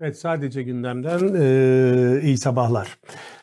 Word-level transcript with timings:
Evet 0.00 0.18
sadece 0.18 0.62
gündemden 0.62 1.34
e, 1.34 2.20
iyi 2.22 2.38
sabahlar. 2.38 2.98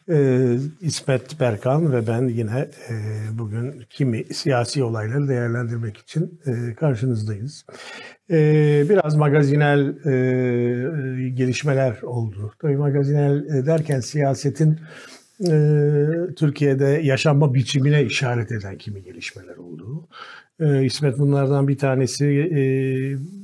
E, 0.10 0.58
İsmet 0.82 1.40
Berkan 1.40 1.94
ve 1.94 2.08
ben 2.08 2.28
yine 2.28 2.60
e, 2.90 2.94
bugün 3.38 3.84
kimi 3.90 4.24
siyasi 4.24 4.84
olayları 4.84 5.28
değerlendirmek 5.28 5.98
için 5.98 6.42
e, 6.46 6.76
karşınızdayız. 6.76 7.66
E, 8.32 8.36
biraz 8.90 9.16
magazinel 9.16 9.88
e, 10.06 11.30
gelişmeler 11.30 12.02
oldu. 12.02 12.54
Tabii 12.62 12.78
magazinel 12.78 13.66
derken 13.66 14.00
siyasetin 14.00 14.80
e, 15.50 15.52
Türkiye'de 16.36 16.86
yaşanma 17.04 17.54
biçimine 17.54 18.04
işaret 18.04 18.52
eden 18.52 18.78
kimi 18.78 19.04
gelişmeler 19.04 19.56
oldu. 19.56 20.08
E, 20.60 20.86
İsmet 20.86 21.20
bunlardan 21.20 21.68
bir 21.68 21.78
tanesi 21.78 22.26
e, 22.26 22.62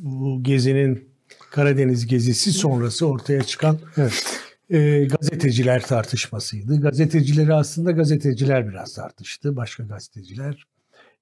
bu 0.04 0.44
gezinin 0.44 1.11
Karadeniz 1.52 2.08
gezisi 2.08 2.52
sonrası 2.52 3.08
ortaya 3.08 3.44
çıkan 3.44 3.78
evet. 3.98 4.42
e, 4.70 5.06
gazeteciler 5.06 5.82
tartışmasıydı. 5.82 6.82
Gazetecileri 6.82 7.54
aslında 7.54 7.92
gazeteciler 7.92 8.70
biraz 8.70 8.94
tartıştı. 8.94 9.56
Başka 9.56 9.84
gazeteciler. 9.84 10.66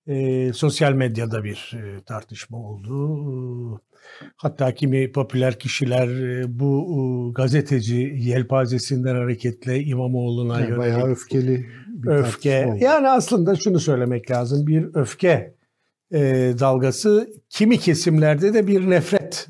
E, 0.08 0.54
sosyal 0.54 0.94
medyada 0.94 1.44
bir 1.44 1.73
e, 1.76 2.04
tartışma 2.04 2.58
oldu. 2.58 3.82
Hatta 4.36 4.73
kimi 4.73 5.12
popüler 5.12 5.60
kişiler 5.60 6.08
e, 6.08 6.59
bu 6.59 6.88
e, 6.90 7.34
gazeteci 7.34 8.14
yelpazesinden 8.18 9.16
hareketle 9.16 9.84
İmamoğlu'na 9.84 10.59
yani 10.59 10.78
Bayağı 10.78 11.08
öfkeli 11.08 11.66
bir 11.88 12.09
öfke. 12.09 12.66
Oldu. 12.66 12.78
Yani 12.84 13.09
aslında 13.09 13.56
şunu 13.56 13.80
söylemek 13.80 14.32
lazım. 14.32 14.68
Bir 14.68 14.90
öfke 14.94 15.56
e, 16.14 16.20
dalgası 16.59 17.30
kimi 17.50 17.78
kesimlerde 17.78 18.54
de 18.54 18.68
bir 18.68 18.90
nefret 18.90 19.48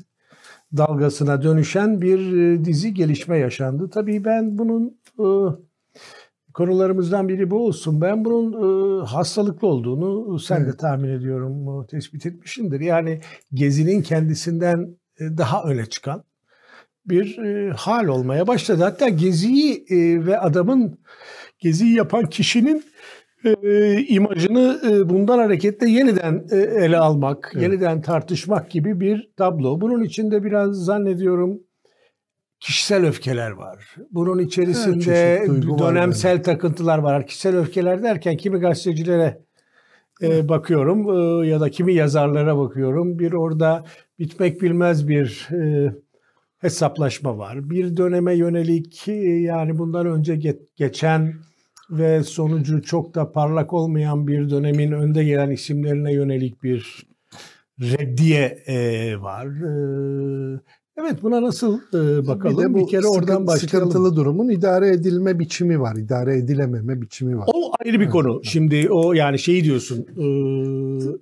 dalgasına 0.76 1.42
dönüşen 1.42 2.00
bir 2.00 2.36
e, 2.36 2.64
dizi 2.64 2.94
gelişme 2.94 3.38
yaşandı. 3.38 3.90
Tabii 3.90 4.24
ben 4.24 4.58
bunun 4.58 5.00
e, 5.18 5.26
konularımızdan 6.54 7.28
biri 7.28 7.50
bu 7.50 7.66
olsun. 7.66 8.00
Ben 8.00 8.24
bunun 8.24 8.52
e, 8.52 9.06
hastalıklı 9.06 9.68
olduğunu 9.68 10.38
sen 10.38 10.66
de 10.66 10.76
tahmin 10.76 11.08
ediyorum 11.08 11.86
tespit 11.86 12.26
etmişindir. 12.26 12.80
Yani 12.80 13.20
gezinin 13.54 14.02
kendisinden 14.02 14.96
daha 15.20 15.62
öne 15.62 15.86
çıkan 15.86 16.24
bir 17.06 17.38
hal 17.68 18.06
olmaya 18.06 18.46
başladı. 18.46 18.82
Hatta 18.82 19.08
geziyi 19.08 19.86
ve 20.26 20.38
adamın 20.38 20.98
geziyi 21.58 21.94
yapan 21.94 22.26
kişinin 22.26 22.84
e, 23.44 23.92
imajını 24.02 24.80
e, 24.90 25.08
bundan 25.08 25.38
hareketle 25.38 25.90
yeniden 25.90 26.44
e, 26.50 26.56
ele 26.56 26.98
almak, 26.98 27.50
evet. 27.54 27.62
yeniden 27.62 28.02
tartışmak 28.02 28.70
gibi 28.70 29.00
bir 29.00 29.30
tablo. 29.36 29.80
Bunun 29.80 30.02
içinde 30.02 30.44
biraz 30.44 30.84
zannediyorum 30.84 31.60
kişisel 32.60 33.06
öfkeler 33.06 33.50
var. 33.50 33.94
Bunun 34.10 34.38
içerisinde 34.38 35.46
dönemsel 35.78 36.36
var 36.38 36.42
takıntılar 36.42 36.98
var. 36.98 37.26
Kişisel 37.26 37.56
öfkeler 37.56 38.02
derken 38.02 38.36
kimi 38.36 38.58
gazetecilere 38.58 39.40
e, 40.22 40.48
bakıyorum 40.48 41.10
e, 41.42 41.48
ya 41.48 41.60
da 41.60 41.70
kimi 41.70 41.94
yazarlara 41.94 42.58
bakıyorum. 42.58 43.18
Bir 43.18 43.32
orada 43.32 43.84
bitmek 44.18 44.62
bilmez 44.62 45.08
bir 45.08 45.48
e, 45.52 45.92
hesaplaşma 46.58 47.38
var. 47.38 47.70
Bir 47.70 47.96
döneme 47.96 48.34
yönelik 48.34 49.08
e, 49.08 49.12
yani 49.22 49.78
bundan 49.78 50.06
önce 50.06 50.34
ge- 50.34 50.66
geçen 50.76 51.34
ve 51.90 52.22
sonucu 52.22 52.82
çok 52.82 53.14
da 53.14 53.32
parlak 53.32 53.72
olmayan 53.72 54.26
bir 54.26 54.50
dönemin 54.50 54.92
önde 54.92 55.24
gelen 55.24 55.50
isimlerine 55.50 56.12
yönelik 56.12 56.62
bir 56.62 57.06
reddiye 57.80 58.62
e, 58.66 59.16
var. 59.20 59.46
E, 59.46 60.60
Evet 61.00 61.22
buna 61.22 61.42
nasıl 61.42 61.78
e, 61.94 62.26
bakalım? 62.26 62.58
Bir, 62.58 62.62
de 62.62 62.74
bu 62.74 62.78
bir 62.78 62.86
kere 62.86 63.02
sıkıntı, 63.02 63.18
oradan 63.18 63.46
başlayalım. 63.46 63.90
Sıkıntılı 63.90 64.16
durumun 64.16 64.48
idare 64.48 64.88
edilme 64.88 65.38
biçimi 65.38 65.80
var. 65.80 65.96
idare 65.96 66.36
edilememe 66.36 67.02
biçimi 67.02 67.38
var. 67.38 67.48
O 67.54 67.72
ayrı 67.84 67.94
bir 67.94 68.04
evet. 68.04 68.12
konu. 68.12 68.40
Şimdi 68.44 68.88
o 68.90 69.12
yani 69.12 69.38
şeyi 69.38 69.64
diyorsun 69.64 69.98
e, 69.98 70.24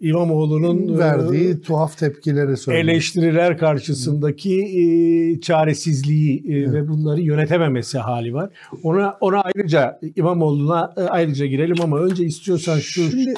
İmamoğlu'nun 0.08 0.94
e, 0.94 0.98
verdiği 0.98 1.50
e, 1.50 1.60
tuhaf 1.60 1.98
tepkileri 1.98 2.56
söylüyor. 2.56 2.84
Eleştiriler 2.84 3.58
karşısındaki 3.58 4.54
e, 4.60 5.40
çaresizliği 5.40 6.44
e, 6.48 6.58
evet. 6.58 6.72
ve 6.72 6.88
bunları 6.88 7.20
yönetememesi 7.20 7.98
hali 7.98 8.34
var. 8.34 8.50
Ona 8.82 9.16
ona 9.20 9.40
ayrıca 9.40 10.00
İmamoğlu'na 10.16 10.94
e, 10.96 11.00
ayrıca 11.00 11.46
girelim 11.46 11.76
ama 11.82 11.98
önce 11.98 12.24
istiyorsan 12.24 12.78
şu 12.78 13.10
Şimdi, 13.10 13.34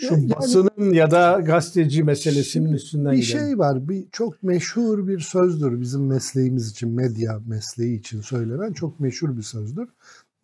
şu 0.00 0.14
yani, 0.14 0.30
basının 0.30 0.92
ya 0.92 1.10
da 1.10 1.40
gazeteci 1.40 2.04
meselesinin 2.04 2.72
üstünden 2.72 3.12
bir 3.12 3.22
gidelim. 3.22 3.40
şey 3.40 3.58
var. 3.58 3.88
Bir 3.88 4.04
çok 4.12 4.42
meşhur 4.42 5.08
bir 5.08 5.18
sözdür 5.18 5.80
bizim 5.80 6.06
mesleğimiz 6.06 6.70
için, 6.70 6.90
medya 6.90 7.40
mesleği 7.46 7.98
için 7.98 8.20
söylenen 8.20 8.72
çok 8.72 9.00
meşhur 9.00 9.36
bir 9.36 9.42
sözdür. 9.42 9.88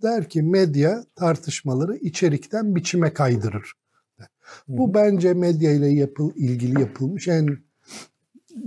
Der 0.03 0.28
ki 0.28 0.43
medya 0.43 1.05
tartışmaları 1.15 1.97
içerikten 1.97 2.77
biçime 2.77 3.12
kaydırır. 3.12 3.72
Bu 4.69 4.94
bence 4.94 5.34
medya 5.34 5.73
ile 5.73 5.88
yapıl, 5.88 6.31
ilgili 6.34 6.81
yapılmış 6.81 7.28
en 7.28 7.59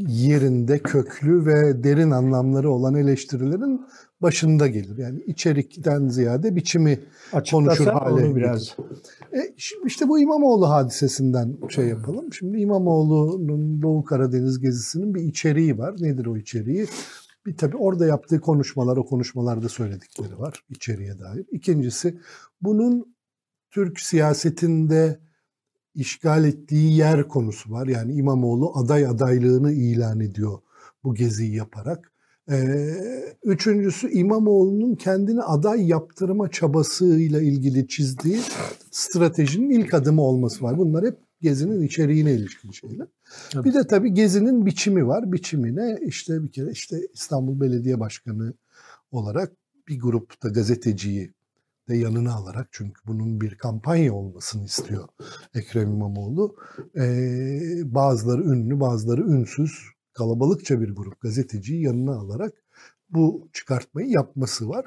yerinde 0.08 0.80
köklü 0.80 1.46
ve 1.46 1.84
derin 1.84 2.12
anlamları 2.12 2.72
olan 2.72 2.96
eleştirilerin 2.96 3.82
başında 4.22 4.68
gelir. 4.68 4.98
Yani 4.98 5.22
içerikten 5.28 6.08
ziyade 6.08 6.56
biçimi 6.56 7.00
Açıklasana 7.34 7.66
konuşur 7.66 7.86
hale 7.86 8.36
biraz. 8.36 8.76
E, 9.34 9.54
şimdi 9.58 9.88
işte 9.88 10.08
bu 10.08 10.20
İmamoğlu 10.20 10.70
hadisesinden 10.70 11.58
şey 11.70 11.88
yapalım. 11.88 12.34
Şimdi 12.34 12.60
İmamoğlu'nun 12.60 13.82
Doğu 13.82 14.04
Karadeniz 14.04 14.60
gezisinin 14.60 15.16
bir 15.16 15.22
içeriği 15.22 15.78
var. 15.78 15.96
Nedir 16.00 16.26
o 16.26 16.38
içeriği? 16.38 16.88
Bir 17.46 17.58
tabii 17.58 17.78
orada 17.78 18.06
yaptığı 18.06 18.42
konuşmalar, 18.42 18.98
o 18.98 19.06
konuşmalarda 19.06 19.70
söyledikleri 19.70 20.40
var 20.40 20.64
içeriye 20.70 21.20
dair. 21.20 21.46
İkincisi 21.52 22.20
bunun 22.62 23.16
Türk 23.72 24.00
siyasetinde 24.00 25.20
işgal 25.96 26.46
ettiği 26.46 26.98
yer 26.98 27.28
konusu 27.28 27.72
var. 27.72 27.88
Yani 27.88 28.14
İmamoğlu 28.14 28.78
aday 28.78 29.06
adaylığını 29.06 29.72
ilan 29.72 30.20
ediyor 30.20 30.60
bu 31.04 31.16
geziyi 31.16 31.56
yaparak. 31.56 32.09
Ee, 32.52 33.36
üçüncüsü 33.44 34.12
İmamoğlu'nun 34.12 34.96
kendini 34.96 35.42
aday 35.42 35.88
yaptırma 35.88 36.52
çabasıyla 36.52 37.42
ilgili 37.42 37.88
çizdiği 37.88 38.40
stratejinin 38.92 39.70
ilk 39.70 39.94
adımı 39.94 40.22
olması 40.22 40.64
var. 40.64 40.78
Bunlar 40.78 41.06
hep 41.06 41.18
Gezi'nin 41.42 41.82
içeriğine 41.82 42.34
ilişkin 42.34 42.72
şeyler. 42.72 43.08
Tabii. 43.52 43.70
Bir 43.70 43.74
de 43.74 43.88
tabii 43.88 44.14
Gezi'nin 44.14 44.66
biçimi 44.66 45.08
var. 45.08 45.32
Biçimine 45.32 46.00
işte 46.06 46.44
bir 46.44 46.52
kere 46.52 46.72
işte 46.72 46.98
İstanbul 47.14 47.62
Belediye 47.62 48.00
Başkanı 48.00 48.54
olarak 49.12 49.52
bir 49.88 50.00
grupta 50.00 50.50
gazeteciyi 50.50 51.34
de 51.90 51.98
yanına 51.98 52.34
alarak 52.34 52.68
çünkü 52.72 53.02
bunun 53.08 53.42
bir 53.42 53.56
kampanya 53.56 54.14
olmasını 54.14 54.66
istiyor 54.66 55.08
Ekrem 55.54 55.88
İmamoğlu. 55.88 56.56
Ee, 56.96 57.60
bazıları 57.86 58.44
ünlü, 58.44 58.80
bazıları 58.80 59.22
ünsüz 59.22 59.72
kalabalıkça 60.20 60.82
bir 60.82 60.96
grup 60.96 61.22
gazeteciyi 61.22 61.82
yanına 61.84 62.16
alarak 62.16 62.54
bu 63.10 63.50
çıkartmayı 63.54 64.10
yapması 64.10 64.70
var. 64.70 64.86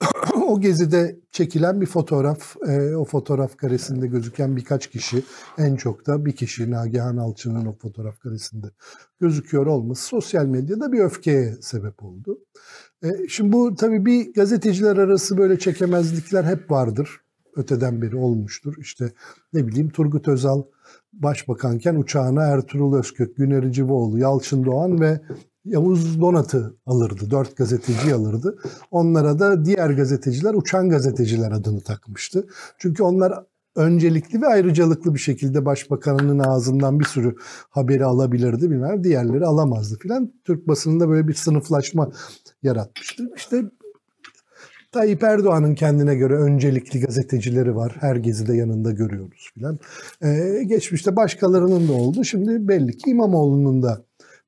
o 0.34 0.60
gezide 0.60 1.20
çekilen 1.32 1.80
bir 1.80 1.86
fotoğraf, 1.86 2.56
e, 2.68 2.96
o 2.96 3.04
fotoğraf 3.04 3.56
karesinde 3.56 4.06
gözüken 4.06 4.56
birkaç 4.56 4.90
kişi, 4.90 5.22
en 5.58 5.76
çok 5.76 6.06
da 6.06 6.24
bir 6.24 6.32
kişi 6.32 6.70
Nagihan 6.70 7.16
Alçı'nın 7.16 7.66
o 7.66 7.72
fotoğraf 7.72 8.18
karesinde 8.18 8.66
gözüküyor 9.20 9.66
olması 9.66 10.06
sosyal 10.06 10.46
medyada 10.46 10.92
bir 10.92 11.00
öfkeye 11.00 11.56
sebep 11.60 12.02
oldu. 12.02 12.38
E, 13.02 13.08
şimdi 13.28 13.52
bu 13.52 13.74
tabii 13.74 14.06
bir 14.06 14.34
gazeteciler 14.34 14.96
arası 14.96 15.38
böyle 15.38 15.58
çekemezlikler 15.58 16.44
hep 16.44 16.70
vardır. 16.70 17.20
Öteden 17.56 18.02
beri 18.02 18.16
olmuştur. 18.16 18.74
İşte 18.78 19.12
ne 19.52 19.66
bileyim 19.66 19.90
Turgut 19.90 20.28
Özal 20.28 20.62
başbakanken 21.12 21.94
uçağına 21.94 22.42
Ertuğrul 22.42 22.98
Özkök, 22.98 23.36
Güner 23.36 23.72
Civoğlu, 23.72 24.18
Yalçın 24.18 24.64
Doğan 24.64 25.00
ve 25.00 25.20
Yavuz 25.64 26.20
Donat'ı 26.20 26.76
alırdı. 26.86 27.30
Dört 27.30 27.56
gazeteci 27.56 28.14
alırdı. 28.14 28.58
Onlara 28.90 29.38
da 29.38 29.64
diğer 29.64 29.90
gazeteciler 29.90 30.54
uçan 30.54 30.88
gazeteciler 30.88 31.52
adını 31.52 31.80
takmıştı. 31.80 32.46
Çünkü 32.78 33.02
onlar 33.02 33.44
öncelikli 33.76 34.42
ve 34.42 34.46
ayrıcalıklı 34.46 35.14
bir 35.14 35.18
şekilde 35.18 35.64
başbakanının 35.64 36.38
ağzından 36.38 37.00
bir 37.00 37.04
sürü 37.04 37.36
haberi 37.70 38.04
alabilirdi 38.04 38.70
bilmem 38.70 39.04
diğerleri 39.04 39.46
alamazdı 39.46 39.98
filan. 39.98 40.32
Türk 40.44 40.68
basınında 40.68 41.08
böyle 41.08 41.28
bir 41.28 41.34
sınıflaşma 41.34 42.10
yaratmıştı. 42.62 43.30
İşte 43.36 43.64
Tayyip 44.94 45.22
Erdoğan'ın 45.22 45.74
kendine 45.74 46.14
göre 46.14 46.34
öncelikli 46.34 47.00
gazetecileri 47.00 47.76
var. 47.76 47.96
Her 48.00 48.16
gezide 48.16 48.56
yanında 48.56 48.90
görüyoruz 48.90 49.50
filan. 49.54 49.78
Ee, 50.22 50.62
geçmişte 50.66 51.16
başkalarının 51.16 51.88
da 51.88 51.92
oldu. 51.92 52.24
Şimdi 52.24 52.68
belli 52.68 52.96
ki 52.96 53.10
İmamoğlu'nun 53.10 53.82
da 53.82 54.04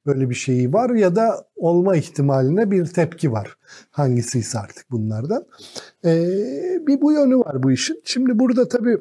böyle 0.06 0.30
bir 0.30 0.34
şeyi 0.34 0.72
var 0.72 0.90
ya 0.90 1.16
da 1.16 1.46
olma 1.56 1.96
ihtimaline 1.96 2.70
bir 2.70 2.86
tepki 2.86 3.32
var. 3.32 3.56
Hangisi 3.90 4.38
ise 4.38 4.58
artık 4.58 4.90
bunlardan. 4.90 5.46
Ee, 6.04 6.26
bir 6.86 7.00
bu 7.00 7.12
yönü 7.12 7.38
var 7.38 7.62
bu 7.62 7.72
işin. 7.72 8.00
Şimdi 8.04 8.38
burada 8.38 8.68
tabii 8.68 8.98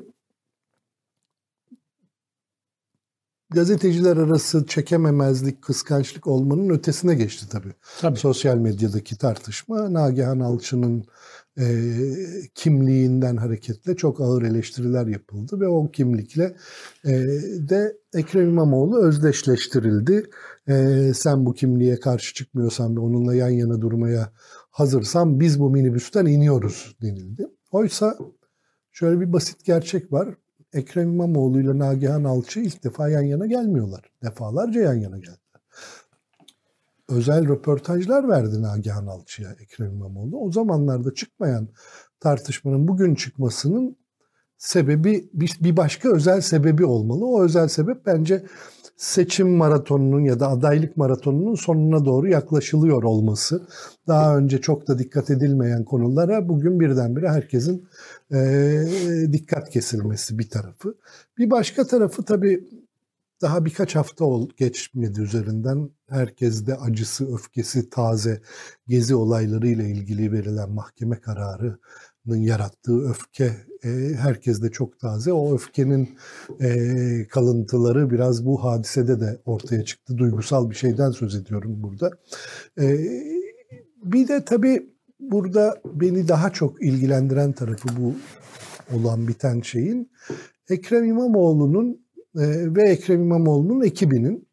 gazeteciler 3.56 4.18
arası 4.18 4.66
çekememezlik, 4.66 5.62
kıskançlık 5.62 6.28
olmanın 6.28 6.70
ötesine 6.70 7.16
geçti 7.16 7.46
tabii. 7.52 7.74
tabii. 8.02 8.20
Sosyal 8.20 8.58
medyadaki 8.58 9.18
tartışma 9.18 9.94
Nagihan 9.94 10.40
Alçı'nın 10.40 11.06
e, 11.60 11.66
kimliğinden 12.56 13.38
hareketle 13.38 13.96
çok 13.96 14.22
ağır 14.22 14.42
eleştiriler 14.42 15.08
yapıldı 15.08 15.60
ve 15.60 15.68
o 15.68 15.92
kimlikle 15.92 16.56
e, 17.06 17.12
de 17.70 17.98
Ekrem 18.14 18.50
İmamoğlu 18.50 19.06
özdeşleştirildi. 19.06 20.30
E, 20.68 21.12
sen 21.16 21.46
bu 21.46 21.54
kimliğe 21.54 22.00
karşı 22.00 22.34
çıkmıyorsan 22.34 22.96
ve 22.96 23.00
onunla 23.00 23.36
yan 23.36 23.50
yana 23.50 23.82
durmaya 23.82 24.32
hazırsan 24.70 25.40
biz 25.40 25.60
bu 25.60 25.70
minibüsten 25.70 26.26
iniyoruz 26.26 26.96
denildi. 27.02 27.48
Oysa 27.72 28.18
şöyle 28.92 29.20
bir 29.20 29.34
basit 29.34 29.66
gerçek 29.66 30.12
var. 30.12 30.36
Ekrem 30.76 31.14
İmamoğlu 31.14 31.62
ile 31.62 31.80
Nagihan 31.80 32.24
Alçı 32.24 32.60
ilk 32.60 32.84
defa 32.84 33.10
yan 33.10 33.22
yana 33.22 33.46
gelmiyorlar. 33.46 34.12
Defalarca 34.24 34.82
yan 34.82 34.94
yana 34.94 35.18
geldiler. 35.18 35.40
Özel 37.10 37.48
röportajlar 37.48 38.30
verdi 38.30 38.62
Nagihan 38.62 39.08
Alçı'ya 39.08 39.52
Ekrem 39.52 39.92
İmamoğlu. 39.92 40.40
O 40.40 40.52
zamanlarda 40.52 41.14
çıkmayan 41.14 41.68
tartışmanın 42.20 42.88
bugün 42.88 43.16
çıkmasının 43.16 43.98
sebebi 44.58 45.30
bir 45.34 45.78
başka 45.78 46.10
özel 46.10 46.42
sebebi 46.42 46.86
olmalı. 46.86 47.26
O 47.26 47.44
özel 47.44 47.68
sebep 47.68 48.06
bence 48.06 48.46
seçim 48.98 49.50
maratonunun 49.50 50.24
ya 50.24 50.40
da 50.40 50.48
adaylık 50.50 50.98
maratonunun 50.98 51.56
sonuna 51.56 52.06
doğru 52.06 52.28
yaklaşılıyor 52.30 53.04
olması. 53.04 53.68
Daha 54.08 54.38
önce 54.38 54.62
çok 54.62 54.88
da 54.88 55.00
dikkat 55.00 55.30
edilmeyen 55.30 55.84
konulara 55.84 56.50
bugün 56.50 56.80
birdenbire 56.80 57.30
herkesin 57.30 57.88
e, 58.34 59.28
dikkat 59.32 59.70
kesilmesi 59.70 60.40
bir 60.40 60.50
tarafı. 60.50 60.96
Bir 61.38 61.52
başka 61.52 61.88
tarafı 61.88 62.24
tabii 62.24 62.64
daha 63.42 63.66
birkaç 63.66 63.96
hafta 63.96 64.26
ol, 64.26 64.50
geçmedi 64.58 65.22
üzerinden 65.22 65.90
herkes 66.10 66.68
de 66.68 66.76
acısı, 66.76 67.34
öfkesi 67.34 67.90
taze 67.90 68.42
gezi 68.88 69.16
olaylarıyla 69.16 69.84
ilgili 69.84 70.32
verilen 70.32 70.70
mahkeme 70.70 71.20
kararı 71.20 71.78
yarattığı 72.26 73.10
öfke 73.10 73.58
herkes 74.20 74.62
de 74.62 74.72
çok 74.72 75.00
taze. 75.00 75.34
O 75.34 75.54
öfkenin 75.54 76.10
e, 76.62 77.28
kalıntıları 77.30 78.12
biraz 78.12 78.46
bu 78.46 78.64
hadisede 78.64 79.20
de 79.20 79.38
ortaya 79.46 79.86
çıktı. 79.86 80.18
Duygusal 80.18 80.70
bir 80.70 80.76
şeyden 80.76 81.12
söz 81.12 81.36
ediyorum 81.36 81.84
burada. 81.84 82.12
E, 82.80 82.98
bir 84.04 84.28
de 84.28 84.46
tabii 84.46 84.90
burada 85.20 85.82
beni 85.86 86.28
daha 86.28 86.50
çok 86.50 86.84
ilgilendiren 86.84 87.52
tarafı 87.52 87.88
bu 88.00 88.16
olan 88.98 89.28
biten 89.28 89.62
şeyin 89.62 90.12
Ekrem 90.70 91.06
İmamoğlu'nun 91.06 92.06
e, 92.36 92.76
ve 92.76 92.90
Ekrem 92.90 93.22
İmamoğlu'nun 93.22 93.82
ekibinin 93.82 94.48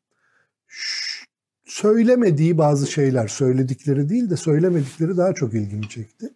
söylemediği 1.64 2.58
bazı 2.58 2.86
şeyler, 2.86 3.28
söyledikleri 3.28 4.08
değil 4.08 4.30
de 4.30 4.36
söylemedikleri 4.36 5.16
daha 5.16 5.32
çok 5.32 5.54
ilgimi 5.54 5.88
çekti. 5.88 6.30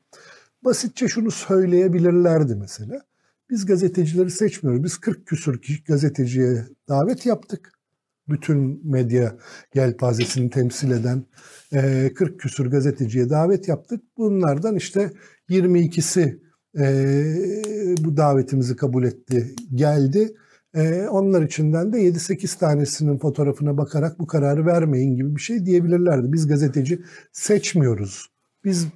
Basitçe 0.66 1.08
şunu 1.08 1.30
söyleyebilirlerdi 1.30 2.54
mesela. 2.54 3.00
Biz 3.50 3.66
gazetecileri 3.66 4.30
seçmiyoruz. 4.30 4.84
Biz 4.84 4.96
40 4.96 5.26
küsur 5.26 5.60
gazeteciye 5.88 6.64
davet 6.88 7.26
yaptık. 7.26 7.72
Bütün 8.28 8.90
medya 8.90 9.36
yelpazesini 9.74 10.50
temsil 10.50 10.90
eden 10.90 11.24
40 12.14 12.40
küsur 12.40 12.66
gazeteciye 12.66 13.30
davet 13.30 13.68
yaptık. 13.68 14.02
Bunlardan 14.16 14.76
işte 14.76 15.10
22'si 15.50 16.38
bu 18.04 18.16
davetimizi 18.16 18.76
kabul 18.76 19.04
etti, 19.04 19.54
geldi. 19.74 20.34
Onlar 21.10 21.42
içinden 21.42 21.92
de 21.92 21.98
7-8 21.98 22.58
tanesinin 22.58 23.18
fotoğrafına 23.18 23.76
bakarak 23.76 24.18
bu 24.18 24.26
kararı 24.26 24.66
vermeyin 24.66 25.16
gibi 25.16 25.36
bir 25.36 25.40
şey 25.40 25.66
diyebilirlerdi. 25.66 26.32
Biz 26.32 26.46
gazeteci 26.46 27.02
seçmiyoruz. 27.32 28.26
Biz 28.64 28.86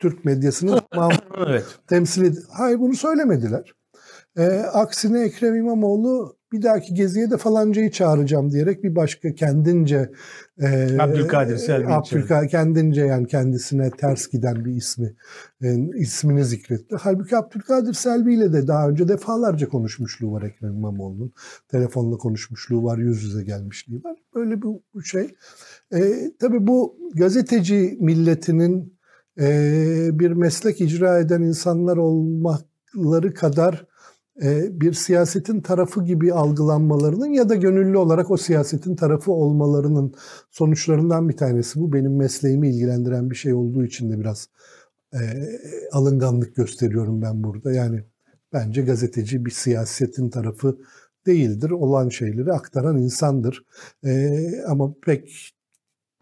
Türk 0.00 0.24
medyasını 0.24 0.80
evet. 1.46 1.64
temsil 1.86 2.24
ed- 2.24 2.44
Hayır 2.50 2.78
bunu 2.78 2.94
söylemediler. 2.94 3.72
E, 4.36 4.46
aksine 4.60 5.20
Ekrem 5.20 5.56
İmamoğlu 5.56 6.38
bir 6.52 6.62
dahaki 6.62 6.94
geziye 6.94 7.30
de 7.30 7.36
falancayı 7.36 7.90
çağıracağım 7.90 8.50
diyerek 8.50 8.84
bir 8.84 8.96
başka 8.96 9.34
kendince 9.34 10.10
e, 10.60 10.98
Abdülkadir 10.98 11.56
Selvi 11.56 11.88
Abdülkadir 11.88 12.48
kendince 12.48 13.00
yani 13.00 13.26
kendisine 13.26 13.90
ters 13.90 14.28
giden 14.28 14.64
bir 14.64 14.72
ismi 14.72 15.14
e, 15.62 15.76
ismini 15.96 16.44
zikretti. 16.44 16.96
Halbuki 17.00 17.36
Abdülkadir 17.36 17.94
Selvi 17.94 18.34
ile 18.34 18.52
de 18.52 18.66
daha 18.66 18.88
önce 18.88 19.08
defalarca 19.08 19.68
konuşmuşluğu 19.68 20.32
var 20.32 20.42
Ekrem 20.42 20.74
İmamoğlu'nun. 20.74 21.32
Telefonla 21.68 22.16
konuşmuşluğu 22.16 22.84
var, 22.84 22.98
yüz 22.98 23.22
yüze 23.22 23.44
gelmişliği 23.44 24.04
var. 24.04 24.18
Böyle 24.34 24.62
bu, 24.62 24.82
bu 24.94 25.02
şey. 25.02 25.34
E, 25.94 26.14
tabii 26.40 26.66
bu 26.66 26.96
gazeteci 27.14 27.96
milletinin 28.00 28.80
e, 28.82 28.97
bir 30.18 30.30
meslek 30.30 30.80
icra 30.80 31.18
eden 31.18 31.42
insanlar 31.42 31.96
olmakları 31.96 33.34
kadar 33.34 33.86
e, 34.42 34.80
bir 34.80 34.92
siyasetin 34.92 35.60
tarafı 35.60 36.04
gibi 36.04 36.32
algılanmalarının 36.32 37.32
ya 37.32 37.48
da 37.48 37.54
gönüllü 37.54 37.96
olarak 37.96 38.30
o 38.30 38.36
siyasetin 38.36 38.96
tarafı 38.96 39.32
olmalarının 39.32 40.14
sonuçlarından 40.50 41.28
bir 41.28 41.36
tanesi 41.36 41.80
bu. 41.80 41.92
Benim 41.92 42.16
mesleğimi 42.16 42.68
ilgilendiren 42.68 43.30
bir 43.30 43.36
şey 43.36 43.54
olduğu 43.54 43.84
için 43.84 44.10
de 44.10 44.20
biraz 44.20 44.48
e, 45.14 45.20
alınganlık 45.92 46.56
gösteriyorum 46.56 47.22
ben 47.22 47.44
burada. 47.44 47.72
Yani 47.72 48.04
bence 48.52 48.82
gazeteci 48.82 49.44
bir 49.46 49.50
siyasetin 49.50 50.30
tarafı 50.30 50.78
değildir. 51.26 51.70
Olan 51.70 52.08
şeyleri 52.08 52.52
aktaran 52.52 52.98
insandır. 52.98 53.64
E, 54.04 54.40
ama 54.66 54.94
pek 55.02 55.54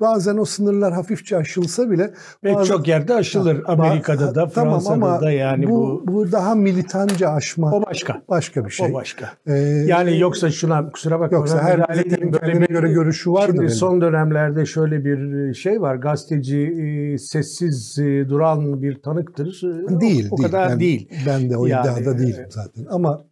bazen 0.01 0.37
o 0.37 0.45
sınırlar 0.45 0.93
hafifçe 0.95 1.37
aşılsa 1.37 1.91
bile 1.91 2.11
pek 2.43 2.55
bazen, 2.55 2.75
çok 2.75 2.89
yerde 2.89 3.15
aşılır. 3.15 3.63
Amerika'da 3.67 4.35
da, 4.35 4.49
tamam, 4.49 4.51
Fransa'da 4.51 4.95
ama 4.95 5.21
da 5.21 5.31
yani 5.31 5.69
bu, 5.69 6.03
bu 6.07 6.13
bu 6.13 6.33
daha 6.33 6.55
militanca 6.55 7.29
aşma. 7.29 7.73
O 7.73 7.83
başka. 7.87 8.23
Başka 8.29 8.65
bir 8.65 8.71
şey. 8.71 8.91
O 8.91 8.93
başka. 8.93 9.31
Ee, 9.47 9.53
yani 9.87 10.19
yoksa 10.19 10.51
şuna 10.51 10.91
kusura 10.91 11.21
bakma. 11.21 11.39
Yoksa 11.39 11.63
her 11.63 11.79
gazetenin 11.79 12.33
böyle 12.33 12.61
bir 12.61 12.69
göre 12.69 12.93
görüşü 12.93 13.33
var 13.33 13.47
Şimdi 13.47 13.71
son 13.71 14.01
dönemlerde 14.01 14.67
şöyle 14.67 15.05
bir 15.05 15.55
şey 15.55 15.81
var. 15.81 15.97
Gazeteci 15.97 16.59
e, 16.59 17.19
sessiz 17.19 17.99
e, 17.99 18.29
duran 18.29 18.83
bir 18.83 19.03
tanıktır. 19.03 19.61
Değil. 20.01 20.29
O, 20.31 20.35
o 20.35 20.43
kadar 20.43 20.71
yani, 20.71 20.81
değil. 20.81 21.11
Ben 21.27 21.51
de 21.51 21.57
o 21.57 21.67
yani, 21.67 21.89
iddiada 21.89 22.19
değilim 22.19 22.47
zaten. 22.49 22.87
Ama 22.91 23.25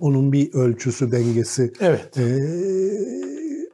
onun 0.00 0.32
bir 0.32 0.54
ölçüsü, 0.54 1.12
dengesi. 1.12 1.72
Evet. 1.80 2.18
E, 2.18 2.24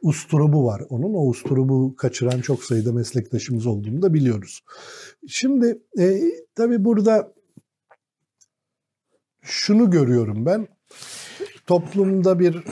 usturubu 0.01 0.65
var 0.65 0.83
onun. 0.89 1.13
O 1.13 1.27
usturubu 1.27 1.95
kaçıran 1.95 2.41
çok 2.41 2.63
sayıda 2.63 2.93
meslektaşımız 2.93 3.65
olduğunu 3.65 4.01
da 4.01 4.13
biliyoruz. 4.13 4.61
Şimdi 5.27 5.81
e, 5.99 6.21
tabii 6.55 6.85
burada 6.85 7.33
şunu 9.41 9.89
görüyorum 9.89 10.45
ben. 10.45 10.67
Toplumda 11.67 12.39
bir 12.39 12.63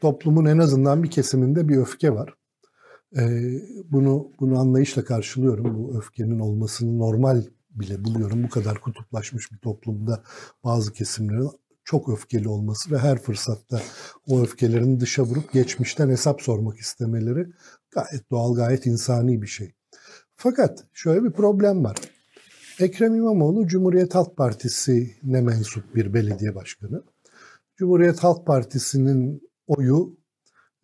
toplumun 0.00 0.44
en 0.44 0.58
azından 0.58 1.02
bir 1.02 1.10
kesiminde 1.10 1.68
bir 1.68 1.76
öfke 1.76 2.14
var. 2.14 2.34
Ee, 3.16 3.40
bunu 3.84 4.32
bunu 4.40 4.58
anlayışla 4.58 5.04
karşılıyorum. 5.04 5.78
Bu 5.78 5.98
öfkenin 5.98 6.38
olmasını 6.38 6.98
normal 6.98 7.44
bile 7.70 8.04
buluyorum. 8.04 8.42
Bu 8.42 8.48
kadar 8.48 8.80
kutuplaşmış 8.80 9.52
bir 9.52 9.58
toplumda 9.58 10.22
bazı 10.64 10.92
kesimlerin 10.92 11.50
çok 11.88 12.08
öfkeli 12.08 12.48
olması 12.48 12.90
ve 12.90 12.98
her 12.98 13.18
fırsatta 13.18 13.80
o 14.26 14.42
öfkelerini 14.42 15.00
dışa 15.00 15.22
vurup 15.22 15.52
geçmişten 15.52 16.08
hesap 16.08 16.42
sormak 16.42 16.78
istemeleri 16.78 17.46
gayet 17.90 18.30
doğal, 18.30 18.54
gayet 18.54 18.86
insani 18.86 19.42
bir 19.42 19.46
şey. 19.46 19.72
Fakat 20.34 20.84
şöyle 20.92 21.24
bir 21.24 21.30
problem 21.30 21.84
var. 21.84 21.96
Ekrem 22.80 23.14
İmamoğlu 23.14 23.66
Cumhuriyet 23.66 24.14
Halk 24.14 24.36
Partisi'ne 24.36 25.40
mensup 25.40 25.94
bir 25.94 26.14
belediye 26.14 26.54
başkanı. 26.54 27.02
Cumhuriyet 27.76 28.18
Halk 28.18 28.46
Partisi'nin 28.46 29.50
oyu 29.66 30.16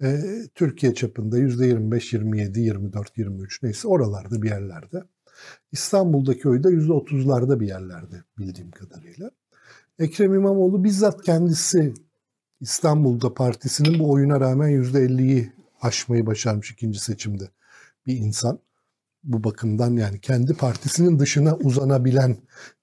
e, 0.02 0.20
Türkiye 0.54 0.94
çapında 0.94 1.38
%25, 1.38 2.16
27, 2.16 2.61
24, 2.61 3.18
23 3.18 3.62
neyse 3.62 3.88
oralarda 3.88 4.42
bir 4.42 4.49
yerlerde. 4.49 5.02
İstanbul'daki 5.73 6.49
oyu 6.49 6.64
da 6.64 6.70
%30'larda 6.70 7.61
bir 7.61 7.66
yerlerde 7.66 8.16
bildiğim 8.38 8.70
kadarıyla. 8.70 9.30
Ekrem 9.99 10.35
İmamoğlu 10.35 10.85
bizzat 10.85 11.23
kendisi 11.23 11.95
İstanbul'da 12.61 13.35
partisinin 13.35 13.99
bu 13.99 14.11
oyuna 14.13 14.41
rağmen 14.41 14.71
%50'yi 14.71 15.53
aşmayı 15.83 16.27
başarmış 16.27 16.71
ikinci 16.71 16.99
seçimde 17.01 17.45
bir 18.07 18.17
insan. 18.17 18.59
Bu 19.25 19.45
bakımdan 19.45 19.97
yani 19.97 20.21
kendi 20.21 20.55
partisinin 20.55 21.19
dışına 21.19 21.57
uzanabilen 21.57 22.37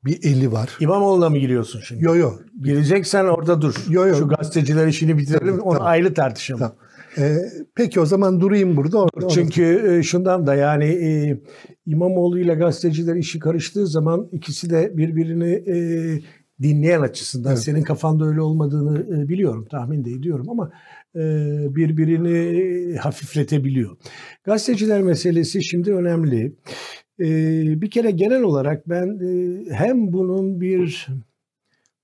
bir 0.06 0.24
eli 0.24 0.52
var. 0.52 0.78
İmamoğlu'na 0.80 1.30
mı 1.30 1.38
giriyorsun 1.38 1.80
şimdi? 1.80 2.06
Yo 2.06 2.16
yo. 2.16 2.34
Gireceksen 2.62 3.26
orada 3.26 3.62
dur. 3.62 3.76
Yo 3.90 4.08
yo. 4.08 4.16
Şu 4.16 4.28
gazeteciler 4.28 4.88
işini 4.88 5.18
bitirelim 5.18 5.48
tamam, 5.48 5.60
onu 5.60 5.78
tamam. 5.78 5.92
ayrı 5.92 6.14
tartışalım. 6.14 6.60
Tamam. 6.60 6.76
Ee, 7.18 7.38
peki 7.76 8.00
o 8.00 8.06
zaman 8.06 8.42
durayım 8.42 8.78
burada. 8.78 9.00
Orada, 9.00 9.28
Çünkü 9.28 9.82
orada. 9.84 10.04
şundan 10.04 10.48
da 10.48 10.56
yani 10.56 10.86
e, 10.86 11.38
İmamoğlu 11.86 12.40
ile 12.40 12.54
gazeteciler 12.56 13.16
işi 13.16 13.40
karıştığı 13.40 13.88
zaman 13.88 14.30
ikisi 14.32 14.70
de 14.70 14.98
birbirini 14.98 15.54
e, 15.54 15.76
dinleyen 16.62 17.02
açısından 17.02 17.52
evet. 17.52 17.64
senin 17.64 17.84
kafanda 17.84 18.26
öyle 18.26 18.42
olmadığını 18.42 19.30
biliyorum, 19.30 19.68
tahmin 19.72 20.06
de 20.06 20.12
ediyorum 20.12 20.50
ama 20.50 20.72
birbirini 21.76 22.98
hafifletebiliyor. 22.98 23.98
Gazeteciler 24.44 25.02
meselesi 25.02 25.64
şimdi 25.64 25.94
önemli. 25.94 26.56
Bir 27.82 27.90
kere 27.90 28.12
genel 28.12 28.42
olarak 28.42 28.90
ben 28.90 29.20
hem 29.72 30.14
bunun 30.14 30.62
bir 30.62 31.08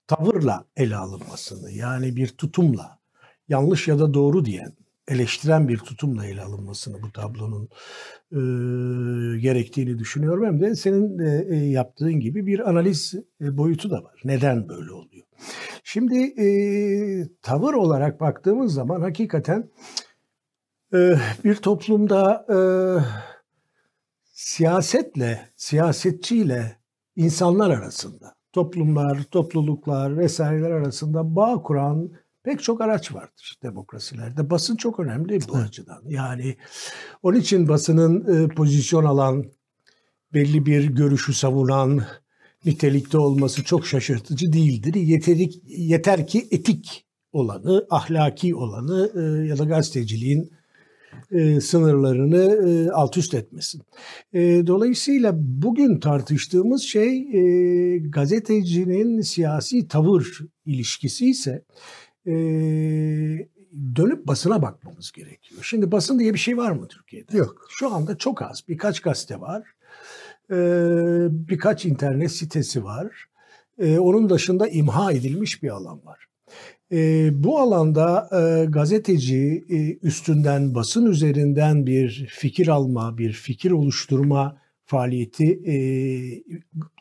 tavırla 0.07 0.65
ele 0.77 0.95
alınmasını 0.95 1.71
yani 1.71 2.15
bir 2.15 2.27
tutumla 2.27 2.99
yanlış 3.49 3.87
ya 3.87 3.99
da 3.99 4.13
doğru 4.13 4.45
diyen 4.45 4.73
eleştiren 5.07 5.67
bir 5.67 5.77
tutumla 5.77 6.25
ele 6.25 6.41
alınmasını 6.41 7.01
bu 7.01 7.11
tablonun 7.11 7.69
e, 8.31 8.39
gerektiğini 9.39 9.99
düşünüyorum. 9.99 10.45
Hem 10.45 10.61
de 10.61 10.75
senin 10.75 11.19
e, 11.19 11.55
yaptığın 11.55 12.19
gibi 12.19 12.45
bir 12.45 12.69
analiz 12.69 13.13
boyutu 13.41 13.89
da 13.89 14.03
var. 14.03 14.21
Neden 14.23 14.69
böyle 14.69 14.91
oluyor? 14.91 15.25
Şimdi 15.83 16.17
e, 16.17 16.47
tavır 17.41 17.73
olarak 17.73 18.19
baktığımız 18.19 18.73
zaman 18.73 19.01
hakikaten 19.01 19.69
e, 20.93 21.15
bir 21.43 21.55
toplumda 21.55 22.45
e, 22.49 22.57
siyasetle, 24.23 25.49
siyasetçiyle 25.55 26.77
insanlar 27.15 27.69
arasında, 27.69 28.35
toplumlar, 28.53 29.23
topluluklar 29.23 30.17
vesaireler 30.17 30.71
arasında 30.71 31.35
bağ 31.35 31.63
kuran 31.63 32.11
pek 32.47 32.63
çok 32.63 32.81
araç 32.81 33.13
vardır 33.13 33.57
demokrasilerde. 33.63 34.49
Basın 34.49 34.75
çok 34.75 34.99
önemli 34.99 35.39
bu 35.49 35.55
açıdan. 35.55 36.01
Yani 36.07 36.57
onun 37.23 37.39
için 37.39 37.67
basının 37.67 38.45
e, 38.45 38.47
pozisyon 38.47 39.05
alan, 39.05 39.45
belli 40.33 40.65
bir 40.65 40.85
görüşü 40.85 41.33
savunan 41.33 42.01
nitelikte 42.65 43.17
olması 43.17 43.63
çok 43.63 43.87
şaşırtıcı 43.87 44.53
değildir. 44.53 44.93
Yeterik, 44.95 45.61
yeter 45.65 46.27
ki 46.27 46.47
etik 46.51 47.05
olanı, 47.31 47.87
ahlaki 47.89 48.55
olanı 48.55 49.11
e, 49.15 49.47
ya 49.47 49.57
da 49.57 49.63
gazeteciliğin 49.63 50.51
e, 51.31 51.61
sınırlarını 51.61 52.69
e, 52.69 52.91
alt 52.91 53.17
üst 53.17 53.33
etmesin. 53.33 53.81
E, 54.33 54.67
dolayısıyla 54.67 55.31
bugün 55.37 55.99
tartıştığımız 55.99 56.81
şey 56.81 57.17
e, 57.17 57.97
gazetecinin 57.97 59.21
siyasi 59.21 59.87
tavır 59.87 60.39
ilişkisi 60.65 61.29
ise 61.29 61.63
e, 62.27 62.33
dönüp 63.95 64.27
basına 64.27 64.61
bakmamız 64.61 65.11
gerekiyor. 65.11 65.61
Şimdi 65.63 65.91
basın 65.91 66.19
diye 66.19 66.33
bir 66.33 66.39
şey 66.39 66.57
var 66.57 66.71
mı 66.71 66.87
Türkiye'de? 66.87 67.37
Yok. 67.37 67.67
Şu 67.69 67.93
anda 67.93 68.17
çok 68.17 68.41
az. 68.41 68.63
Birkaç 68.67 68.99
gazete 68.99 69.41
var. 69.41 69.63
E, 70.51 70.57
birkaç 71.49 71.85
internet 71.85 72.31
sitesi 72.31 72.83
var. 72.83 73.25
E, 73.79 73.99
onun 73.99 74.29
dışında 74.29 74.67
imha 74.67 75.11
edilmiş 75.11 75.63
bir 75.63 75.69
alan 75.69 76.05
var. 76.05 76.27
E, 76.91 77.29
bu 77.43 77.59
alanda 77.59 78.29
e, 78.31 78.65
gazeteci 78.65 79.65
e, 79.69 80.07
üstünden, 80.07 80.75
basın 80.75 81.05
üzerinden 81.05 81.85
bir 81.85 82.27
fikir 82.29 82.67
alma, 82.67 83.17
bir 83.17 83.31
fikir 83.31 83.71
oluşturma 83.71 84.61
faaliyeti 84.85 85.61
e, 85.65 85.75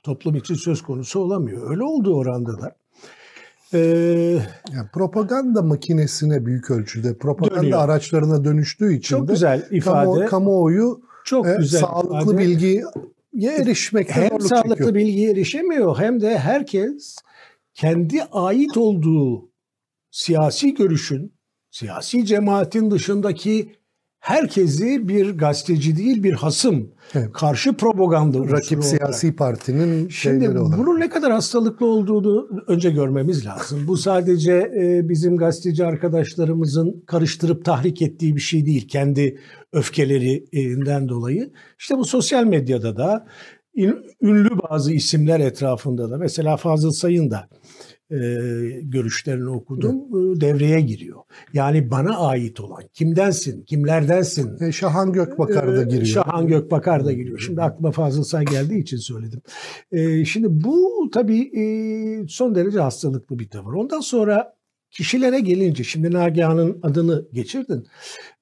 toplum 0.03 0.37
için 0.37 0.55
söz 0.55 0.83
konusu 0.83 1.21
olamıyor. 1.21 1.71
Öyle 1.71 1.83
olduğu 1.83 2.15
oranda 2.17 2.61
da 2.61 2.77
ee, 3.73 3.79
yani 4.73 4.89
propaganda 4.93 5.63
makinesine 5.63 6.47
büyük 6.47 6.71
ölçüde 6.71 7.19
propaganda 7.19 7.63
dönüyor. 7.63 7.79
araçlarına 7.79 8.45
dönüştüğü 8.45 8.95
için 8.95 9.17
çok 9.17 9.29
de 9.29 9.33
güzel 9.33 9.69
ifade. 9.71 10.05
Kamu, 10.05 10.27
kamuoyu 10.27 11.01
çok 11.25 11.47
e, 11.47 11.57
güzel 11.59 11.81
sağlıklı 11.81 12.33
ifade. 12.33 12.39
bilgiye 12.39 12.85
erişmekte 13.57 14.15
hem 14.15 14.29
zorluk 14.29 14.49
sağlıklı 14.49 14.71
çekiyor. 14.71 14.95
bilgiye 14.95 15.31
erişemiyor 15.31 15.99
hem 15.99 16.21
de 16.21 16.39
herkes 16.39 17.17
kendi 17.75 18.23
ait 18.23 18.77
olduğu 18.77 19.51
siyasi 20.11 20.75
görüşün, 20.75 21.35
siyasi 21.71 22.25
cemaatin 22.27 22.91
dışındaki 22.91 23.77
herkesi 24.27 25.09
bir 25.09 25.39
gazeteci 25.39 25.97
değil 25.97 26.23
bir 26.23 26.33
hasım, 26.33 26.91
evet. 27.15 27.33
karşı 27.33 27.73
propaganda 27.73 28.39
rakip 28.57 28.85
siyasi 28.85 29.37
partinin 29.37 30.09
Şimdi 30.09 30.51
olarak. 30.51 30.79
bunun 30.79 31.01
ne 31.01 31.09
kadar 31.09 31.33
hastalıklı 31.33 31.87
olduğunu 31.87 32.49
önce 32.67 32.91
görmemiz 32.91 33.47
lazım. 33.47 33.85
Bu 33.87 33.97
sadece 33.97 34.53
e, 34.53 35.09
bizim 35.09 35.37
gazeteci 35.37 35.85
arkadaşlarımızın 35.85 37.05
karıştırıp 37.07 37.65
tahrik 37.65 38.03
ettiği 38.03 38.37
bir 38.37 38.41
şey 38.41 38.67
değil. 38.67 38.89
Kendi 38.89 39.39
öfkelerinden 39.73 41.09
dolayı. 41.09 41.53
İşte 41.79 41.99
bu 41.99 42.05
sosyal 42.05 42.45
medyada 42.45 42.97
da 42.97 43.27
ünlü 44.23 44.51
bazı 44.71 44.93
isimler 44.93 45.41
etrafında 45.41 46.11
da 46.11 46.19
mesela 46.19 46.57
Fazıl 46.57 46.91
Sayın 46.91 47.31
da 47.31 47.49
e, 48.11 48.17
görüşlerini 48.83 49.49
okudum 49.49 49.97
evet. 49.97 50.41
devreye 50.41 50.81
giriyor. 50.81 51.21
Yani 51.53 51.91
bana 51.91 52.19
ait 52.19 52.61
olan 52.61 52.83
kimdensin, 52.95 53.65
kimlerdensin? 53.65 54.65
E, 54.65 54.73
Şahan 54.73 55.13
Gökbakar 55.13 55.77
da 55.77 55.83
giriyor. 55.83 56.07
Şahan 56.07 56.47
Gökbakar 56.47 57.05
da 57.05 57.13
giriyor. 57.13 57.39
Şimdi 57.39 57.63
aklıma 57.63 57.93
Fazıl 57.93 58.23
Say 58.23 58.45
geldiği 58.45 58.83
için 58.83 58.97
söyledim. 58.97 59.41
E, 59.93 60.25
şimdi 60.25 60.47
bu 60.51 61.11
tabii 61.13 61.41
e, 61.41 61.65
son 62.29 62.55
derece 62.55 62.81
hastalıklı 62.81 63.39
bir 63.39 63.49
tavır. 63.49 63.73
Ondan 63.73 64.01
sonra 64.01 64.57
kişilere 64.91 65.41
gelince 65.41 65.85
şimdi 65.85 66.13
Nagihan'ın 66.13 66.79
adını 66.83 67.29
geçirdin. 67.33 67.87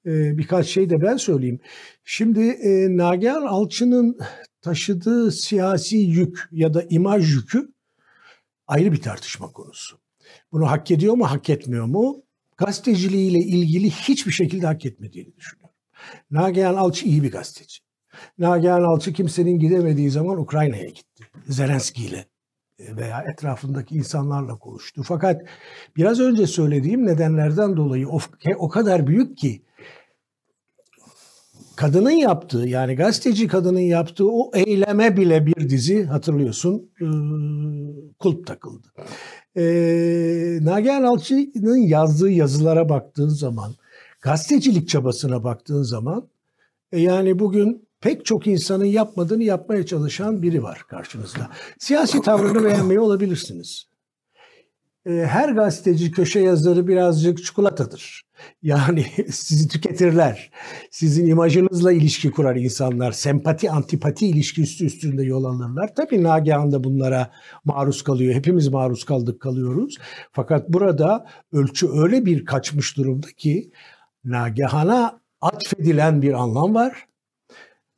E, 0.05 0.37
birkaç 0.37 0.67
şey 0.67 0.89
de 0.89 1.01
ben 1.01 1.17
söyleyeyim. 1.17 1.59
Şimdi 2.03 2.41
e, 2.41 2.97
Nagihan 2.97 3.45
Alçı'nın 3.45 4.17
taşıdığı 4.61 5.31
siyasi 5.31 5.97
yük 5.97 6.39
ya 6.51 6.73
da 6.73 6.83
imaj 6.89 7.35
yükü 7.35 7.74
ayrı 8.67 8.91
bir 8.91 9.01
tartışma 9.01 9.51
konusu. 9.51 9.97
Bunu 10.51 10.71
hak 10.71 10.91
ediyor 10.91 11.13
mu, 11.13 11.31
hak 11.31 11.49
etmiyor 11.49 11.85
mu? 11.85 12.23
Gazeteciliğiyle 12.57 13.39
ilgili 13.39 13.89
hiçbir 13.89 14.31
şekilde 14.31 14.65
hak 14.65 14.85
etmediğini 14.85 15.35
düşünüyorum. 15.35 15.75
Nagihan 16.31 16.75
Alçı 16.75 17.05
iyi 17.05 17.23
bir 17.23 17.31
gazeteci. 17.31 17.79
Nagihan 18.37 18.83
Alçı 18.83 19.13
kimsenin 19.13 19.59
gidemediği 19.59 20.09
zaman 20.09 20.37
Ukrayna'ya 20.37 20.89
gitti. 20.89 21.23
Zelenski 21.47 22.05
ile 22.05 22.25
e, 22.79 22.95
veya 22.95 23.21
etrafındaki 23.21 23.95
insanlarla 23.95 24.55
konuştu. 24.59 25.03
Fakat 25.03 25.41
biraz 25.97 26.19
önce 26.19 26.47
söylediğim 26.47 27.05
nedenlerden 27.05 27.77
dolayı 27.77 28.09
o, 28.09 28.19
o 28.57 28.69
kadar 28.69 29.07
büyük 29.07 29.37
ki 29.37 29.61
kadının 31.75 32.11
yaptığı 32.11 32.67
yani 32.67 32.95
gazeteci 32.95 33.47
kadının 33.47 33.79
yaptığı 33.79 34.31
o 34.31 34.51
eyleme 34.53 35.17
bile 35.17 35.45
bir 35.45 35.69
dizi 35.69 36.03
hatırlıyorsun 36.03 36.89
e, 37.01 37.07
kulp 38.19 38.47
takıldı. 38.47 38.87
E, 39.57 39.63
Nagihan 40.61 41.03
Alçı'nın 41.03 41.77
yazdığı 41.77 42.29
yazılara 42.29 42.89
baktığın 42.89 43.29
zaman, 43.29 43.75
gazetecilik 44.21 44.89
çabasına 44.89 45.43
baktığın 45.43 45.83
zaman 45.83 46.27
e, 46.91 46.99
yani 46.99 47.39
bugün 47.39 47.87
pek 48.01 48.25
çok 48.25 48.47
insanın 48.47 48.85
yapmadığını 48.85 49.43
yapmaya 49.43 49.85
çalışan 49.85 50.41
biri 50.41 50.63
var 50.63 50.83
karşınızda. 50.87 51.49
Siyasi 51.79 52.21
tavrını 52.21 52.63
beğenmeyi 52.63 52.99
olabilirsiniz. 52.99 53.87
E, 55.05 55.11
her 55.11 55.49
gazeteci 55.49 56.11
köşe 56.11 56.39
yazarı 56.39 56.87
birazcık 56.87 57.43
çikolatadır. 57.43 58.24
Yani 58.61 59.05
sizi 59.31 59.67
tüketirler. 59.67 60.51
Sizin 60.91 61.27
imajınızla 61.27 61.91
ilişki 61.91 62.31
kurar 62.31 62.55
insanlar. 62.55 63.11
Sempati, 63.11 63.71
antipati 63.71 64.27
ilişkisi 64.27 64.85
üstünde 64.85 65.23
yol 65.23 65.43
alırlar. 65.43 65.95
Tabii 65.95 66.23
Nagihan 66.23 66.71
da 66.71 66.83
bunlara 66.83 67.31
maruz 67.65 68.03
kalıyor. 68.03 68.33
Hepimiz 68.33 68.67
maruz 68.67 69.03
kaldık 69.03 69.41
kalıyoruz. 69.41 69.97
Fakat 70.31 70.69
burada 70.69 71.25
ölçü 71.51 71.87
öyle 71.89 72.25
bir 72.25 72.45
kaçmış 72.45 72.97
durumda 72.97 73.27
ki 73.37 73.71
Nagihan'a 74.23 75.21
atfedilen 75.41 76.21
bir 76.21 76.33
anlam 76.33 76.75
var. 76.75 77.05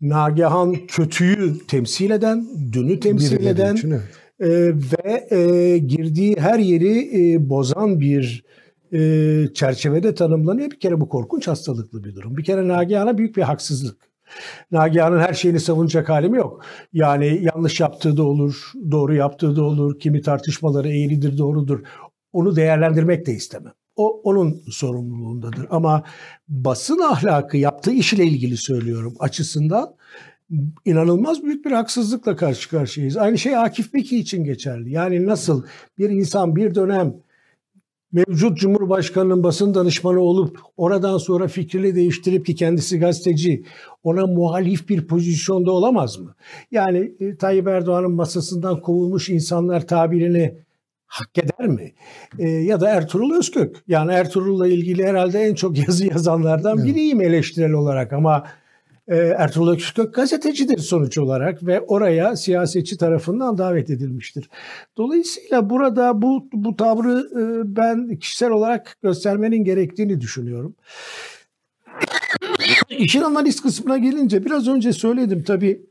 Nagihan 0.01 0.75
kötüyü 0.87 1.67
temsil 1.67 2.11
eden, 2.11 2.47
dünü 2.73 2.99
temsil 2.99 3.45
eden 3.45 3.75
için, 3.75 3.91
evet. 3.91 4.03
e, 4.39 4.47
ve 4.75 5.35
e, 5.35 5.77
girdiği 5.77 6.35
her 6.39 6.59
yeri 6.59 7.21
e, 7.33 7.49
bozan 7.49 7.99
bir 7.99 8.45
e, 8.93 9.53
çerçevede 9.53 10.15
tanımlanıyor. 10.15 10.71
Bir 10.71 10.79
kere 10.79 11.01
bu 11.01 11.09
korkunç 11.09 11.47
hastalıklı 11.47 12.03
bir 12.03 12.15
durum. 12.15 12.37
Bir 12.37 12.43
kere 12.43 12.67
Nagihan'a 12.67 13.17
büyük 13.17 13.37
bir 13.37 13.41
haksızlık. 13.41 14.07
Nagihan'ın 14.71 15.19
her 15.19 15.33
şeyini 15.33 15.59
savunacak 15.59 16.09
halim 16.09 16.35
yok. 16.35 16.65
Yani 16.93 17.39
yanlış 17.43 17.79
yaptığı 17.79 18.17
da 18.17 18.23
olur, 18.23 18.71
doğru 18.91 19.15
yaptığı 19.15 19.55
da 19.55 19.63
olur, 19.63 19.99
kimi 19.99 20.21
tartışmaları 20.21 20.89
eğridir, 20.89 21.37
doğrudur. 21.37 21.79
Onu 22.33 22.55
değerlendirmek 22.55 23.25
de 23.25 23.33
istemem. 23.33 23.73
O 23.95 24.21
onun 24.23 24.61
sorumluluğundadır. 24.71 25.67
Ama 25.69 26.03
basın 26.47 26.99
ahlakı 26.99 27.57
yaptığı 27.57 27.91
işle 27.91 28.25
ilgili 28.25 28.57
söylüyorum 28.57 29.15
açısından 29.19 29.95
inanılmaz 30.85 31.43
büyük 31.43 31.65
bir 31.65 31.71
haksızlıkla 31.71 32.35
karşı 32.35 32.69
karşıyayız. 32.69 33.17
Aynı 33.17 33.37
şey 33.37 33.57
Akif 33.57 33.93
Beki 33.93 34.19
için 34.19 34.43
geçerli. 34.43 34.91
Yani 34.91 35.25
nasıl 35.25 35.63
bir 35.97 36.09
insan 36.09 36.55
bir 36.55 36.75
dönem 36.75 37.13
mevcut 38.11 38.57
Cumhurbaşkanı'nın 38.57 39.43
basın 39.43 39.73
danışmanı 39.73 40.19
olup 40.19 40.59
oradan 40.77 41.17
sonra 41.17 41.47
fikrini 41.47 41.95
değiştirip 41.95 42.45
ki 42.45 42.55
kendisi 42.55 42.99
gazeteci 42.99 43.63
ona 44.03 44.25
muhalif 44.25 44.89
bir 44.89 45.07
pozisyonda 45.07 45.71
olamaz 45.71 46.19
mı? 46.19 46.35
Yani 46.71 47.11
e, 47.19 47.37
Tayyip 47.37 47.67
Erdoğan'ın 47.67 48.11
masasından 48.11 48.81
kovulmuş 48.81 49.29
insanlar 49.29 49.87
tabirini 49.87 50.57
hak 51.05 51.37
eder 51.37 51.67
mi? 51.67 51.93
E, 52.39 52.49
ya 52.49 52.81
da 52.81 52.89
Ertuğrul 52.89 53.37
Özkök. 53.37 53.75
Yani 53.87 54.11
Ertuğrul'la 54.11 54.67
ilgili 54.67 55.05
herhalde 55.05 55.39
en 55.39 55.53
çok 55.53 55.77
yazı 55.87 56.07
yazanlardan 56.07 56.85
biriyim 56.85 57.21
eleştirel 57.21 57.71
olarak 57.71 58.13
ama 58.13 58.43
Ertuğrul 59.07 59.69
Özkök 59.69 60.13
gazetecidir 60.13 60.77
sonuç 60.77 61.17
olarak 61.17 61.65
ve 61.65 61.81
oraya 61.81 62.35
siyasetçi 62.35 62.97
tarafından 62.97 63.57
davet 63.57 63.89
edilmiştir. 63.89 64.49
Dolayısıyla 64.97 65.69
burada 65.69 66.21
bu 66.21 66.49
bu 66.53 66.75
tavrı 66.75 67.19
e, 67.19 67.75
ben 67.75 68.15
kişisel 68.15 68.51
olarak 68.51 68.97
göstermenin 69.03 69.63
gerektiğini 69.63 70.21
düşünüyorum. 70.21 70.75
İşin 72.89 73.21
analiz 73.21 73.61
kısmına 73.61 73.97
gelince 73.97 74.45
biraz 74.45 74.67
önce 74.67 74.93
söyledim 74.93 75.43
tabii 75.43 75.87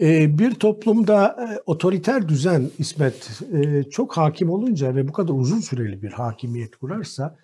ee, 0.00 0.38
bir 0.38 0.54
toplumda 0.54 1.26
e, 1.26 1.62
otoriter 1.66 2.28
düzen 2.28 2.70
İsmet 2.78 3.42
e, 3.52 3.82
çok 3.82 4.16
hakim 4.16 4.50
olunca 4.50 4.94
ve 4.94 5.08
bu 5.08 5.12
kadar 5.12 5.34
uzun 5.34 5.60
süreli 5.60 6.02
bir 6.02 6.12
hakimiyet 6.12 6.76
kurarsa 6.76 7.36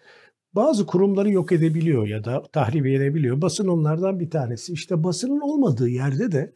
bazı 0.55 0.87
kurumları 0.87 1.31
yok 1.31 1.53
edebiliyor 1.53 2.09
ya 2.09 2.25
da 2.25 2.43
tahrip 2.53 2.87
edebiliyor. 2.87 3.43
Basın 3.43 3.69
onlardan 3.69 4.21
bir 4.21 4.31
tanesi. 4.31 4.73
İşte 4.73 5.05
basının 5.05 5.41
olmadığı 5.41 5.89
yerde 5.89 6.33
de 6.33 6.53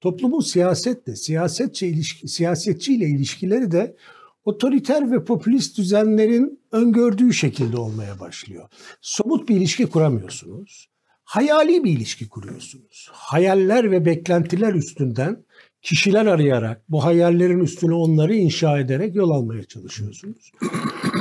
toplumun 0.00 0.40
siyasetle, 0.40 1.16
siyasetçi 1.16 1.86
ilişki, 1.86 2.28
siyasetçiyle 2.28 3.06
ilişkileri 3.06 3.70
de 3.70 3.96
otoriter 4.44 5.10
ve 5.10 5.24
popülist 5.24 5.78
düzenlerin 5.78 6.60
öngördüğü 6.72 7.32
şekilde 7.32 7.76
olmaya 7.76 8.20
başlıyor. 8.20 8.68
Somut 9.00 9.48
bir 9.48 9.56
ilişki 9.56 9.86
kuramıyorsunuz 9.86 10.92
hayali 11.32 11.84
bir 11.84 11.90
ilişki 11.90 12.28
kuruyorsunuz. 12.28 13.08
Hayaller 13.12 13.90
ve 13.90 14.04
beklentiler 14.04 14.74
üstünden 14.74 15.44
kişiler 15.82 16.26
arayarak 16.26 16.82
bu 16.88 17.04
hayallerin 17.04 17.60
üstüne 17.60 17.94
onları 17.94 18.34
inşa 18.34 18.78
ederek 18.78 19.14
yol 19.14 19.30
almaya 19.30 19.64
çalışıyorsunuz. 19.64 20.52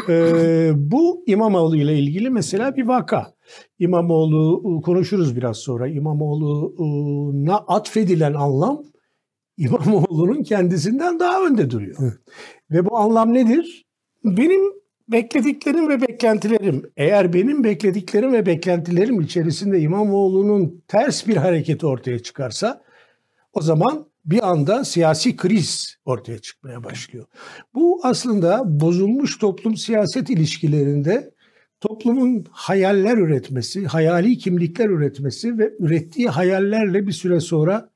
ee, 0.09 0.71
bu 0.75 1.23
İmamoğlu 1.27 1.75
ile 1.75 1.99
ilgili 1.99 2.29
mesela 2.29 2.75
bir 2.75 2.87
vaka. 2.87 3.33
İmamoğlu 3.79 4.81
konuşuruz 4.81 5.35
biraz 5.35 5.57
sonra. 5.57 5.87
İmamoğlu'na 5.87 7.57
atfedilen 7.57 8.33
anlam 8.33 8.83
İmamoğlu'nun 9.57 10.43
kendisinden 10.43 11.19
daha 11.19 11.45
önde 11.45 11.69
duruyor. 11.69 11.97
Evet. 12.01 12.13
Ve 12.71 12.85
bu 12.85 12.97
anlam 12.97 13.33
nedir? 13.33 13.85
Benim 14.23 14.81
Beklediklerim 15.11 15.89
ve 15.89 16.01
beklentilerim. 16.01 16.91
Eğer 16.97 17.33
benim 17.33 17.63
beklediklerim 17.63 18.33
ve 18.33 18.45
beklentilerim 18.45 19.21
içerisinde 19.21 19.79
İmamoğlu'nun 19.79 20.83
ters 20.87 21.27
bir 21.27 21.35
hareketi 21.35 21.85
ortaya 21.85 22.19
çıkarsa 22.19 22.83
o 23.53 23.61
zaman 23.61 24.10
bir 24.25 24.49
anda 24.49 24.85
siyasi 24.85 25.35
kriz 25.35 25.95
ortaya 26.05 26.39
çıkmaya 26.39 26.83
başlıyor. 26.83 27.25
Bu 27.73 27.99
aslında 28.03 28.61
bozulmuş 28.65 29.37
toplum 29.37 29.77
siyaset 29.77 30.29
ilişkilerinde 30.29 31.31
toplumun 31.79 32.45
hayaller 32.51 33.17
üretmesi, 33.17 33.85
hayali 33.85 34.37
kimlikler 34.37 34.89
üretmesi 34.89 35.57
ve 35.57 35.73
ürettiği 35.79 36.29
hayallerle 36.29 37.07
bir 37.07 37.11
süre 37.11 37.39
sonra 37.39 37.91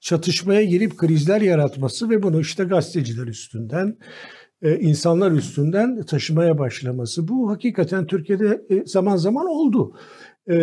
çatışmaya 0.00 0.64
girip 0.64 0.96
krizler 0.96 1.40
yaratması 1.40 2.10
ve 2.10 2.22
bunu 2.22 2.40
işte 2.40 2.64
gazeteciler 2.64 3.26
üstünden, 3.26 3.98
e, 4.62 4.78
insanlar 4.78 5.32
üstünden 5.32 6.02
taşımaya 6.02 6.58
başlaması. 6.58 7.28
Bu 7.28 7.50
hakikaten 7.50 8.06
Türkiye'de 8.06 8.62
e, 8.70 8.86
zaman 8.86 9.16
zaman 9.16 9.46
oldu. 9.46 9.96
E, 10.50 10.56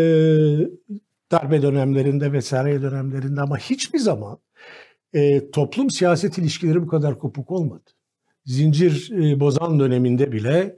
darbe 1.31 1.61
dönemlerinde 1.61 2.31
vesaire 2.31 2.81
dönemlerinde 2.81 3.41
ama 3.41 3.57
hiçbir 3.57 3.99
zaman 3.99 4.39
toplum 5.53 5.89
siyaset 5.89 6.37
ilişkileri 6.37 6.81
bu 6.81 6.87
kadar 6.87 7.19
kopuk 7.19 7.51
olmadı. 7.51 7.83
Zincir 8.45 9.11
bozan 9.39 9.79
döneminde 9.79 10.31
bile, 10.31 10.75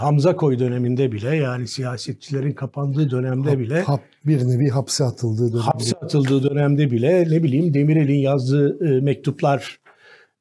Hamza 0.00 0.36
Koy 0.36 0.58
döneminde 0.58 1.12
bile 1.12 1.36
yani 1.36 1.68
siyasetçilerin 1.68 2.52
kapandığı 2.52 3.10
dönemde 3.10 3.58
bile. 3.58 3.82
Hap, 3.82 4.00
bir 4.26 4.48
nevi 4.48 4.68
hapse 4.68 5.04
atıldığı 5.04 5.52
dönemde. 5.52 5.60
Hapse 5.60 5.96
atıldığı 5.96 6.50
dönemde 6.50 6.90
bile 6.90 7.26
ne 7.30 7.42
bileyim 7.42 7.74
Demirel'in 7.74 8.18
yazdığı 8.18 9.02
mektuplar 9.02 9.79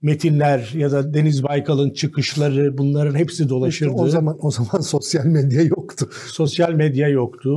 metinler 0.01 0.71
ya 0.75 0.91
da 0.91 1.13
Deniz 1.13 1.43
Baykal'ın 1.43 1.89
çıkışları 1.89 2.77
bunların 2.77 3.15
hepsi 3.15 3.49
dolaşırdı. 3.49 3.91
İşte 3.91 4.01
o 4.03 4.07
zaman 4.07 4.37
o 4.41 4.51
zaman 4.51 4.81
sosyal 4.81 5.25
medya 5.25 5.61
yoktu. 5.61 6.09
Sosyal 6.27 6.73
medya 6.73 7.07
yoktu 7.07 7.51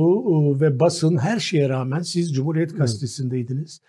ve 0.61 0.79
basın 0.79 1.17
her 1.17 1.39
şeye 1.39 1.69
rağmen 1.69 2.01
siz 2.01 2.33
Cumhuriyet 2.33 2.77
Gazetesi'ndeydiniz. 2.77 3.81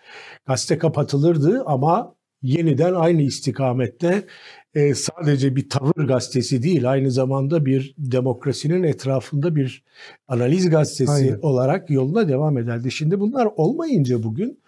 Gazete 0.46 0.78
kapatılırdı 0.78 1.62
ama 1.66 2.14
yeniden 2.42 2.94
aynı 2.94 3.22
istikamette 3.22 4.26
e, 4.74 4.94
sadece 4.94 5.56
bir 5.56 5.68
tavır 5.68 6.06
gazetesi 6.06 6.62
değil 6.62 6.90
aynı 6.90 7.10
zamanda 7.10 7.66
bir 7.66 7.94
demokrasinin 7.98 8.82
etrafında 8.82 9.56
bir 9.56 9.84
analiz 10.28 10.70
gazetesi 10.70 11.12
Aynen. 11.12 11.38
olarak 11.42 11.90
yoluna 11.90 12.28
devam 12.28 12.58
ederdi. 12.58 12.90
Şimdi 12.90 13.20
bunlar 13.20 13.48
olmayınca 13.56 14.22
bugün 14.22 14.58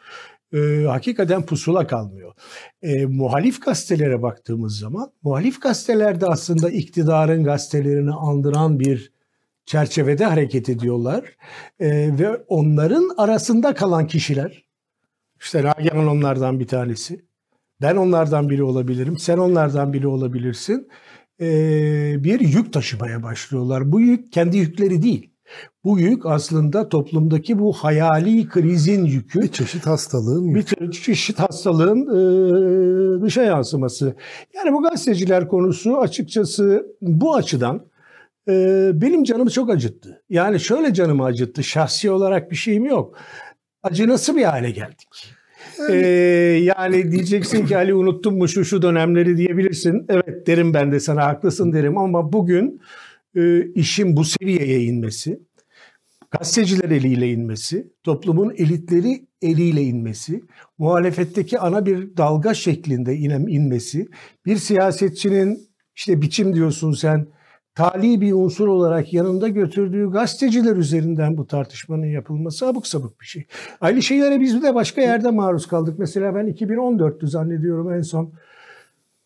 e, 0.53 0.85
hakikaten 0.85 1.47
pusula 1.47 1.87
kalmıyor. 1.87 2.33
E, 2.83 3.07
muhalif 3.07 3.63
gazetelere 3.63 4.23
baktığımız 4.23 4.79
zaman 4.79 5.13
muhalif 5.23 5.63
gazetelerde 5.63 6.27
aslında 6.27 6.71
iktidarın 6.71 7.45
gazetelerini 7.45 8.13
andıran 8.13 8.81
bir 8.81 9.13
çerçevede 9.67 10.25
hareket 10.25 10.69
ediyorlar. 10.69 11.25
E, 11.81 12.19
ve 12.19 12.37
onların 12.49 13.11
arasında 13.17 13.75
kalan 13.75 14.07
kişiler 14.07 14.67
işte 15.41 15.65
Nagihan 15.65 16.07
onlardan 16.07 16.61
bir 16.61 16.67
tanesi. 16.67 17.27
Ben 17.81 17.97
onlardan 17.97 18.51
biri 18.51 18.63
olabilirim. 18.63 19.19
Sen 19.19 19.39
onlardan 19.39 19.93
biri 19.93 20.09
olabilirsin. 20.09 20.89
E, 21.41 21.47
bir 22.25 22.41
yük 22.41 22.73
taşımaya 22.73 23.23
başlıyorlar. 23.23 23.93
Bu 23.93 24.01
yük 24.01 24.33
kendi 24.33 24.57
yükleri 24.57 25.03
değil. 25.03 25.36
Bu 25.85 26.01
yük 26.01 26.27
aslında 26.27 26.89
toplumdaki 26.89 27.59
bu 27.59 27.73
hayali 27.73 28.49
krizin 28.49 29.05
yükü. 29.05 29.41
Bir 29.41 29.49
çeşit 29.49 29.87
hastalığın. 29.87 30.55
Bir 30.55 30.91
çeşit 30.93 31.39
hastalığın 31.39 32.03
e, 32.03 33.23
dışa 33.23 33.43
yansıması. 33.43 34.17
Yani 34.55 34.73
bu 34.73 34.83
gazeteciler 34.83 35.49
konusu 35.49 35.99
açıkçası 35.99 36.87
bu 37.01 37.35
açıdan 37.35 37.87
e, 38.49 38.91
benim 38.95 39.25
canımı 39.25 39.51
çok 39.51 39.71
acıttı. 39.71 40.23
Yani 40.29 40.61
şöyle 40.61 40.95
canımı 40.95 41.25
acıttı. 41.25 41.65
Şahsi 41.65 42.11
olarak 42.11 42.51
bir 42.51 42.57
şeyim 42.57 42.85
yok. 42.85 43.19
Acı 43.83 44.09
nasıl 44.09 44.37
bir 44.37 44.45
hale 44.45 44.71
geldik? 44.71 45.09
Yani, 45.79 45.97
ee, 45.97 46.07
yani 46.63 47.13
diyeceksin 47.13 47.67
ki 47.67 47.77
Ali 47.77 47.95
unuttun 47.95 48.39
mu 48.39 48.49
şu 48.49 48.65
şu 48.65 48.83
dönemleri 48.83 49.37
diyebilirsin. 49.37 50.07
Evet 50.09 50.47
derim 50.47 50.75
ben 50.75 50.93
de 50.93 51.01
sana 51.01 51.27
haklısın 51.27 51.73
derim 51.73 51.99
ama 51.99 52.33
bugün 52.33 52.81
e, 53.37 53.73
işin 53.73 54.17
bu 54.17 54.25
seviyeye 54.25 54.83
inmesi, 54.83 55.41
gazeteciler 56.31 56.91
eliyle 56.91 57.33
inmesi, 57.33 57.93
toplumun 58.05 58.55
elitleri 58.57 59.27
eliyle 59.43 59.83
inmesi, 59.83 60.43
muhalefetteki 60.79 61.59
ana 61.59 61.87
bir 61.87 62.17
dalga 62.17 62.55
şeklinde 62.55 63.17
inem 63.17 63.49
inmesi, 63.49 64.09
bir 64.47 64.57
siyasetçinin 64.57 65.69
işte 65.97 66.23
biçim 66.23 66.55
diyorsun 66.55 66.93
sen, 66.93 67.27
tali 67.75 68.21
bir 68.21 68.33
unsur 68.33 68.69
olarak 68.69 69.13
yanında 69.13 69.49
götürdüğü 69.49 70.11
gazeteciler 70.11 70.77
üzerinden 70.77 71.37
bu 71.39 71.47
tartışmanın 71.47 72.07
yapılması 72.07 72.67
abuk 72.67 72.87
sabuk 72.87 73.21
bir 73.21 73.27
şey. 73.27 73.47
Aynı 73.81 74.03
şeylere 74.03 74.41
biz 74.41 74.63
de 74.63 74.75
başka 74.75 75.01
yerde 75.01 75.31
maruz 75.31 75.67
kaldık. 75.67 75.99
Mesela 75.99 76.35
ben 76.35 76.47
2014'tü 76.47 77.27
zannediyorum 77.27 77.93
en 77.93 78.03
son 78.03 78.33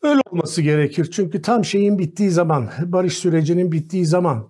Öyle 0.02 0.20
olması 0.30 0.62
gerekir. 0.62 1.10
Çünkü 1.12 1.42
tam 1.42 1.64
şeyin 1.64 1.98
bittiği 1.98 2.30
zaman, 2.30 2.68
barış 2.86 3.18
sürecinin 3.18 3.72
bittiği 3.72 4.06
zaman 4.06 4.48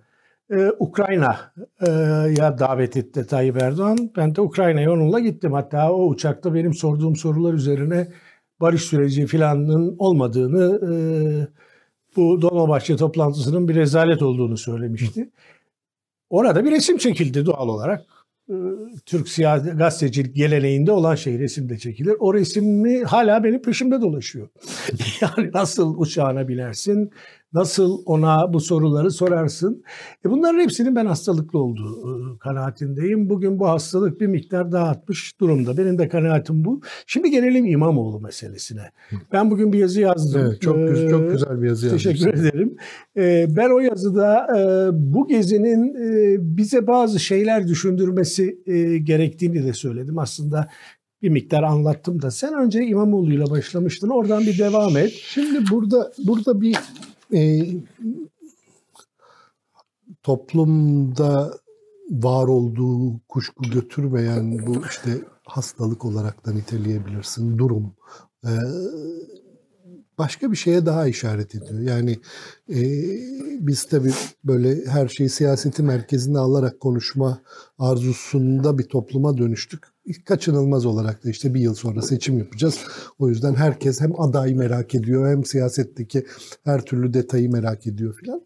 e, 0.51 0.71
Ukrayna'ya 0.79 2.59
davet 2.59 2.97
etti 2.97 3.27
Tayyip 3.27 3.63
Erdoğan. 3.63 4.11
Ben 4.17 4.35
de 4.35 4.41
Ukrayna'ya 4.41 4.93
onunla 4.93 5.21
gittim. 5.21 5.53
Hatta 5.53 5.93
o 5.93 6.07
uçakta 6.07 6.55
benim 6.55 6.75
sorduğum 6.75 7.17
sorular 7.17 7.55
üzerine 7.55 8.09
barış 8.61 8.83
süreci 8.83 9.27
filanın 9.27 9.97
olmadığını, 9.99 10.81
e, 10.93 10.93
bu 12.17 12.43
Dolmabahçe 12.43 12.97
toplantısının 12.97 13.69
bir 13.69 13.75
rezalet 13.75 14.23
olduğunu 14.23 14.57
söylemişti. 14.57 15.31
Orada 16.31 16.65
bir 16.65 16.71
resim 16.71 16.99
çekildi 16.99 17.47
doğal 17.47 17.69
olarak. 17.69 18.07
E, 18.51 18.55
Türk 19.07 19.29
siyasi 19.29 19.71
gazetecilik 19.71 20.37
geleneğinde 20.37 20.93
olan 20.93 21.15
şey 21.15 21.39
resimde 21.39 21.79
çekilir. 21.79 22.15
O 22.19 22.35
resmi 22.35 23.05
hala 23.05 23.45
benim 23.45 23.63
peşimde 23.63 24.01
dolaşıyor. 24.01 24.49
yani 25.21 25.51
nasıl 25.55 25.95
uçağına 25.99 26.49
binersin, 26.49 27.11
Nasıl 27.53 28.03
ona 28.07 28.53
bu 28.53 28.61
soruları 28.61 29.11
sorarsın? 29.11 29.83
E 30.27 30.31
bunların 30.31 30.61
hepsinin 30.61 30.97
ben 30.97 31.07
hastalıklı 31.07 31.59
olduğu 31.59 32.35
e, 32.35 32.39
kanaatindeyim. 32.39 33.31
Bugün 33.31 33.59
bu 33.59 33.69
hastalık 33.69 34.21
bir 34.21 34.27
miktar 34.27 34.73
dağıtmış 34.73 35.41
durumda. 35.41 35.77
Benim 35.77 35.99
de 35.99 36.09
kanaatim 36.09 36.65
bu. 36.65 36.81
Şimdi 37.07 37.31
gelelim 37.31 37.65
İmamoğlu 37.65 38.21
meselesine. 38.21 38.91
Ben 39.33 39.51
bugün 39.51 39.73
bir 39.73 39.79
yazı 39.79 40.01
yazdım. 40.01 40.41
Evet, 40.45 40.61
çok, 40.61 40.89
güzel, 40.89 41.11
çok 41.11 41.23
e, 41.23 41.27
güzel 41.27 41.63
bir 41.63 41.69
yazı 41.69 41.87
yazdım. 41.87 42.13
Teşekkür 42.13 42.35
ederim. 42.35 42.77
E, 43.17 43.47
ben 43.57 43.71
o 43.71 43.79
yazıda 43.79 44.47
bu 44.93 45.29
gezinin 45.29 45.95
bize 46.57 46.87
bazı 46.87 47.21
şeyler 47.21 47.69
düşündürmesi 47.69 48.59
gerektiğini 49.05 49.65
de 49.65 49.73
söyledim. 49.73 50.19
Aslında 50.19 50.69
bir 51.23 51.29
miktar 51.29 51.63
anlattım 51.63 52.23
da 52.23 52.31
sen 52.31 52.55
önce 52.55 52.85
İmamoğlu'yla 52.85 53.51
başlamıştın. 53.51 54.09
Oradan 54.09 54.43
bir 54.43 54.59
devam 54.59 54.97
et. 54.97 55.13
Şimdi 55.13 55.71
burada 55.71 56.13
burada 56.27 56.61
bir 56.61 56.77
e, 57.35 57.67
toplumda 60.23 61.59
var 62.11 62.49
olduğu 62.49 63.21
kuşku 63.29 63.63
götürmeyen 63.63 64.67
bu 64.67 64.87
işte 64.89 65.11
hastalık 65.45 66.05
olarak 66.05 66.47
da 66.47 66.53
niteleyebilirsin 66.53 67.59
durum. 67.59 67.95
E, 68.45 68.51
başka 70.19 70.53
bir 70.53 70.57
şeye 70.57 70.87
daha 70.87 71.07
işaret 71.07 71.55
ediyor. 71.55 71.81
Yani 71.81 72.19
e, 72.71 72.81
biz 73.67 73.85
tabii 73.85 74.13
böyle 74.45 74.87
her 74.87 75.09
şeyi 75.09 75.29
siyaseti 75.29 75.83
merkezine 75.83 76.39
alarak 76.39 76.81
konuşma 76.81 77.41
arzusunda 77.79 78.79
bir 78.79 78.85
topluma 78.85 79.39
dönüştük. 79.39 79.87
Kaçınılmaz 80.25 80.87
olarak 80.87 81.25
da 81.25 81.31
işte 81.31 81.55
bir 81.55 81.61
yıl 81.61 81.75
sonra 81.75 82.03
seçim 82.03 82.39
yapacağız. 82.39 82.79
O 83.19 83.29
yüzden 83.29 83.55
herkes 83.55 84.01
hem 84.01 84.21
adayı 84.21 84.57
merak 84.57 84.95
ediyor 84.95 85.31
hem 85.31 85.45
siyasetteki 85.45 86.27
her 86.65 86.85
türlü 86.85 87.15
detayı 87.15 87.51
merak 87.51 87.87
ediyor 87.87 88.15
filan. 88.15 88.43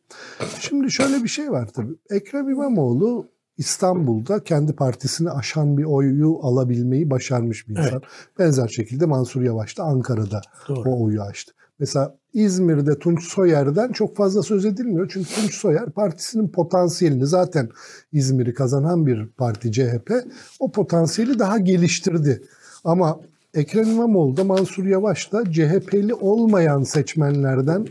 Şimdi 0.60 0.90
şöyle 0.90 1.22
bir 1.22 1.28
şey 1.28 1.50
var 1.50 1.68
tabii. 1.74 1.94
Ekrem 2.10 2.50
İmamoğlu 2.50 3.28
İstanbul'da 3.56 4.44
kendi 4.44 4.72
partisini 4.72 5.30
aşan 5.30 5.78
bir 5.78 5.84
oyu 5.84 6.38
alabilmeyi 6.42 7.10
başarmış 7.10 7.68
bir 7.68 7.72
insan. 7.72 7.92
Evet. 7.92 8.02
Benzer 8.38 8.68
şekilde 8.68 9.06
Mansur 9.06 9.42
Yavaş 9.42 9.78
da 9.78 9.82
Ankara'da 9.82 10.40
Doğru. 10.68 10.90
o 10.90 11.04
oyu 11.04 11.22
açtı. 11.22 11.54
Mesela 11.78 12.16
İzmir'de 12.32 12.98
Tunç 12.98 13.22
Soyer'den 13.22 13.92
çok 13.92 14.16
fazla 14.16 14.42
söz 14.42 14.64
edilmiyor. 14.64 15.10
Çünkü 15.12 15.34
Tunç 15.34 15.54
Soyer 15.54 15.90
partisinin 15.90 16.48
potansiyelini 16.48 17.26
zaten 17.26 17.68
İzmir'i 18.12 18.54
kazanan 18.54 19.06
bir 19.06 19.26
parti 19.26 19.72
CHP 19.72 20.12
o 20.60 20.72
potansiyeli 20.72 21.38
daha 21.38 21.58
geliştirdi. 21.58 22.42
Ama 22.84 23.20
Ekrem 23.54 23.90
İmamoğlu 23.90 24.36
da 24.36 24.44
Mansur 24.44 24.84
Yavaş 24.84 25.32
da 25.32 25.52
CHP'li 25.52 26.14
olmayan 26.14 26.82
seçmenlerden 26.82 27.86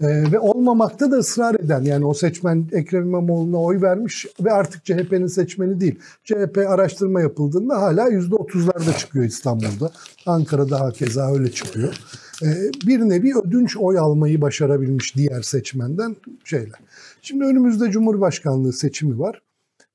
e, 0.00 0.32
ve 0.32 0.38
olmamakta 0.38 1.10
da 1.10 1.16
ısrar 1.16 1.54
eden 1.54 1.82
yani 1.82 2.06
o 2.06 2.14
seçmen 2.14 2.68
Ekrem 2.72 3.02
İmamoğlu'na 3.02 3.56
oy 3.56 3.82
vermiş 3.82 4.26
ve 4.40 4.52
artık 4.52 4.84
CHP'nin 4.84 5.26
seçmeni 5.26 5.80
değil. 5.80 5.98
CHP 6.24 6.58
araştırma 6.68 7.20
yapıldığında 7.20 7.82
hala 7.82 8.08
%30'larda 8.08 8.98
çıkıyor 8.98 9.24
İstanbul'da. 9.24 9.90
Ankara'da 10.26 10.80
hakeza 10.80 11.32
öyle 11.32 11.50
çıkıyor. 11.50 11.94
Ee, 12.42 12.70
bir 12.86 13.00
nevi 13.00 13.32
ödünç 13.38 13.76
oy 13.76 13.98
almayı 13.98 14.40
başarabilmiş 14.40 15.16
diğer 15.16 15.42
seçmenden 15.42 16.16
şeyler. 16.44 16.80
Şimdi 17.22 17.44
önümüzde 17.44 17.90
Cumhurbaşkanlığı 17.90 18.72
seçimi 18.72 19.18
var. 19.18 19.42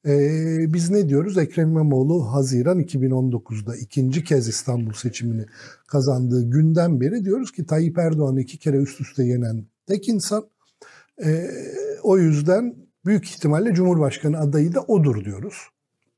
Ee, 0.08 0.74
biz 0.74 0.90
ne 0.90 1.10
diyoruz? 1.10 1.38
Ekrem 1.38 1.70
İmamoğlu 1.70 2.34
Haziran 2.34 2.80
2019'da 2.80 3.76
ikinci 3.76 4.24
kez 4.24 4.48
İstanbul 4.48 4.94
seçimini 4.94 5.46
kazandığı 5.88 6.50
günden 6.50 7.02
beri 7.02 7.26
diyoruz 7.26 7.52
ki 7.52 7.66
Tayyip 7.66 7.98
Erdoğan'ı 7.98 8.42
iki 8.42 8.58
kere 8.58 8.78
üst 8.78 9.02
üste 9.02 9.24
yenen 9.24 9.66
tek 9.88 10.10
insan. 10.10 10.44
Ee, 11.24 11.48
o 12.04 12.18
yüzden 12.18 12.76
büyük 13.06 13.26
ihtimalle 13.26 13.74
Cumhurbaşkanı 13.74 14.40
adayı 14.40 14.74
da 14.74 14.82
odur 14.82 15.26
diyoruz. 15.26 15.56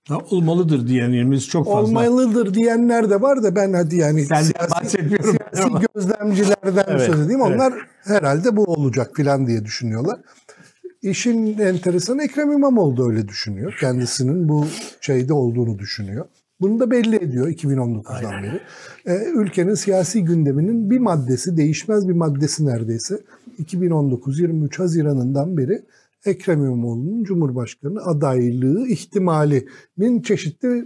Ha, 0.08 0.18
olmalıdır 0.32 0.88
diyenlerimiz 0.88 1.48
çok 1.48 1.66
fazla. 1.66 1.80
Olmalıdır 1.80 2.54
diyenler 2.54 3.10
de 3.10 3.22
var 3.22 3.44
da 3.44 3.56
ben 3.56 3.74
hadi 3.74 3.96
yani 3.96 4.26
Sen 4.26 4.42
siyasi, 4.42 4.98
siyasi 4.98 5.70
gözlemcilerden 5.94 6.86
evet, 6.88 7.02
söz 7.02 7.26
edeyim. 7.26 7.42
Onlar 7.42 7.72
evet. 7.72 7.84
herhalde 8.04 8.56
bu 8.56 8.64
olacak 8.64 9.12
filan 9.16 9.48
diye 9.48 9.66
düşünüyorlar. 9.66 10.20
İşin 11.02 11.60
enteresan 11.60 12.20
Ekrem 12.20 12.52
İmamoğlu 12.52 12.98
da 12.98 13.04
öyle 13.04 13.28
düşünüyor. 13.28 13.78
Kendisinin 13.80 14.50
bu 14.50 14.66
şeyde 15.02 15.34
olduğunu 15.34 15.80
düşünüyor. 15.80 16.26
Bunu 16.62 16.80
da 16.80 16.92
belli 16.92 17.16
ediyor 17.16 17.48
2019'dan 17.48 18.32
Aynen. 18.32 18.44
beri. 18.44 18.60
Ee, 19.06 19.26
ülkenin 19.36 19.74
siyasi 19.74 20.24
gündeminin 20.24 20.90
bir 20.90 21.00
maddesi, 21.00 21.58
değişmez 21.58 22.08
bir 22.08 22.14
maddesi 22.14 22.66
neredeyse 22.66 23.20
2019-23 23.60 24.78
Haziran'ından 24.78 25.58
beri 25.58 25.82
Ekrem 26.26 26.64
İmamoğlu'nun 26.66 27.24
Cumhurbaşkanı 27.24 28.02
adaylığı 28.02 28.88
ihtimalinin 28.88 30.22
çeşitli 30.24 30.86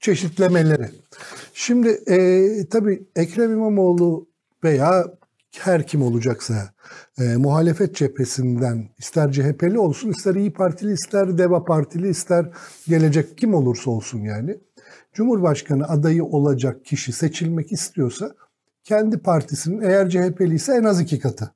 çeşitlemeleri. 0.00 0.90
Şimdi 1.54 1.88
e, 1.88 2.48
tabii 2.70 3.06
Ekrem 3.16 3.52
İmamoğlu 3.52 4.28
veya 4.64 5.04
her 5.58 5.86
kim 5.86 6.02
olacaksa 6.02 6.72
e, 7.18 7.36
muhalefet 7.36 7.96
cephesinden 7.96 8.88
ister 8.98 9.32
CHP'li 9.32 9.78
olsun, 9.78 10.10
ister 10.10 10.34
İyi 10.34 10.52
Partili, 10.52 10.92
ister 10.92 11.38
DEVA 11.38 11.64
Partili, 11.64 12.08
ister 12.08 12.50
gelecek 12.88 13.38
kim 13.38 13.54
olursa 13.54 13.90
olsun 13.90 14.18
yani. 14.18 14.58
Cumhurbaşkanı 15.12 15.88
adayı 15.88 16.24
olacak 16.24 16.84
kişi 16.84 17.12
seçilmek 17.12 17.72
istiyorsa 17.72 18.34
kendi 18.84 19.18
partisinin 19.18 19.80
eğer 19.80 20.10
CHP'li 20.10 20.54
ise 20.54 20.74
en 20.74 20.84
az 20.84 21.00
iki 21.00 21.18
katı 21.18 21.54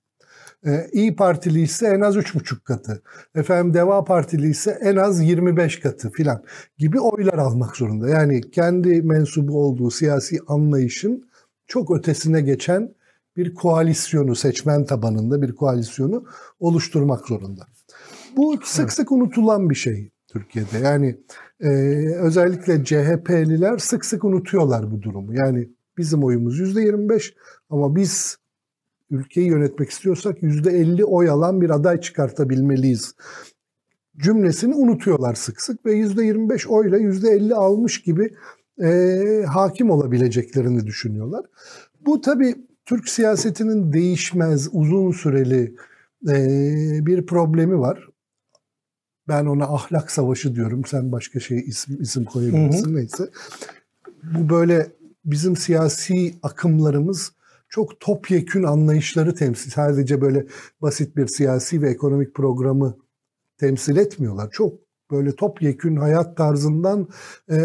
ee, 0.66 0.88
İyi 0.92 1.16
Partili 1.16 1.60
ise 1.62 1.86
en 1.86 2.00
az 2.00 2.16
3,5 2.16 2.60
katı. 2.64 3.02
Efendim 3.34 3.74
Deva 3.74 4.04
Partili 4.04 4.48
ise 4.48 4.78
en 4.82 4.96
az 4.96 5.22
25 5.22 5.80
katı 5.80 6.10
filan 6.10 6.42
gibi 6.78 7.00
oylar 7.00 7.38
almak 7.38 7.76
zorunda. 7.76 8.08
Yani 8.08 8.40
kendi 8.50 9.02
mensubu 9.02 9.64
olduğu 9.64 9.90
siyasi 9.90 10.38
anlayışın 10.46 11.28
çok 11.66 11.96
ötesine 11.96 12.40
geçen 12.40 12.94
bir 13.36 13.54
koalisyonu, 13.54 14.34
seçmen 14.34 14.84
tabanında 14.84 15.42
bir 15.42 15.54
koalisyonu 15.54 16.24
oluşturmak 16.60 17.26
zorunda. 17.26 17.66
Bu 18.36 18.58
sık 18.64 18.92
sık 18.92 19.12
unutulan 19.12 19.70
bir 19.70 19.74
şey 19.74 20.10
Türkiye'de. 20.28 20.78
Yani 20.78 21.16
e, 21.60 21.68
özellikle 22.16 22.84
CHP'liler 22.84 23.78
sık 23.78 24.04
sık 24.04 24.24
unutuyorlar 24.24 24.90
bu 24.90 25.02
durumu. 25.02 25.34
Yani 25.34 25.68
bizim 25.98 26.24
oyumuz 26.24 26.60
%25 26.60 27.34
ama 27.70 27.96
biz 27.96 28.38
ülkeyi 29.10 29.46
yönetmek 29.46 29.90
istiyorsak 29.90 30.42
yüzde 30.42 30.70
elli 30.70 31.04
oy 31.04 31.30
alan 31.30 31.60
bir 31.60 31.70
aday 31.70 32.00
çıkartabilmeliyiz 32.00 33.14
cümlesini 34.18 34.74
unutuyorlar 34.74 35.34
sık 35.34 35.60
sık 35.60 35.86
ve 35.86 35.92
yüzde 35.92 36.24
yirmi 36.24 36.50
beş 36.50 36.66
oyla 36.66 36.98
yüzde 36.98 37.30
elli 37.30 37.54
almış 37.54 38.02
gibi 38.02 38.30
e, 38.82 39.44
hakim 39.48 39.90
olabileceklerini 39.90 40.86
düşünüyorlar. 40.86 41.46
Bu 42.06 42.20
tabii 42.20 42.54
Türk 42.84 43.08
siyasetinin 43.08 43.92
değişmez, 43.92 44.68
uzun 44.72 45.12
süreli 45.12 45.74
e, 46.28 46.36
bir 47.06 47.26
problemi 47.26 47.78
var. 47.78 48.08
Ben 49.28 49.46
ona 49.46 49.64
ahlak 49.64 50.10
savaşı 50.10 50.54
diyorum. 50.54 50.84
Sen 50.84 51.12
başka 51.12 51.40
şey 51.40 51.58
isim, 51.58 52.02
isim 52.02 52.24
koyabilirsin 52.24 52.86
hı 52.86 52.90
hı. 52.90 52.96
neyse. 52.96 53.30
Bu 54.22 54.48
böyle 54.48 54.86
bizim 55.24 55.56
siyasi 55.56 56.34
akımlarımız 56.42 57.32
çok 57.68 58.00
topyekün 58.00 58.62
anlayışları 58.62 59.34
temsil, 59.34 59.70
sadece 59.70 60.20
böyle 60.20 60.46
basit 60.82 61.16
bir 61.16 61.26
siyasi 61.26 61.82
ve 61.82 61.90
ekonomik 61.90 62.34
programı 62.34 62.96
temsil 63.58 63.96
etmiyorlar. 63.96 64.50
Çok 64.50 64.86
böyle 65.10 65.34
topyekün 65.36 65.96
hayat 65.96 66.36
tarzından 66.36 67.08
e, 67.50 67.56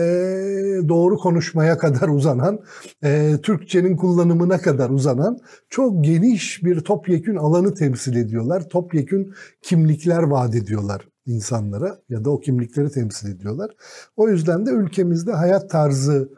doğru 0.90 1.18
konuşmaya 1.18 1.78
kadar 1.78 2.08
uzanan, 2.08 2.60
e, 3.04 3.38
Türkçenin 3.44 3.98
kullanımına 3.98 4.58
kadar 4.58 4.90
uzanan 4.90 5.38
çok 5.70 6.04
geniş 6.04 6.64
bir 6.64 6.80
topyekün 6.80 7.36
alanı 7.36 7.74
temsil 7.74 8.16
ediyorlar. 8.16 8.70
Topyekün 8.70 9.34
kimlikler 9.62 10.24
vaat 10.24 10.56
ediyorlar 10.56 11.08
insanlara 11.26 11.98
ya 12.10 12.26
da 12.26 12.30
o 12.30 12.40
kimlikleri 12.40 12.92
temsil 12.92 13.36
ediyorlar. 13.36 13.72
O 14.16 14.30
yüzden 14.30 14.66
de 14.66 14.72
ülkemizde 14.72 15.32
hayat 15.32 15.70
tarzı 15.70 16.30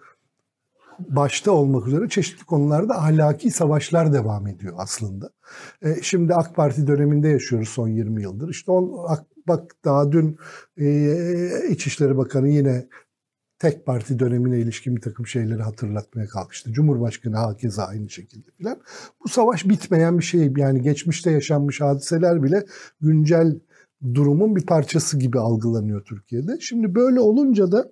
başta 0.99 1.51
olmak 1.51 1.87
üzere 1.87 2.09
çeşitli 2.09 2.45
konularda 2.45 2.97
ahlaki 2.97 3.51
savaşlar 3.51 4.13
devam 4.13 4.47
ediyor 4.47 4.73
aslında. 4.77 5.29
E, 5.81 6.01
şimdi 6.01 6.33
AK 6.33 6.55
Parti 6.55 6.87
döneminde 6.87 7.27
yaşıyoruz 7.27 7.69
son 7.69 7.87
20 7.87 8.21
yıldır. 8.21 8.49
İşte 8.49 8.71
on, 8.71 9.07
bak 9.47 9.71
daha 9.85 10.11
dün 10.11 10.37
e, 10.77 11.67
İçişleri 11.69 12.17
Bakanı 12.17 12.49
yine 12.49 12.87
tek 13.59 13.85
parti 13.85 14.19
dönemine 14.19 14.59
ilişkin 14.59 14.95
bir 14.95 15.01
takım 15.01 15.27
şeyleri 15.27 15.61
hatırlatmaya 15.61 16.27
kalkıştı. 16.27 16.73
Cumhurbaşkanı 16.73 17.35
hakeza 17.37 17.83
aynı 17.83 18.09
şekilde 18.09 18.51
filan. 18.51 18.81
Bu 19.23 19.29
savaş 19.29 19.69
bitmeyen 19.69 20.19
bir 20.19 20.23
şey. 20.23 20.53
Yani 20.57 20.81
geçmişte 20.81 21.31
yaşanmış 21.31 21.81
hadiseler 21.81 22.43
bile 22.43 22.65
güncel 23.01 23.59
durumun 24.13 24.55
bir 24.55 24.65
parçası 24.65 25.19
gibi 25.19 25.39
algılanıyor 25.39 26.05
Türkiye'de. 26.05 26.59
Şimdi 26.59 26.95
böyle 26.95 27.19
olunca 27.19 27.71
da 27.71 27.91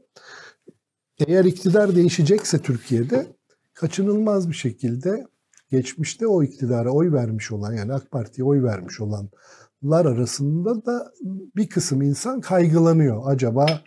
eğer 1.27 1.45
iktidar 1.45 1.95
değişecekse 1.95 2.59
Türkiye'de 2.59 3.27
kaçınılmaz 3.73 4.49
bir 4.49 4.53
şekilde 4.53 5.27
geçmişte 5.71 6.27
o 6.27 6.43
iktidara 6.43 6.91
oy 6.91 7.11
vermiş 7.11 7.51
olan 7.51 7.73
yani 7.73 7.93
AK 7.93 8.11
Parti'ye 8.11 8.45
oy 8.45 8.63
vermiş 8.63 8.99
olanlar 9.01 10.05
arasında 10.05 10.85
da 10.85 11.11
bir 11.55 11.69
kısım 11.69 12.01
insan 12.01 12.41
kaygılanıyor. 12.41 13.21
Acaba 13.25 13.81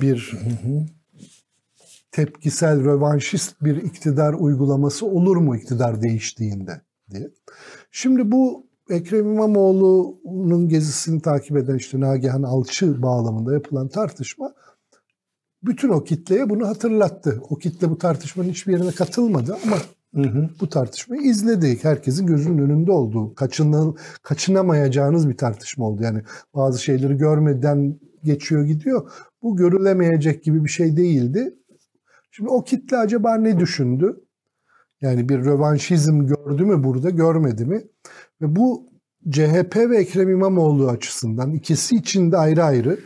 bir 0.00 0.32
tepkisel, 2.12 2.84
rövanşist 2.84 3.64
bir 3.64 3.76
iktidar 3.76 4.32
uygulaması 4.32 5.06
olur 5.06 5.36
mu 5.36 5.56
iktidar 5.56 6.02
değiştiğinde 6.02 6.80
diye. 7.10 7.30
Şimdi 7.90 8.32
bu 8.32 8.68
Ekrem 8.90 9.32
İmamoğlu'nun 9.32 10.68
gezisini 10.68 11.22
takip 11.22 11.56
eden 11.56 11.76
işte 11.76 12.00
Nagihan 12.00 12.42
Alçı 12.42 13.02
bağlamında 13.02 13.54
yapılan 13.54 13.88
tartışma 13.88 14.54
bütün 15.68 15.88
o 15.88 16.04
kitleye 16.04 16.50
bunu 16.50 16.68
hatırlattı. 16.68 17.42
O 17.50 17.56
kitle 17.56 17.90
bu 17.90 17.98
tartışmanın 17.98 18.48
hiçbir 18.48 18.72
yerine 18.72 18.90
katılmadı 18.90 19.56
ama 19.66 19.76
Hı 20.14 20.22
hı. 20.22 20.48
Bu 20.60 20.68
tartışmayı 20.68 21.22
izledik. 21.22 21.84
Herkesin 21.84 22.26
gözünün 22.26 22.58
önünde 22.58 22.92
olduğu, 22.92 23.34
kaçınıl, 23.34 23.96
kaçınamayacağınız 24.22 25.28
bir 25.28 25.36
tartışma 25.36 25.84
oldu. 25.84 26.02
Yani 26.02 26.22
bazı 26.54 26.82
şeyleri 26.82 27.16
görmeden 27.16 28.00
geçiyor 28.24 28.64
gidiyor. 28.64 29.10
Bu 29.42 29.56
görülemeyecek 29.56 30.44
gibi 30.44 30.64
bir 30.64 30.68
şey 30.68 30.96
değildi. 30.96 31.54
Şimdi 32.30 32.50
o 32.50 32.64
kitle 32.64 32.96
acaba 32.96 33.34
ne 33.34 33.60
düşündü? 33.60 34.20
Yani 35.00 35.28
bir 35.28 35.38
rövanşizm 35.44 36.26
gördü 36.26 36.64
mü 36.64 36.84
burada, 36.84 37.10
görmedi 37.10 37.64
mi? 37.64 37.82
Ve 38.42 38.56
bu 38.56 38.86
CHP 39.30 39.76
ve 39.76 39.96
Ekrem 39.96 40.30
İmamoğlu 40.30 40.88
açısından 40.88 41.52
ikisi 41.52 41.96
için 41.96 42.32
de 42.32 42.36
ayrı 42.36 42.64
ayrı 42.64 42.98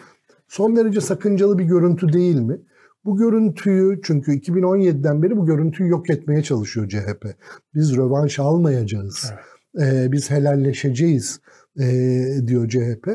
son 0.53 0.77
derece 0.77 1.01
sakıncalı 1.01 1.59
bir 1.59 1.65
görüntü 1.65 2.13
değil 2.13 2.37
mi? 2.37 2.59
Bu 3.05 3.17
görüntüyü 3.17 4.01
çünkü 4.05 4.33
2017'den 4.33 5.23
beri 5.23 5.37
bu 5.37 5.47
görüntüyü 5.47 5.91
yok 5.91 6.11
etmeye 6.11 6.43
çalışıyor 6.43 6.89
CHP. 6.89 7.27
Biz 7.75 7.97
rövanş 7.97 8.39
almayacağız. 8.39 9.33
Evet. 9.77 9.93
Ee, 9.95 10.13
biz 10.13 10.31
helalleşeceğiz 10.31 11.41
e, 11.81 11.87
diyor 12.47 12.69
CHP. 12.69 13.09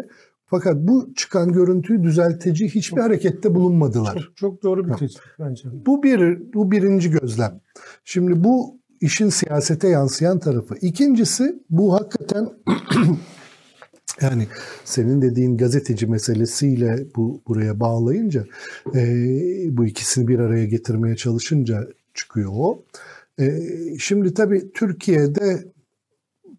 Fakat 0.46 0.76
bu 0.76 1.14
çıkan 1.16 1.52
görüntüyü 1.52 2.04
düzelteci 2.04 2.66
hiçbir 2.66 2.82
çok, 2.82 3.00
harekette 3.00 3.56
bulunmadılar. 3.56 4.14
Çok, 4.14 4.38
çok 4.38 4.64
doğru 4.64 4.88
bir 4.88 4.94
tespit 4.94 5.22
bence. 5.40 5.70
Bu 5.86 6.04
bir 6.04 6.54
bu 6.54 6.72
birinci 6.72 7.12
gözlem. 7.12 7.62
Şimdi 8.06 8.44
bu 8.44 8.80
işin 9.02 9.30
siyasete 9.30 9.88
yansıyan 9.88 10.40
tarafı. 10.40 10.76
İkincisi 10.82 11.64
bu 11.70 11.94
hakikaten 11.94 12.50
yani 14.22 14.48
senin 14.86 15.22
dediğin 15.22 15.58
gazeteci 15.58 16.08
meselesiyle 16.08 17.06
bu 17.16 17.42
buraya 17.48 17.80
bağlayınca 17.80 18.46
e, 18.96 19.04
bu 19.78 19.86
ikisini 19.86 20.28
bir 20.28 20.40
araya 20.40 20.66
getirmeye 20.66 21.16
çalışınca 21.16 21.88
çıkıyor 22.14 22.52
o. 22.54 22.84
E, 23.40 23.60
şimdi 24.00 24.34
tabii 24.34 24.72
Türkiye'de 24.74 25.64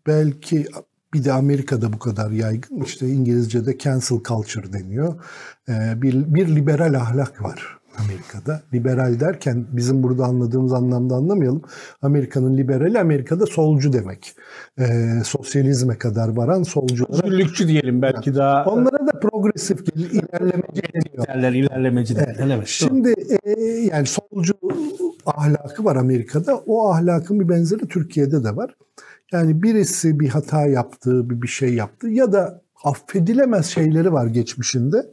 belki 0.06 0.66
bir 1.14 1.24
de 1.24 1.32
Amerika'da 1.32 1.92
bu 1.92 1.98
kadar 1.98 2.30
yaygın. 2.30 2.80
İşte 2.80 3.08
İngilizce'de 3.08 3.78
cancel 3.78 4.18
culture 4.28 4.72
deniyor. 4.72 5.24
E, 5.68 6.02
bir, 6.02 6.34
bir 6.34 6.56
liberal 6.56 6.94
ahlak 6.94 7.42
var 7.42 7.77
Amerika'da. 8.04 8.62
Liberal 8.74 9.20
derken 9.20 9.66
bizim 9.72 10.02
burada 10.02 10.24
anladığımız 10.24 10.72
anlamda 10.72 11.14
anlamayalım. 11.14 11.62
Amerika'nın 12.02 12.56
liberali 12.56 12.98
Amerika'da 12.98 13.46
solcu 13.46 13.92
demek. 13.92 14.34
E, 14.78 14.84
sosyalizme 15.24 15.98
kadar 15.98 16.28
varan 16.28 16.62
solculara. 16.62 17.26
Özgürlükçü 17.26 17.68
diyelim 17.68 18.02
belki 18.02 18.30
yani, 18.30 18.38
daha. 18.38 18.64
Onlara 18.64 19.06
da 19.06 19.20
progresif 19.20 19.80
ilerlemeci 19.96 20.82
deniyor. 20.94 21.26
Derler 21.26 21.52
ilerlemeci 21.52 22.16
derler. 22.16 22.36
Evet. 22.38 22.52
evet. 22.56 22.66
Şimdi 22.66 23.14
e, 23.44 23.60
yani 23.92 24.06
solcu 24.06 24.54
ahlakı 25.26 25.84
var 25.84 25.96
Amerika'da. 25.96 26.56
O 26.56 26.88
ahlakın 26.90 27.40
bir 27.40 27.48
benzeri 27.48 27.88
Türkiye'de 27.88 28.44
de 28.44 28.56
var. 28.56 28.74
Yani 29.32 29.62
birisi 29.62 30.20
bir 30.20 30.28
hata 30.28 30.66
yaptı, 30.66 31.30
bir 31.30 31.42
bir 31.42 31.48
şey 31.48 31.74
yaptı 31.74 32.08
ya 32.08 32.32
da 32.32 32.62
affedilemez 32.84 33.66
şeyleri 33.66 34.12
var 34.12 34.26
geçmişinde. 34.26 35.06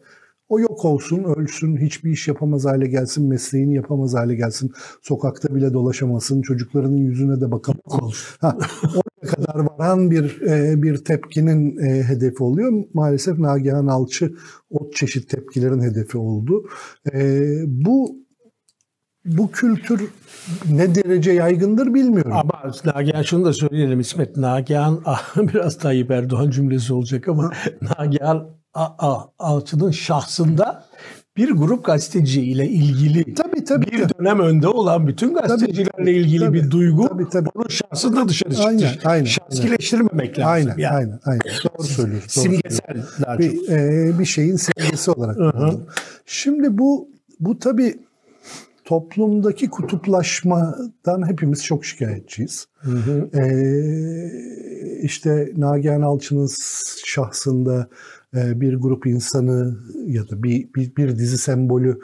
O 0.49 0.60
yok 0.60 0.86
olsun, 0.86 1.23
ölsün, 1.23 1.77
hiçbir 1.77 2.12
iş 2.12 2.27
yapamaz 2.27 2.65
hale 2.65 2.88
gelsin, 2.88 3.29
mesleğini 3.29 3.75
yapamaz 3.75 4.13
hale 4.13 4.36
gelsin, 4.36 4.71
sokakta 5.01 5.55
bile 5.55 5.73
dolaşamasın, 5.73 6.41
çocuklarının 6.41 6.97
yüzüne 6.97 7.41
de 7.41 7.51
bakamaz. 7.51 8.38
Ha, 8.39 8.58
oraya 8.84 9.31
kadar 9.36 9.60
varan 9.60 10.12
bir 10.12 10.41
e, 10.41 10.84
bir 10.84 10.97
tepkinin 10.97 11.77
e, 11.77 12.03
hedefi 12.03 12.43
oluyor. 12.43 12.84
Maalesef 12.93 13.39
Nagihan 13.39 13.88
Alçı 13.88 14.34
o 14.69 14.91
çeşit 14.91 15.29
tepkilerin 15.29 15.81
hedefi 15.81 16.17
oldu. 16.17 16.63
E, 17.13 17.41
bu 17.67 18.25
bu 19.25 19.51
kültür 19.51 20.10
ne 20.71 20.95
derece 20.95 21.31
yaygındır 21.31 21.93
bilmiyorum. 21.93 22.31
Ama 22.34 22.71
Nagihan 22.86 23.21
şunu 23.21 23.45
da 23.45 23.53
söyleyelim 23.53 23.99
İsmet. 23.99 24.38
Nagihan 24.38 25.03
biraz 25.38 25.77
Tayyip 25.77 26.12
Erdoğan 26.12 26.49
cümlesi 26.49 26.93
olacak 26.93 27.27
ama 27.27 27.51
Nagihan 27.81 28.55
Alçı'nın 29.39 29.91
şahsında 29.91 30.85
bir 31.38 31.51
grup 31.51 31.85
gazeteci 31.85 32.41
ile 32.41 32.67
ilgili 32.67 33.33
tabii, 33.33 33.63
tabii, 33.63 33.85
bir 33.85 34.03
tabii. 34.03 34.13
dönem 34.19 34.39
önde 34.39 34.67
olan 34.67 35.07
bütün 35.07 35.33
gazetecilerle 35.33 35.91
tabii, 35.97 36.11
ilgili 36.11 36.45
tabii, 36.45 36.63
bir 36.63 36.71
duygu 36.71 37.07
tabii, 37.07 37.29
tabii. 37.29 37.49
onun 37.55 37.67
şahsında 37.67 38.29
dışarı 38.29 38.49
çıktı. 38.49 38.67
Aynen, 38.67 38.91
aynen, 39.05 39.25
Şahsileştirmemek 39.25 40.39
aynen. 40.39 40.67
lazım. 40.67 40.71
Aynen, 40.71 40.77
yani. 40.77 40.95
aynen, 40.95 41.19
aynen. 41.25 41.41
Doğru 41.63 41.88
söylüyorsun. 41.88 42.41
Simgesel 42.41 43.03
daha 43.25 43.39
bir, 43.39 43.55
çok. 43.55 43.69
E, 43.69 44.11
bir 44.19 44.25
şeyin 44.25 44.55
simgesi 44.55 45.11
olarak. 45.11 45.38
Şimdi 46.25 46.77
bu 46.77 47.09
bu 47.39 47.59
tabii 47.59 47.99
toplumdaki 48.85 49.69
kutuplaşmadan 49.69 51.27
hepimiz 51.27 51.63
çok 51.63 51.85
şikayetçiyiz. 51.85 52.67
Hı 52.75 52.91
hı. 52.91 53.29
Ee, 53.39 55.01
işte 55.01 55.51
Nagihan 55.57 56.01
Alçı'nın 56.01 56.49
şahsında 57.05 57.88
bir 58.35 58.75
grup 58.75 59.07
insanı 59.07 59.77
ya 60.07 60.29
da 60.29 60.43
bir, 60.43 60.73
bir, 60.73 60.95
bir 60.95 61.17
dizi 61.17 61.37
sembolü 61.37 61.99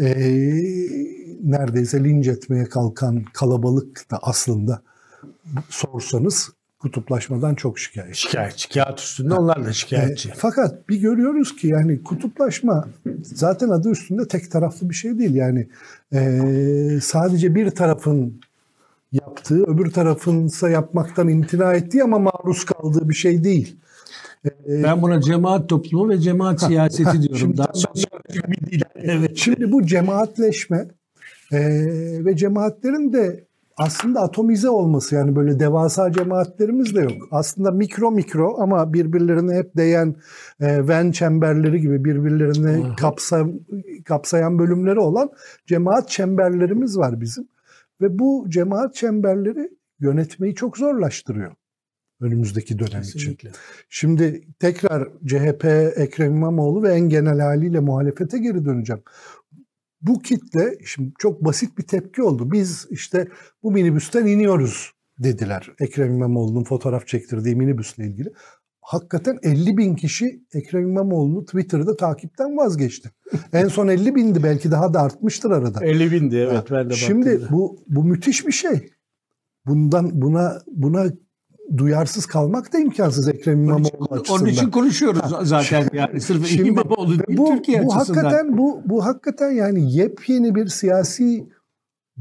e, 0.00 0.06
neredeyse 1.42 2.04
linç 2.04 2.28
etmeye 2.28 2.64
kalkan 2.64 3.24
kalabalık 3.32 4.10
da 4.10 4.18
aslında 4.22 4.82
sorsanız 5.68 6.50
kutuplaşmadan 6.78 7.54
çok 7.54 7.78
şikayetçi. 7.78 8.20
Şikayetçi. 8.20 8.68
Kağıt 8.68 9.00
üstünde 9.00 9.34
onlar 9.34 9.66
da 9.66 9.72
şikayetçi. 9.72 10.28
E, 10.28 10.32
fakat 10.36 10.88
bir 10.88 11.00
görüyoruz 11.00 11.56
ki 11.56 11.66
yani 11.66 12.02
kutuplaşma 12.02 12.88
zaten 13.22 13.68
adı 13.68 13.90
üstünde 13.90 14.28
tek 14.28 14.50
taraflı 14.50 14.90
bir 14.90 14.94
şey 14.94 15.18
değil. 15.18 15.34
Yani 15.34 15.68
e, 16.12 17.00
sadece 17.02 17.54
bir 17.54 17.70
tarafın 17.70 18.40
yaptığı, 19.12 19.64
öbür 19.64 19.90
tarafınsa 19.90 20.70
yapmaktan 20.70 21.28
imtina 21.28 21.74
ettiği 21.74 22.02
ama 22.02 22.18
maruz 22.18 22.64
kaldığı 22.64 23.08
bir 23.08 23.14
şey 23.14 23.44
değil. 23.44 23.76
Ee, 24.44 24.82
ben 24.82 25.02
buna 25.02 25.20
cemaat 25.20 25.68
toplumu 25.68 26.08
ve 26.08 26.18
cemaat 26.18 26.60
siyaseti 26.60 27.22
diyorum. 27.22 27.38
Şimdi, 27.38 27.56
Daha 27.56 27.72
dil. 28.70 28.80
Evet. 28.96 29.36
Şimdi 29.36 29.72
bu 29.72 29.86
cemaatleşme 29.86 30.88
e, 31.52 31.58
ve 32.24 32.36
cemaatlerin 32.36 33.12
de 33.12 33.44
aslında 33.76 34.20
atomize 34.20 34.68
olması 34.68 35.14
yani 35.14 35.36
böyle 35.36 35.60
devasa 35.60 36.12
cemaatlerimiz 36.12 36.94
de 36.94 37.00
yok. 37.00 37.28
Aslında 37.30 37.70
mikro 37.70 38.10
mikro 38.10 38.56
ama 38.58 38.92
birbirlerine 38.92 39.54
hep 39.54 39.76
değen 39.76 40.14
e, 40.60 40.88
Venn 40.88 41.10
çemberleri 41.10 41.80
gibi 41.80 42.04
birbirlerini 42.04 42.96
kapsa, 42.96 43.46
kapsayan 44.04 44.58
bölümleri 44.58 44.98
olan 44.98 45.30
cemaat 45.66 46.08
çemberlerimiz 46.08 46.98
var 46.98 47.20
bizim. 47.20 47.48
Ve 48.00 48.18
bu 48.18 48.46
cemaat 48.48 48.94
çemberleri 48.94 49.70
yönetmeyi 50.00 50.54
çok 50.54 50.76
zorlaştırıyor 50.76 51.52
önümüzdeki 52.22 52.78
dönem 52.78 53.02
Kesinlikle. 53.02 53.48
için. 53.48 53.60
Şimdi 53.88 54.48
tekrar 54.58 55.08
CHP, 55.26 55.64
Ekrem 55.96 56.36
İmamoğlu 56.36 56.82
ve 56.82 56.94
en 56.94 57.08
genel 57.08 57.40
haliyle 57.40 57.80
muhalefete 57.80 58.38
geri 58.38 58.64
döneceğim. 58.64 59.02
Bu 60.02 60.18
kitle 60.18 60.78
şimdi 60.84 61.12
çok 61.18 61.44
basit 61.44 61.78
bir 61.78 61.82
tepki 61.82 62.22
oldu. 62.22 62.52
Biz 62.52 62.86
işte 62.90 63.28
bu 63.62 63.72
minibüsten 63.72 64.26
iniyoruz 64.26 64.92
dediler. 65.18 65.70
Ekrem 65.80 66.14
İmamoğlu'nun 66.14 66.64
fotoğraf 66.64 67.06
çektirdiği 67.06 67.56
minibüsle 67.56 68.06
ilgili. 68.06 68.32
Hakikaten 68.80 69.38
50 69.42 69.76
bin 69.76 69.94
kişi 69.94 70.42
Ekrem 70.52 70.88
İmamoğlu'nu 70.88 71.44
Twitter'da 71.44 71.96
takipten 71.96 72.56
vazgeçti. 72.56 73.10
en 73.52 73.68
son 73.68 73.88
50 73.88 74.14
bindi 74.14 74.42
belki 74.42 74.70
daha 74.70 74.94
da 74.94 75.00
artmıştır 75.00 75.50
arada. 75.50 75.84
50 75.84 76.12
bindi 76.12 76.36
evet 76.36 76.70
ben 76.70 76.90
de 76.90 76.94
Şimdi 76.94 77.40
bu 77.50 77.84
bu 77.88 78.04
müthiş 78.04 78.46
bir 78.46 78.52
şey. 78.52 78.90
Bundan 79.66 80.22
buna 80.22 80.58
buna 80.66 81.04
duyarsız 81.76 82.26
kalmak 82.26 82.72
da 82.72 82.78
imkansız 82.78 83.28
Ekrem 83.28 83.64
İmamoğlu 83.64 83.90
onun 83.98 84.18
açısından. 84.20 84.42
Onun 84.42 84.50
için 84.50 84.70
konuşuyoruz 84.70 85.48
zaten 85.48 85.88
yani 85.92 86.20
sırf 86.20 86.46
Şimdi, 86.46 86.68
İmamoğlu 86.68 87.08
değil 87.08 87.38
bu, 87.38 87.46
Türkiye 87.46 87.84
bu 87.84 87.94
açısından. 87.94 88.24
Hakikaten, 88.24 88.58
bu, 88.58 88.80
bu 88.84 89.04
hakikaten 89.04 89.50
yani 89.50 89.96
yepyeni 89.96 90.54
bir 90.54 90.66
siyasi 90.66 91.48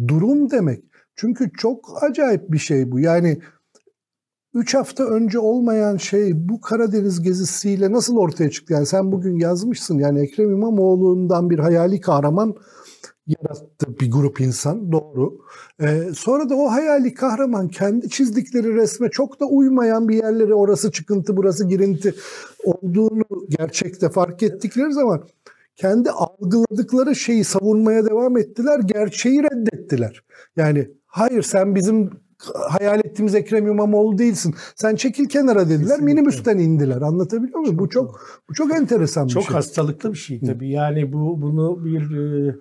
durum 0.07 0.51
demek. 0.51 0.83
Çünkü 1.15 1.51
çok 1.57 2.03
acayip 2.03 2.51
bir 2.51 2.57
şey 2.57 2.91
bu. 2.91 2.99
Yani 2.99 3.39
3 4.53 4.75
hafta 4.75 5.03
önce 5.03 5.39
olmayan 5.39 5.97
şey 5.97 6.49
bu 6.49 6.61
Karadeniz 6.61 7.21
gezisiyle 7.21 7.91
nasıl 7.91 8.17
ortaya 8.17 8.49
çıktı? 8.49 8.73
Yani 8.73 8.85
sen 8.85 9.11
bugün 9.11 9.39
yazmışsın 9.39 9.99
yani 9.99 10.19
Ekrem 10.19 10.51
İmamoğlu'ndan 10.51 11.49
bir 11.49 11.59
hayali 11.59 12.01
kahraman 12.01 12.55
yarattı 13.39 13.99
bir 13.99 14.11
grup 14.11 14.41
insan 14.41 14.91
doğru. 14.91 15.37
Ee, 15.81 16.01
sonra 16.15 16.49
da 16.49 16.55
o 16.55 16.71
hayali 16.71 17.13
kahraman 17.13 17.67
kendi 17.67 18.09
çizdikleri 18.09 18.75
resme 18.75 19.09
çok 19.09 19.39
da 19.39 19.45
uymayan 19.45 20.09
bir 20.09 20.15
yerlere 20.15 20.53
orası 20.53 20.91
çıkıntı 20.91 21.37
burası 21.37 21.67
girinti 21.67 22.15
olduğunu 22.63 23.23
gerçekte 23.49 24.09
fark 24.09 24.43
ettikleri 24.43 24.93
zaman 24.93 25.23
kendi 25.75 26.11
algıladıkları 26.11 27.15
şeyi 27.15 27.43
savunmaya 27.43 28.05
devam 28.05 28.37
ettiler. 28.37 28.79
Gerçeği 28.79 29.43
reddettiler. 29.43 30.23
Yani 30.55 30.89
hayır 31.05 31.41
sen 31.41 31.75
bizim 31.75 32.09
hayal 32.69 32.99
ettiğimiz 32.99 33.35
Ekrem 33.35 33.67
İmamoğlu 33.67 34.17
değilsin. 34.17 34.55
Sen 34.75 34.95
çekil 34.95 35.29
kenara 35.29 35.65
dediler. 35.69 35.79
Kesinlikle. 35.79 36.05
Minibüsten 36.05 36.57
indiler. 36.57 37.01
Anlatabiliyor 37.01 37.59
muyum? 37.59 37.79
Bu 37.79 37.89
çok 37.89 38.21
bu 38.49 38.53
çok 38.53 38.73
enteresan 38.73 39.27
bir 39.27 39.31
çok 39.31 39.43
şey. 39.43 39.47
Çok 39.47 39.55
hastalıklı 39.55 40.13
bir 40.13 40.17
şey 40.17 40.39
tabii. 40.39 40.69
Yani 40.69 41.13
bu 41.13 41.41
bunu 41.41 41.85
bir 41.85 42.17
e, 42.17 42.55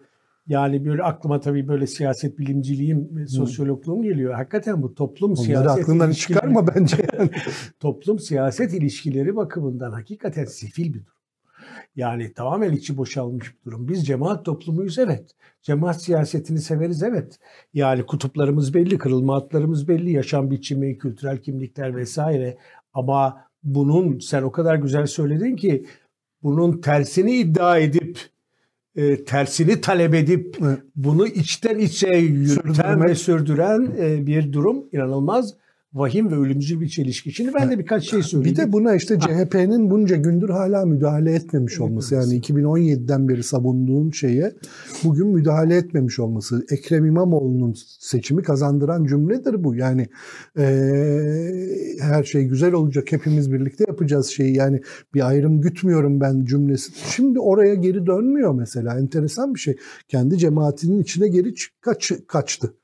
Yani 0.46 0.84
böyle 0.84 1.02
aklıma 1.02 1.40
tabii 1.40 1.68
böyle 1.68 1.86
siyaset 1.86 2.38
bilimciliğim, 2.38 3.26
sosyologluğum 3.28 4.02
geliyor. 4.02 4.34
Hakikaten 4.34 4.82
bu 4.82 4.94
toplum 4.94 5.30
Onları 5.30 5.44
siyaset 5.44 5.82
aklından 5.82 6.12
çıkarma 6.12 6.66
bence. 6.66 6.96
toplum 7.80 8.18
siyaset 8.18 8.74
ilişkileri 8.74 9.36
bakımından 9.36 9.92
hakikaten 9.92 10.44
sefil 10.44 10.94
bir 10.94 11.04
durum. 11.04 11.20
Yani 11.96 12.32
tamamen 12.32 12.72
içi 12.72 12.96
boşalmış 12.96 13.54
bir 13.54 13.64
durum. 13.64 13.88
Biz 13.88 14.06
cemaat 14.06 14.44
toplumuyuz 14.44 14.98
evet. 14.98 15.30
Cemaat 15.62 16.02
siyasetini 16.02 16.58
severiz 16.58 17.02
evet. 17.02 17.38
Yani 17.74 18.06
kutuplarımız 18.06 18.74
belli, 18.74 18.98
kırılma 18.98 19.34
hatlarımız 19.34 19.88
belli, 19.88 20.12
yaşam 20.12 20.50
biçimi, 20.50 20.98
kültürel 20.98 21.38
kimlikler 21.38 21.96
vesaire. 21.96 22.58
Ama 22.92 23.44
bunun 23.62 24.18
sen 24.18 24.42
o 24.42 24.52
kadar 24.52 24.76
güzel 24.76 25.06
söyledin 25.06 25.56
ki 25.56 25.86
bunun 26.42 26.80
tersini 26.80 27.36
iddia 27.36 27.78
edip 27.78 28.29
e, 29.00 29.24
tersini 29.24 29.80
talep 29.80 30.14
edip 30.14 30.56
bunu 30.96 31.26
içten 31.26 31.78
içe 31.78 32.08
yürüten 32.16 32.72
Sürdürmek. 32.72 33.10
ve 33.10 33.14
sürdüren 33.14 33.92
e, 33.98 34.26
bir 34.26 34.52
durum. 34.52 34.84
İnanılmaz 34.92 35.54
vahim 35.94 36.30
ve 36.30 36.36
ölümcül 36.36 36.80
bir 36.80 36.88
çelişki. 36.88 37.32
Şimdi 37.32 37.54
ben 37.54 37.70
de 37.70 37.78
birkaç 37.78 38.10
şey 38.10 38.22
söyleyeyim. 38.22 38.56
Bir 38.56 38.62
de 38.62 38.72
buna 38.72 38.94
işte 38.94 39.18
CHP'nin 39.18 39.90
bunca 39.90 40.16
gündür 40.16 40.48
hala 40.48 40.86
müdahale 40.86 41.34
etmemiş 41.34 41.80
olması. 41.80 42.14
Yani 42.14 42.40
2017'den 42.40 43.28
beri 43.28 43.42
savunduğun 43.42 44.10
şeye 44.10 44.52
bugün 45.04 45.26
müdahale 45.26 45.76
etmemiş 45.76 46.18
olması. 46.18 46.64
Ekrem 46.70 47.04
İmamoğlu'nun 47.04 47.74
seçimi 47.98 48.42
kazandıran 48.42 49.04
cümledir 49.04 49.64
bu. 49.64 49.74
Yani 49.74 50.08
e, 50.58 50.64
her 52.00 52.24
şey 52.24 52.44
güzel 52.44 52.72
olacak, 52.72 53.12
hepimiz 53.12 53.52
birlikte 53.52 53.84
yapacağız 53.88 54.26
şeyi. 54.26 54.56
Yani 54.56 54.80
bir 55.14 55.28
ayrım 55.28 55.60
gütmüyorum 55.60 56.20
ben 56.20 56.44
cümlesi. 56.44 56.92
Şimdi 57.10 57.40
oraya 57.40 57.74
geri 57.74 58.06
dönmüyor 58.06 58.54
mesela. 58.54 58.98
Enteresan 58.98 59.54
bir 59.54 59.60
şey. 59.60 59.76
Kendi 60.08 60.38
cemaatinin 60.38 61.02
içine 61.02 61.28
geri 61.28 61.54
kaç, 61.80 62.12
kaçtı. 62.26 62.74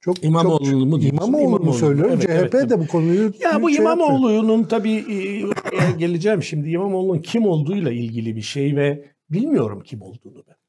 Çok 0.00 0.24
İmamoğlu'nu 0.24 0.86
mu 0.86 1.00
diyorsun? 1.00 1.16
İmamoğlu'nu 1.16 1.56
İmamoğlu. 1.56 1.72
söylüyorum. 1.72 2.12
Evet, 2.12 2.48
CHP 2.48 2.54
evet, 2.54 2.70
de 2.70 2.80
bu 2.80 2.86
konuyu 2.86 3.32
Ya 3.40 3.62
bu 3.62 3.70
şey 3.70 3.78
İmamoğlu'nun 3.78 4.64
tabii 4.64 4.92
e, 4.92 5.92
geleceğim 5.98 6.42
şimdi. 6.42 6.70
İmamoğlu'nun 6.70 7.18
kim 7.18 7.46
olduğuyla 7.46 7.92
ilgili 7.92 8.36
bir 8.36 8.42
şey 8.42 8.76
ve 8.76 9.04
bilmiyorum 9.30 9.82
kim 9.84 10.02
olduğunu 10.02 10.44
ben. 10.48 10.60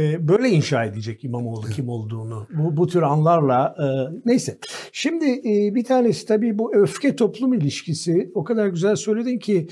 E, 0.00 0.28
böyle 0.28 0.48
inşa 0.48 0.84
edecek 0.84 1.24
İmamoğlu 1.24 1.66
kim 1.66 1.88
olduğunu. 1.88 2.46
Bu, 2.50 2.76
bu 2.76 2.86
tür 2.86 3.02
anlarla 3.02 3.76
e, 3.78 3.86
neyse. 4.24 4.58
Şimdi 4.92 5.26
bir 5.74 5.84
tanesi 5.84 6.26
tabii 6.26 6.58
bu 6.58 6.74
öfke 6.74 7.16
toplum 7.16 7.54
ilişkisi 7.54 8.30
o 8.34 8.44
kadar 8.44 8.66
güzel 8.66 8.96
söyledin 8.96 9.38
ki 9.38 9.68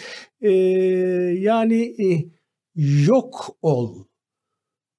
yani 1.41 1.95
yok 3.07 3.57
ol, 3.63 4.05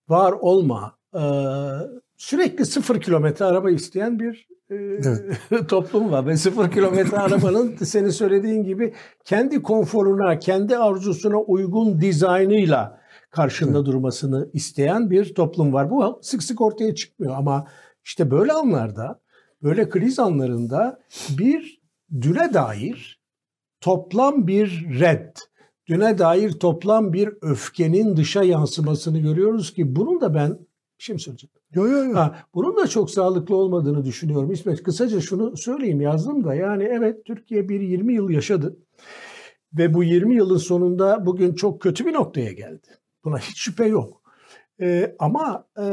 var 0.09 0.31
olma 0.31 0.97
sürekli 2.23 2.65
sıfır 2.65 3.01
kilometre 3.01 3.45
araba 3.45 3.71
isteyen 3.71 4.19
bir 4.19 4.47
e, 4.69 4.75
evet. 4.75 5.39
toplum 5.69 6.11
var. 6.11 6.25
Ve 6.27 6.37
sıfır 6.37 6.71
kilometre 6.71 7.17
arabanın 7.17 7.75
senin 7.83 8.09
söylediğin 8.09 8.63
gibi 8.63 8.93
kendi 9.25 9.61
konforuna, 9.61 10.39
kendi 10.39 10.77
arzusuna 10.77 11.37
uygun 11.37 12.01
dizaynıyla 12.01 13.01
karşında 13.31 13.77
evet. 13.77 13.87
durmasını 13.87 14.49
isteyen 14.53 15.09
bir 15.09 15.33
toplum 15.33 15.73
var. 15.73 15.89
Bu 15.89 16.19
sık 16.21 16.43
sık 16.43 16.61
ortaya 16.61 16.95
çıkmıyor 16.95 17.35
ama 17.37 17.67
işte 18.03 18.31
böyle 18.31 18.51
anlarda, 18.51 19.21
böyle 19.63 19.89
kriz 19.89 20.19
anlarında 20.19 20.99
bir 21.37 21.81
düne 22.21 22.53
dair 22.53 23.21
toplam 23.81 24.47
bir 24.47 24.99
red, 24.99 25.35
düne 25.87 26.17
dair 26.17 26.51
toplam 26.51 27.13
bir 27.13 27.29
öfkenin 27.41 28.17
dışa 28.17 28.43
yansımasını 28.43 29.19
görüyoruz 29.19 29.73
ki 29.73 29.95
bunun 29.95 30.21
da 30.21 30.33
ben 30.33 30.59
bir 30.99 31.03
şey 31.03 31.13
Yok 31.73 31.89
yok 31.89 32.05
yok. 32.05 32.35
Bunun 32.53 32.77
da 32.77 32.87
çok 32.87 33.11
sağlıklı 33.11 33.55
olmadığını 33.55 34.05
düşünüyorum. 34.05 34.51
İsmet 34.51 34.83
kısaca 34.83 35.21
şunu 35.21 35.57
söyleyeyim 35.57 36.01
yazdım 36.01 36.43
da 36.43 36.55
yani 36.55 36.83
evet 36.83 37.25
Türkiye 37.25 37.69
bir 37.69 37.81
20 37.81 38.13
yıl 38.13 38.29
yaşadı. 38.29 38.77
Ve 39.77 39.93
bu 39.93 40.03
20 40.03 40.35
yılın 40.35 40.57
sonunda 40.57 41.25
bugün 41.25 41.53
çok 41.53 41.81
kötü 41.81 42.05
bir 42.05 42.13
noktaya 42.13 42.51
geldi. 42.51 42.87
Buna 43.23 43.37
hiç 43.37 43.57
şüphe 43.57 43.85
yok. 43.85 44.23
Ee, 44.81 45.15
ama 45.19 45.67
e, 45.79 45.85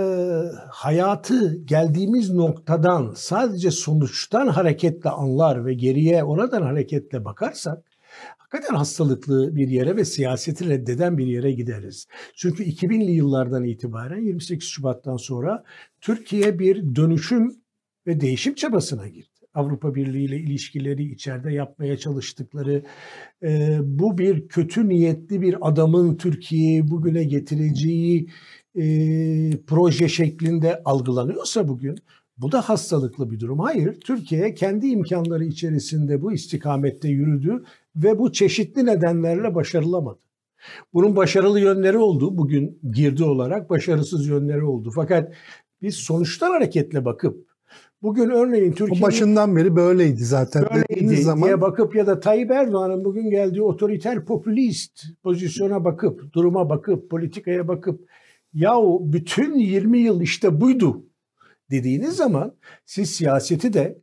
hayatı 0.71 1.65
geldiğimiz 1.65 2.31
noktadan 2.31 3.13
sadece 3.17 3.71
sonuçtan 3.71 4.47
hareketle 4.47 5.11
anlar 5.11 5.67
ve 5.67 5.75
geriye 5.75 6.25
oradan 6.25 6.63
hareketle 6.63 7.25
bakarsak 7.25 7.90
hakikaten 8.39 8.75
hastalıklı 8.75 9.57
bir 9.57 9.69
yere 9.69 9.97
ve 9.97 10.05
siyaseti 10.05 10.69
reddeden 10.69 11.19
bir 11.19 11.27
yere 11.27 11.53
gideriz. 11.53 12.07
Çünkü 12.35 12.65
2000'li 12.65 13.13
yıllardan 13.13 13.65
itibaren 13.65 14.21
28 14.21 14.69
Şubat'tan 14.69 15.17
sonra 15.17 15.65
Türkiye 16.01 16.59
bir 16.59 16.97
dönüşüm 16.97 17.57
ve 18.07 18.21
değişim 18.21 18.55
çabasına 18.55 19.09
girdi. 19.09 19.41
Avrupa 19.55 19.95
Birliği 19.95 20.25
ile 20.25 20.37
ilişkileri 20.37 21.05
içeride 21.05 21.53
yapmaya 21.53 21.97
çalıştıkları 21.97 22.83
e, 23.43 23.79
bu 23.83 24.19
bir 24.19 24.49
kötü 24.49 24.89
niyetli 24.89 25.41
bir 25.41 25.57
adamın 25.61 26.17
Türkiye'yi 26.17 26.91
bugüne 26.91 27.25
getireceği 27.25 28.29
e, 28.75 28.85
proje 29.67 30.09
şeklinde 30.09 30.83
algılanıyorsa 30.85 31.69
bugün 31.69 31.97
bu 32.39 32.53
da 32.53 32.61
hastalıklı 32.61 33.31
bir 33.31 33.41
durum. 33.41 33.59
Hayır, 33.59 34.01
Türkiye 34.01 34.55
kendi 34.55 34.87
imkanları 34.87 35.45
içerisinde 35.45 36.23
bu 36.23 36.33
istikamette 36.33 37.09
yürüdü 37.09 37.65
ve 37.97 38.19
bu 38.19 38.33
çeşitli 38.33 38.87
nedenlerle 38.87 39.55
başarılamadı. 39.55 40.21
Bunun 40.93 41.17
başarılı 41.17 41.61
yönleri 41.61 41.99
oldu. 41.99 42.39
Bugün 42.39 42.81
girdi 42.93 43.25
olarak 43.25 43.71
başarısız 43.71 44.27
yönleri 44.27 44.65
oldu. 44.65 44.93
Fakat 44.95 45.33
biz 45.83 45.95
sonuçtan 45.95 46.51
hareketle 46.51 47.05
bakıp 47.05 47.51
bugün 48.03 48.31
örneğin 48.31 48.73
Türkiye 48.73 49.03
başından 49.03 49.57
beri 49.57 49.77
böyleydi 49.77 50.25
zaten 50.25 50.65
böyleydi 50.75 51.17
zaman 51.17 51.45
diye 51.45 51.61
bakıp 51.61 51.97
ya 51.97 52.07
da 52.07 52.21
Tayyip 52.21 52.51
Erdoğan'ın 52.51 53.05
bugün 53.05 53.31
geldiği 53.31 53.63
otoriter 53.63 54.25
popülist 54.25 55.05
pozisyona 55.23 55.85
bakıp, 55.85 56.33
duruma 56.33 56.71
bakıp, 56.71 57.11
politikaya 57.11 57.69
bakıp 57.69 58.09
yahu 58.53 59.01
bütün 59.13 59.55
20 59.59 59.99
yıl 59.99 60.21
işte 60.21 60.61
buydu 60.61 61.07
dediğiniz 61.71 62.17
zaman 62.17 62.55
siz 62.85 63.11
siyaseti 63.11 63.73
de 63.73 63.99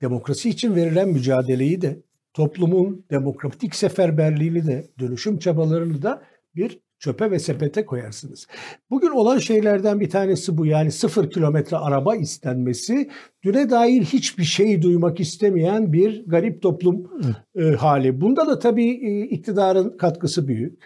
demokrasi 0.00 0.48
için 0.48 0.74
verilen 0.74 1.08
mücadeleyi 1.08 1.82
de 1.82 2.02
toplumun 2.34 3.06
demokratik 3.10 3.74
seferberliğini 3.74 4.66
de 4.66 4.90
dönüşüm 4.98 5.38
çabalarını 5.38 6.02
da 6.02 6.22
bir 6.54 6.80
çöpe 6.98 7.30
ve 7.30 7.38
sepete 7.38 7.86
koyarsınız. 7.86 8.46
Bugün 8.90 9.10
olan 9.10 9.38
şeylerden 9.38 10.00
bir 10.00 10.10
tanesi 10.10 10.58
bu 10.58 10.66
yani 10.66 10.92
sıfır 10.92 11.30
kilometre 11.30 11.76
araba 11.76 12.16
istenmesi 12.16 13.10
düne 13.44 13.70
dair 13.70 14.02
hiçbir 14.02 14.44
şey 14.44 14.82
duymak 14.82 15.20
istemeyen 15.20 15.92
bir 15.92 16.26
garip 16.26 16.62
toplum 16.62 17.10
e, 17.54 17.62
hali. 17.62 18.20
Bunda 18.20 18.46
da 18.46 18.58
tabii 18.58 18.90
e, 18.90 19.22
iktidarın 19.22 19.96
katkısı 19.96 20.48
büyük. 20.48 20.84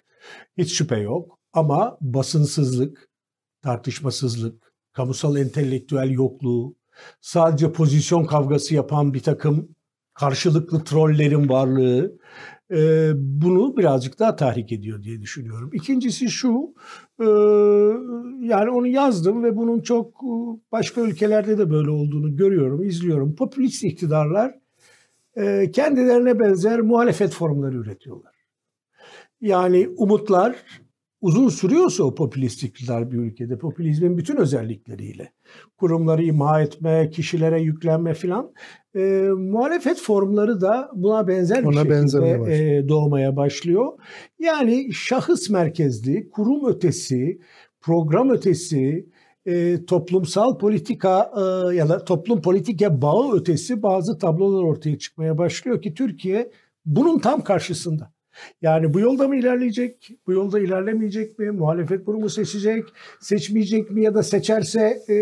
Hiç 0.59 0.73
şüphe 0.79 0.99
yok 0.99 1.39
ama 1.53 1.99
basınsızlık, 2.01 3.09
tartışmasızlık, 3.63 4.73
kamusal 4.93 5.37
entelektüel 5.37 6.11
yokluğu, 6.11 6.77
sadece 7.21 7.73
pozisyon 7.73 8.25
kavgası 8.25 8.75
yapan 8.75 9.15
bir 9.15 9.23
takım 9.23 9.76
karşılıklı 10.21 10.85
trollerin 10.85 11.49
varlığı 11.49 12.19
e, 12.71 13.11
bunu 13.17 13.77
birazcık 13.77 14.19
daha 14.19 14.37
tahrik 14.37 14.73
ediyor 14.73 15.03
diye 15.03 15.21
düşünüyorum. 15.21 15.71
İkincisi 15.73 16.29
şu, 16.29 16.75
e, 17.21 17.27
yani 18.47 18.71
onu 18.71 18.87
yazdım 18.87 19.45
ve 19.45 19.57
bunun 19.57 19.81
çok 19.81 20.07
e, 20.07 20.33
başka 20.73 21.01
ülkelerde 21.01 21.59
de 21.59 21.71
böyle 21.71 21.91
olduğunu 21.91 22.37
görüyorum, 22.37 22.85
izliyorum. 22.85 23.35
Popülist 23.35 23.85
iktidarlar 23.85 24.55
e, 25.37 25.71
kendilerine 25.71 26.39
benzer 26.39 26.81
muhalefet 26.81 27.33
formları 27.33 27.77
üretiyorlar. 27.77 28.35
Yani 29.41 29.89
umutlar 29.97 30.57
uzun 31.21 31.49
sürüyorsa 31.49 32.05
o 32.05 32.15
popülist 32.15 32.63
iktidar 32.63 33.11
bir 33.11 33.19
ülkede, 33.19 33.59
popülizmin 33.59 34.19
bütün 34.19 34.37
özellikleriyle, 34.37 35.33
kurumları 35.77 36.23
imha 36.23 36.63
etme, 36.63 37.11
kişilere 37.11 37.61
yüklenme 37.61 38.15
filan, 38.15 38.53
e, 38.97 39.29
muhalefet 39.37 39.99
formları 39.99 40.61
da 40.61 40.91
buna 40.95 41.29
benzer 41.29 41.63
bir 41.63 41.67
Ona 41.67 41.83
şekilde 41.83 42.77
e, 42.79 42.89
doğmaya 42.89 43.37
başlıyor. 43.37 43.93
Yani 44.39 44.93
şahıs 44.93 45.51
merkezli, 45.51 46.31
kurum 46.31 46.69
ötesi, 46.69 47.41
program 47.81 48.31
ötesi, 48.31 49.09
e, 49.47 49.85
toplumsal 49.85 50.59
politika 50.59 51.33
e, 51.37 51.75
ya 51.75 51.89
da 51.89 52.05
toplum 52.05 52.43
politika 52.43 53.03
bağı 53.03 53.33
ötesi 53.33 53.83
bazı 53.83 54.19
tablolar 54.19 54.63
ortaya 54.63 54.99
çıkmaya 54.99 55.39
başlıyor 55.39 55.83
ki 55.83 55.95
Türkiye 55.95 56.51
bunun 56.85 57.19
tam 57.19 57.45
karşısında. 57.45 58.16
Yani 58.63 58.95
bu 58.95 59.01
yolda 59.01 59.29
mı 59.29 59.37
ilerleyecek, 59.37 60.11
bu 60.27 60.33
yolda 60.33 60.61
ilerlemeyecek 60.61 61.39
mi, 61.39 61.51
muhalefet 61.51 62.07
bunu 62.07 62.19
mu 62.19 62.31
seçecek, 62.31 62.85
seçmeyecek 63.21 63.91
mi 63.91 64.03
ya 64.03 64.15
da 64.15 64.23
seçerse 64.23 64.99
e, 65.09 65.15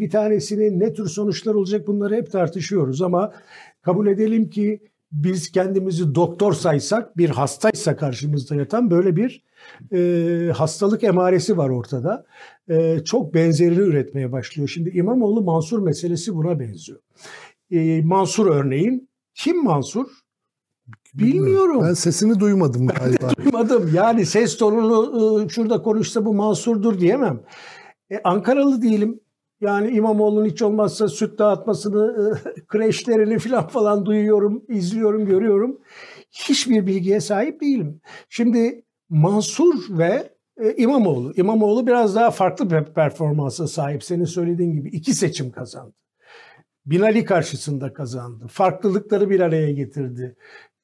bir 0.00 0.10
tanesinin 0.10 0.80
ne 0.80 0.92
tür 0.92 1.06
sonuçlar 1.06 1.54
olacak 1.54 1.86
bunları 1.86 2.14
hep 2.14 2.32
tartışıyoruz. 2.32 3.02
Ama 3.02 3.32
kabul 3.82 4.06
edelim 4.06 4.50
ki 4.50 4.80
biz 5.12 5.52
kendimizi 5.52 6.14
doktor 6.14 6.52
saysak 6.52 7.16
bir 7.16 7.30
hastaysa 7.30 7.96
karşımızda 7.96 8.54
yatan 8.54 8.90
böyle 8.90 9.16
bir 9.16 9.42
e, 9.92 10.52
hastalık 10.52 11.04
emaresi 11.04 11.56
var 11.56 11.68
ortada. 11.68 12.26
E, 12.70 12.98
çok 13.04 13.34
benzerini 13.34 13.80
üretmeye 13.80 14.32
başlıyor. 14.32 14.68
Şimdi 14.68 14.90
İmamoğlu 14.90 15.42
Mansur 15.42 15.82
meselesi 15.82 16.34
buna 16.34 16.60
benziyor. 16.60 17.00
E, 17.70 18.02
Mansur 18.02 18.46
örneğin 18.46 19.08
kim 19.34 19.64
Mansur? 19.64 20.06
Bilmiyorum. 21.14 21.82
Ben 21.88 21.94
sesini 21.94 22.40
duymadım 22.40 22.86
galiba. 22.86 23.36
duymadım. 23.36 23.90
Yani 23.94 24.26
ses 24.26 24.56
tonunu 24.56 25.50
şurada 25.50 25.82
konuşsa 25.82 26.24
bu 26.24 26.34
Mansur'dur 26.34 26.98
diyemem. 27.00 27.40
E, 28.10 28.20
Ankaralı 28.24 28.82
değilim. 28.82 29.20
Yani 29.60 29.90
İmamoğlu'nun 29.90 30.46
hiç 30.46 30.62
olmazsa 30.62 31.08
süt 31.08 31.38
dağıtmasını, 31.38 32.38
kreşlerini 32.68 33.38
falan 33.38 33.68
falan 33.68 34.06
duyuyorum, 34.06 34.64
izliyorum, 34.68 35.26
görüyorum. 35.26 35.78
Hiçbir 36.30 36.86
bilgiye 36.86 37.20
sahip 37.20 37.60
değilim. 37.60 38.00
Şimdi 38.28 38.84
Mansur 39.08 39.74
ve 39.98 40.32
e, 40.60 40.74
İmamoğlu. 40.76 41.32
İmamoğlu 41.36 41.86
biraz 41.86 42.14
daha 42.14 42.30
farklı 42.30 42.70
bir 42.70 42.84
performansa 42.84 43.66
sahip. 43.66 44.04
Senin 44.04 44.24
söylediğin 44.24 44.72
gibi 44.72 44.88
iki 44.88 45.14
seçim 45.14 45.50
kazandı. 45.50 45.94
Binali 46.86 47.24
karşısında 47.24 47.92
kazandı. 47.92 48.46
Farklılıkları 48.48 49.30
bir 49.30 49.40
araya 49.40 49.72
getirdi. 49.72 50.36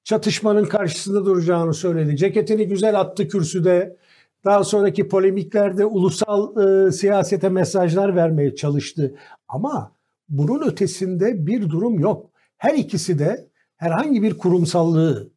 Çatışmanın 0.08 0.64
karşısında 0.64 1.26
duracağını 1.26 1.74
söyledi. 1.74 2.16
Ceketini 2.16 2.68
güzel 2.68 3.00
attı 3.00 3.28
kürsüde. 3.28 3.96
Daha 4.44 4.64
sonraki 4.64 5.08
polemiklerde 5.08 5.84
ulusal 5.84 6.56
e, 6.56 6.92
siyasete 6.92 7.48
mesajlar 7.48 8.16
vermeye 8.16 8.54
çalıştı. 8.54 9.14
Ama 9.48 9.92
bunun 10.28 10.68
ötesinde 10.68 11.46
bir 11.46 11.70
durum 11.70 12.00
yok. 12.00 12.30
Her 12.58 12.74
ikisi 12.74 13.18
de 13.18 13.48
herhangi 13.76 14.22
bir 14.22 14.38
kurumsallığı, 14.38 15.30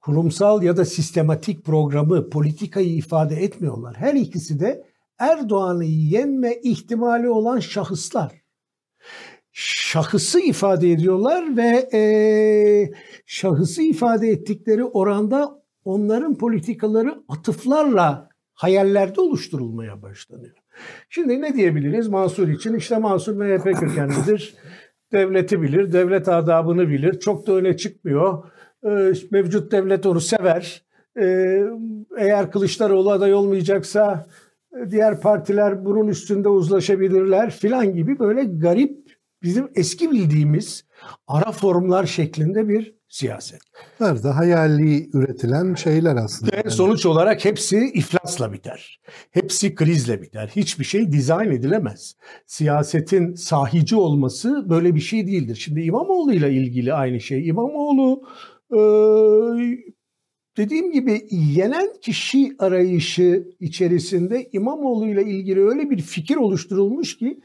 kurumsal 0.00 0.62
ya 0.62 0.76
da 0.76 0.84
sistematik 0.84 1.64
programı, 1.64 2.30
politikayı 2.30 2.96
ifade 2.96 3.36
etmiyorlar. 3.36 3.96
Her 3.96 4.14
ikisi 4.14 4.60
de 4.60 4.84
Erdoğan'ı 5.18 5.84
yenme 5.84 6.54
ihtimali 6.62 7.28
olan 7.28 7.60
şahıslar. 7.60 8.37
Şahısı 9.60 10.40
ifade 10.40 10.92
ediyorlar 10.92 11.56
ve 11.56 11.88
e, 11.92 12.02
şahısı 13.26 13.82
ifade 13.82 14.28
ettikleri 14.28 14.84
oranda 14.84 15.62
onların 15.84 16.38
politikaları 16.38 17.14
atıflarla 17.28 18.28
hayallerde 18.52 19.20
oluşturulmaya 19.20 20.02
başlanıyor. 20.02 20.54
Şimdi 21.08 21.42
ne 21.42 21.54
diyebiliriz 21.54 22.08
Mansur 22.08 22.48
için? 22.48 22.74
İşte 22.74 22.98
Mansur 22.98 23.34
MHP 23.34 23.64
kökenlidir. 23.80 24.54
Devleti 25.12 25.62
bilir, 25.62 25.92
devlet 25.92 26.28
adabını 26.28 26.88
bilir. 26.88 27.20
Çok 27.20 27.46
da 27.46 27.52
öne 27.52 27.76
çıkmıyor. 27.76 28.44
Ee, 28.84 29.12
mevcut 29.30 29.72
devlet 29.72 30.06
onu 30.06 30.20
sever. 30.20 30.82
Ee, 31.20 31.64
eğer 32.18 32.50
Kılıçdaroğlu 32.50 33.10
aday 33.10 33.34
olmayacaksa 33.34 34.26
e, 34.76 34.90
diğer 34.90 35.20
partiler 35.20 35.84
bunun 35.84 36.08
üstünde 36.08 36.48
uzlaşabilirler 36.48 37.50
filan 37.50 37.94
gibi 37.94 38.18
böyle 38.18 38.44
garip 38.44 39.07
bizim 39.42 39.68
eski 39.74 40.10
bildiğimiz 40.10 40.84
ara 41.26 41.52
formlar 41.52 42.06
şeklinde 42.06 42.68
bir 42.68 42.98
siyaset. 43.08 43.60
Nerede 44.00 44.28
hayali 44.28 45.10
üretilen 45.12 45.74
şeyler 45.74 46.16
aslında. 46.16 46.52
Ve 46.64 46.70
sonuç 46.70 47.06
olarak 47.06 47.44
hepsi 47.44 47.90
iflasla 47.94 48.52
biter. 48.52 49.00
Hepsi 49.30 49.74
krizle 49.74 50.22
biter. 50.22 50.50
Hiçbir 50.56 50.84
şey 50.84 51.12
dizayn 51.12 51.50
edilemez. 51.50 52.16
Siyasetin 52.46 53.34
sahici 53.34 53.96
olması 53.96 54.70
böyle 54.70 54.94
bir 54.94 55.00
şey 55.00 55.26
değildir. 55.26 55.56
Şimdi 55.56 55.82
İmamoğlu 55.82 56.32
ile 56.32 56.52
ilgili 56.52 56.94
aynı 56.94 57.20
şey. 57.20 57.48
İmamoğlu 57.48 58.22
e, 58.70 58.78
dediğim 60.56 60.92
gibi 60.92 61.26
yenen 61.30 61.88
kişi 62.02 62.56
arayışı 62.58 63.48
içerisinde 63.60 64.48
İmamoğlu 64.52 65.08
ile 65.08 65.24
ilgili 65.24 65.68
öyle 65.68 65.90
bir 65.90 66.02
fikir 66.02 66.36
oluşturulmuş 66.36 67.18
ki 67.18 67.40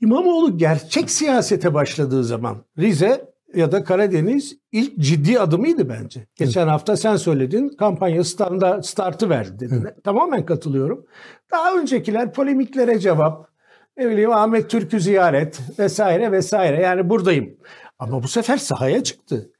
İmamoğlu 0.00 0.58
gerçek 0.58 1.10
siyasete 1.10 1.74
başladığı 1.74 2.24
zaman 2.24 2.64
Rize 2.78 3.36
ya 3.54 3.72
da 3.72 3.84
Karadeniz 3.84 4.58
ilk 4.72 4.98
ciddi 4.98 5.40
adımıydı 5.40 5.88
bence. 5.88 6.26
Geçen 6.36 6.60
evet. 6.60 6.70
hafta 6.70 6.96
sen 6.96 7.16
söyledin 7.16 7.68
kampanya 7.68 8.24
standa, 8.24 8.82
startı 8.82 9.30
verdi 9.30 9.58
dedin. 9.58 9.80
Evet. 9.82 10.04
Tamamen 10.04 10.46
katılıyorum. 10.46 11.06
Daha 11.52 11.74
öncekiler 11.74 12.32
polemiklere 12.32 12.98
cevap, 12.98 13.48
ne 13.96 14.10
bileyim 14.10 14.30
Ahmet 14.30 14.70
Türk'ü 14.70 15.00
ziyaret 15.00 15.60
vesaire 15.78 16.32
vesaire 16.32 16.82
yani 16.82 17.10
buradayım. 17.10 17.56
Ama 17.98 18.22
bu 18.22 18.28
sefer 18.28 18.56
sahaya 18.56 19.02
çıktı. 19.02 19.50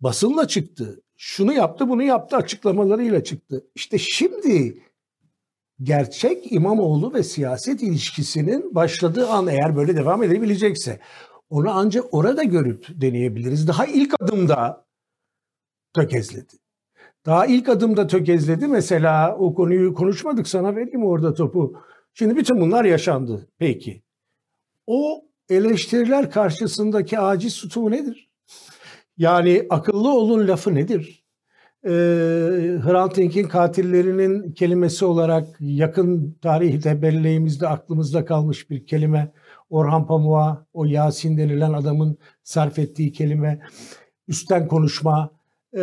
Basınla 0.00 0.48
çıktı. 0.48 1.00
Şunu 1.16 1.52
yaptı 1.52 1.88
bunu 1.88 2.02
yaptı 2.02 2.36
açıklamalarıyla 2.36 3.24
çıktı. 3.24 3.64
İşte 3.74 3.98
şimdi 3.98 4.78
gerçek 5.82 6.52
İmamoğlu 6.52 7.14
ve 7.14 7.22
siyaset 7.22 7.82
ilişkisinin 7.82 8.74
başladığı 8.74 9.28
an 9.28 9.46
eğer 9.46 9.76
böyle 9.76 9.96
devam 9.96 10.22
edebilecekse 10.22 11.00
onu 11.50 11.70
ancak 11.70 12.14
orada 12.14 12.42
görüp 12.42 12.86
deneyebiliriz. 12.90 13.68
Daha 13.68 13.86
ilk 13.86 14.14
adımda 14.20 14.86
tökezledi. 15.94 16.52
Daha 17.26 17.46
ilk 17.46 17.68
adımda 17.68 18.06
tökezledi. 18.06 18.66
Mesela 18.66 19.36
o 19.36 19.54
konuyu 19.54 19.94
konuşmadık 19.94 20.48
sana 20.48 20.76
vereyim 20.76 21.04
orada 21.04 21.34
topu. 21.34 21.82
Şimdi 22.14 22.36
bütün 22.36 22.60
bunlar 22.60 22.84
yaşandı. 22.84 23.48
Peki. 23.58 24.02
O 24.86 25.24
eleştiriler 25.48 26.30
karşısındaki 26.30 27.18
aciz 27.18 27.56
tutumu 27.60 27.90
nedir? 27.90 28.30
Yani 29.16 29.66
akıllı 29.70 30.08
olun 30.08 30.48
lafı 30.48 30.74
nedir? 30.74 31.15
Ee, 31.86 31.90
Hrant 32.84 33.16
Dink'in 33.16 33.48
katillerinin 33.48 34.52
kelimesi 34.52 35.04
olarak 35.04 35.48
yakın 35.60 36.38
tarihte 36.42 37.02
belleğimizde 37.02 37.68
aklımızda 37.68 38.24
kalmış 38.24 38.70
bir 38.70 38.86
kelime. 38.86 39.32
Orhan 39.70 40.06
Pamuk'a 40.06 40.66
o 40.72 40.84
Yasin 40.84 41.38
denilen 41.38 41.72
adamın 41.72 42.18
sarf 42.42 42.78
ettiği 42.78 43.12
kelime, 43.12 43.60
üstten 44.28 44.68
konuşma, 44.68 45.30
e, 45.72 45.82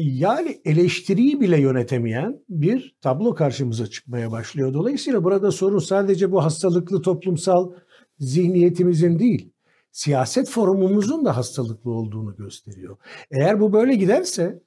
yani 0.00 0.60
eleştiriyi 0.64 1.40
bile 1.40 1.60
yönetemeyen 1.60 2.40
bir 2.48 2.96
tablo 3.00 3.34
karşımıza 3.34 3.86
çıkmaya 3.86 4.30
başlıyor. 4.32 4.74
Dolayısıyla 4.74 5.24
burada 5.24 5.52
sorun 5.52 5.78
sadece 5.78 6.32
bu 6.32 6.44
hastalıklı 6.44 7.02
toplumsal 7.02 7.72
zihniyetimizin 8.18 9.18
değil, 9.18 9.52
siyaset 9.90 10.48
forumumuzun 10.50 11.24
da 11.24 11.36
hastalıklı 11.36 11.90
olduğunu 11.90 12.36
gösteriyor. 12.36 12.96
Eğer 13.30 13.60
bu 13.60 13.72
böyle 13.72 13.94
giderse 13.94 14.60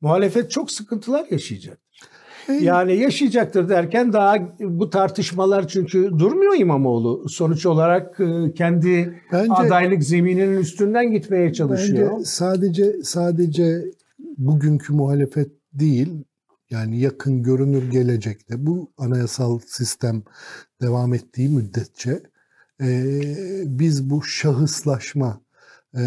muhalefet 0.00 0.50
çok 0.50 0.70
sıkıntılar 0.70 1.26
yaşayacak. 1.30 1.78
Yani 2.60 2.96
yaşayacaktır 2.96 3.68
derken 3.68 4.12
daha 4.12 4.36
bu 4.60 4.90
tartışmalar 4.90 5.68
çünkü 5.68 6.10
durmuyor 6.18 6.54
İmamoğlu. 6.58 7.28
Sonuç 7.28 7.66
olarak 7.66 8.20
e, 8.20 8.54
kendi 8.54 9.22
bence, 9.32 9.52
adaylık 9.52 10.04
zemininin 10.04 10.58
üstünden 10.58 11.12
gitmeye 11.12 11.52
çalışıyor. 11.52 12.10
Bence 12.12 12.24
sadece 12.24 13.02
sadece 13.02 13.84
bugünkü 14.38 14.92
muhalefet 14.92 15.50
değil 15.72 16.24
yani 16.70 17.00
yakın 17.00 17.42
görünür 17.42 17.90
gelecekte 17.90 18.66
bu 18.66 18.92
anayasal 18.98 19.58
sistem 19.66 20.22
devam 20.82 21.14
ettiği 21.14 21.48
müddetçe 21.48 22.22
e, 22.82 22.88
biz 23.64 24.10
bu 24.10 24.22
şahıslaşma 24.22 25.40
e, 25.96 26.02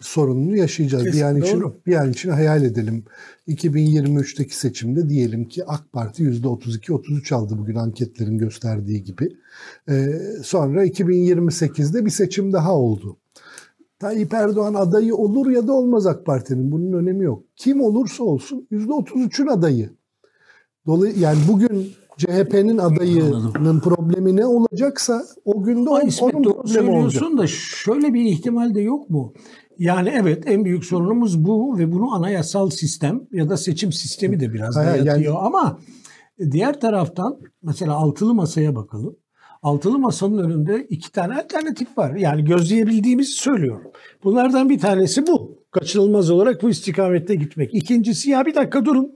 sorununu 0.00 0.56
yaşayacağız. 0.56 1.04
Kesin, 1.04 1.20
bir 1.20 1.24
an 1.24 1.36
için 1.36 1.60
doğru. 1.60 1.80
bir 1.86 1.94
an 1.94 2.10
için 2.10 2.30
hayal 2.30 2.64
edelim. 2.64 3.04
2023'teki 3.48 4.56
seçimde 4.56 5.08
diyelim 5.08 5.48
ki 5.48 5.64
AK 5.64 5.92
Parti 5.92 6.22
%32-33 6.22 7.34
aldı 7.34 7.58
bugün 7.58 7.74
anketlerin 7.74 8.38
gösterdiği 8.38 9.04
gibi. 9.04 9.36
E, 9.88 10.18
sonra 10.42 10.86
2028'de 10.86 12.04
bir 12.04 12.10
seçim 12.10 12.52
daha 12.52 12.74
oldu. 12.74 13.16
Tayyip 13.98 14.34
Erdoğan 14.34 14.74
adayı 14.74 15.14
olur 15.14 15.50
ya 15.50 15.66
da 15.66 15.72
olmaz 15.72 16.06
AK 16.06 16.26
Parti'nin. 16.26 16.72
Bunun 16.72 16.92
önemi 16.92 17.24
yok. 17.24 17.44
Kim 17.56 17.80
olursa 17.80 18.24
olsun 18.24 18.66
%33'ün 18.72 19.46
adayı. 19.46 19.90
Dolayı 20.86 21.18
yani 21.18 21.38
bugün 21.48 21.92
CHP'nin 22.18 22.78
adayının 22.78 23.32
Anladım. 23.32 23.80
problemi 23.80 24.36
ne 24.36 24.46
olacaksa 24.46 25.24
o 25.44 25.62
günde 25.62 25.90
Ay, 25.90 26.06
İsmet, 26.06 26.34
onun 26.34 26.42
problemi 26.52 26.90
olacak. 26.90 27.22
da 27.38 27.46
şöyle 27.46 28.14
bir 28.14 28.24
ihtimal 28.24 28.74
de 28.74 28.80
yok 28.80 29.10
mu? 29.10 29.32
Yani 29.78 30.08
evet 30.08 30.42
en 30.46 30.64
büyük 30.64 30.84
sorunumuz 30.84 31.44
bu 31.44 31.78
ve 31.78 31.92
bunu 31.92 32.14
anayasal 32.14 32.70
sistem 32.70 33.20
ya 33.32 33.48
da 33.48 33.56
seçim 33.56 33.92
sistemi 33.92 34.40
de 34.40 34.52
biraz 34.52 34.76
Hayır, 34.76 34.90
dayatıyor 34.90 35.34
yani... 35.34 35.46
ama 35.46 35.78
diğer 36.50 36.80
taraftan 36.80 37.38
mesela 37.62 37.92
altılı 37.92 38.34
masaya 38.34 38.76
bakalım. 38.76 39.16
Altılı 39.62 39.98
masanın 39.98 40.38
önünde 40.38 40.86
iki 40.90 41.12
tane 41.12 41.34
alternatif 41.34 41.98
var. 41.98 42.14
Yani 42.14 42.44
gözleyebildiğimizi 42.44 43.32
söylüyorum. 43.32 43.90
Bunlardan 44.24 44.68
bir 44.68 44.78
tanesi 44.78 45.26
bu. 45.26 45.58
Kaçınılmaz 45.70 46.30
olarak 46.30 46.62
bu 46.62 46.70
istikamette 46.70 47.34
gitmek. 47.34 47.74
İkincisi 47.74 48.30
ya 48.30 48.46
bir 48.46 48.54
dakika 48.54 48.84
durun. 48.84 49.12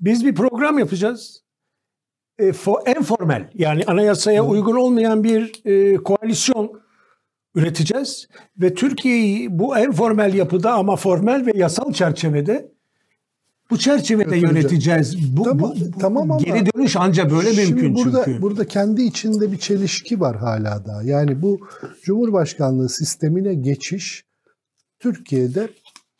Biz 0.00 0.24
bir 0.24 0.34
program 0.34 0.78
yapacağız 0.78 1.42
e, 2.38 2.52
formel 3.02 3.50
yani 3.54 3.84
anayasaya 3.86 4.44
uygun 4.44 4.76
olmayan 4.76 5.24
bir 5.24 5.52
e, 5.64 5.96
koalisyon 5.96 6.80
üreteceğiz 7.54 8.28
ve 8.60 8.74
Türkiye'yi 8.74 9.58
bu 9.58 9.78
en 9.78 9.92
formel 9.92 10.34
yapıda 10.34 10.72
ama 10.72 10.96
formel 10.96 11.46
ve 11.46 11.52
yasal 11.54 11.92
çerçevede 11.92 12.72
bu 13.70 13.78
çerçevede 13.78 14.36
yöneteceğiz. 14.36 15.36
Bu, 15.36 15.42
tamam, 15.42 15.58
bu, 15.58 15.98
tamam 15.98 16.30
ama 16.30 16.42
geri 16.42 16.66
dönüş 16.74 16.96
anca 16.96 17.30
böyle 17.30 17.64
mümkün 17.64 17.94
burada, 17.94 18.24
çünkü. 18.24 18.42
Burada 18.42 18.66
kendi 18.66 19.02
içinde 19.02 19.52
bir 19.52 19.58
çelişki 19.58 20.20
var 20.20 20.36
hala 20.36 20.86
da. 20.86 21.02
Yani 21.04 21.42
bu 21.42 21.60
Cumhurbaşkanlığı 22.02 22.88
sistemine 22.88 23.54
geçiş 23.54 24.24
Türkiye'de 24.98 25.68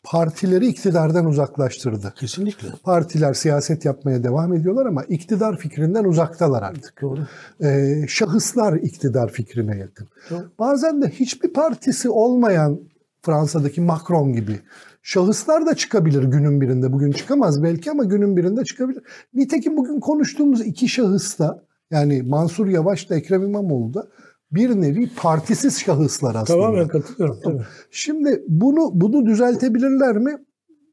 partileri 0.03 0.67
iktidardan 0.67 1.25
uzaklaştırdı. 1.25 2.13
Kesinlikle. 2.15 2.67
Partiler 2.83 3.33
siyaset 3.33 3.85
yapmaya 3.85 4.23
devam 4.23 4.53
ediyorlar 4.53 4.85
ama 4.85 5.03
iktidar 5.03 5.57
fikrinden 5.57 6.03
uzaktalar 6.03 6.63
artık. 6.63 7.01
Doğru. 7.01 7.27
Ee, 7.63 8.05
şahıslar 8.07 8.73
iktidar 8.73 9.31
fikrine 9.31 9.77
yakın. 9.77 10.07
Doğru. 10.29 10.51
Bazen 10.59 11.01
de 11.01 11.09
hiçbir 11.09 11.53
partisi 11.53 12.09
olmayan 12.09 12.79
Fransa'daki 13.21 13.81
Macron 13.81 14.33
gibi 14.33 14.59
şahıslar 15.03 15.65
da 15.65 15.75
çıkabilir 15.75 16.23
günün 16.23 16.61
birinde. 16.61 16.93
Bugün 16.93 17.11
çıkamaz 17.11 17.63
belki 17.63 17.91
ama 17.91 18.03
günün 18.03 18.37
birinde 18.37 18.63
çıkabilir. 18.63 19.03
Nitekim 19.33 19.77
bugün 19.77 19.99
konuştuğumuz 19.99 20.61
iki 20.61 20.89
şahıs 20.89 21.39
da 21.39 21.63
yani 21.91 22.23
Mansur 22.23 22.67
Yavaş 22.67 23.09
da 23.09 23.15
Ekrem 23.15 23.43
İmamoğlu 23.43 23.93
da 23.93 24.07
bir 24.51 24.69
nevi 24.69 25.09
partisiz 25.15 25.79
şahıslar 25.79 26.35
aslında. 26.35 26.59
Tamamen 26.59 26.87
katılıyorum. 26.87 27.39
Tabii. 27.43 27.63
Şimdi 27.91 28.43
bunu 28.47 28.91
bunu 28.93 29.25
düzeltebilirler 29.25 30.17
mi? 30.17 30.37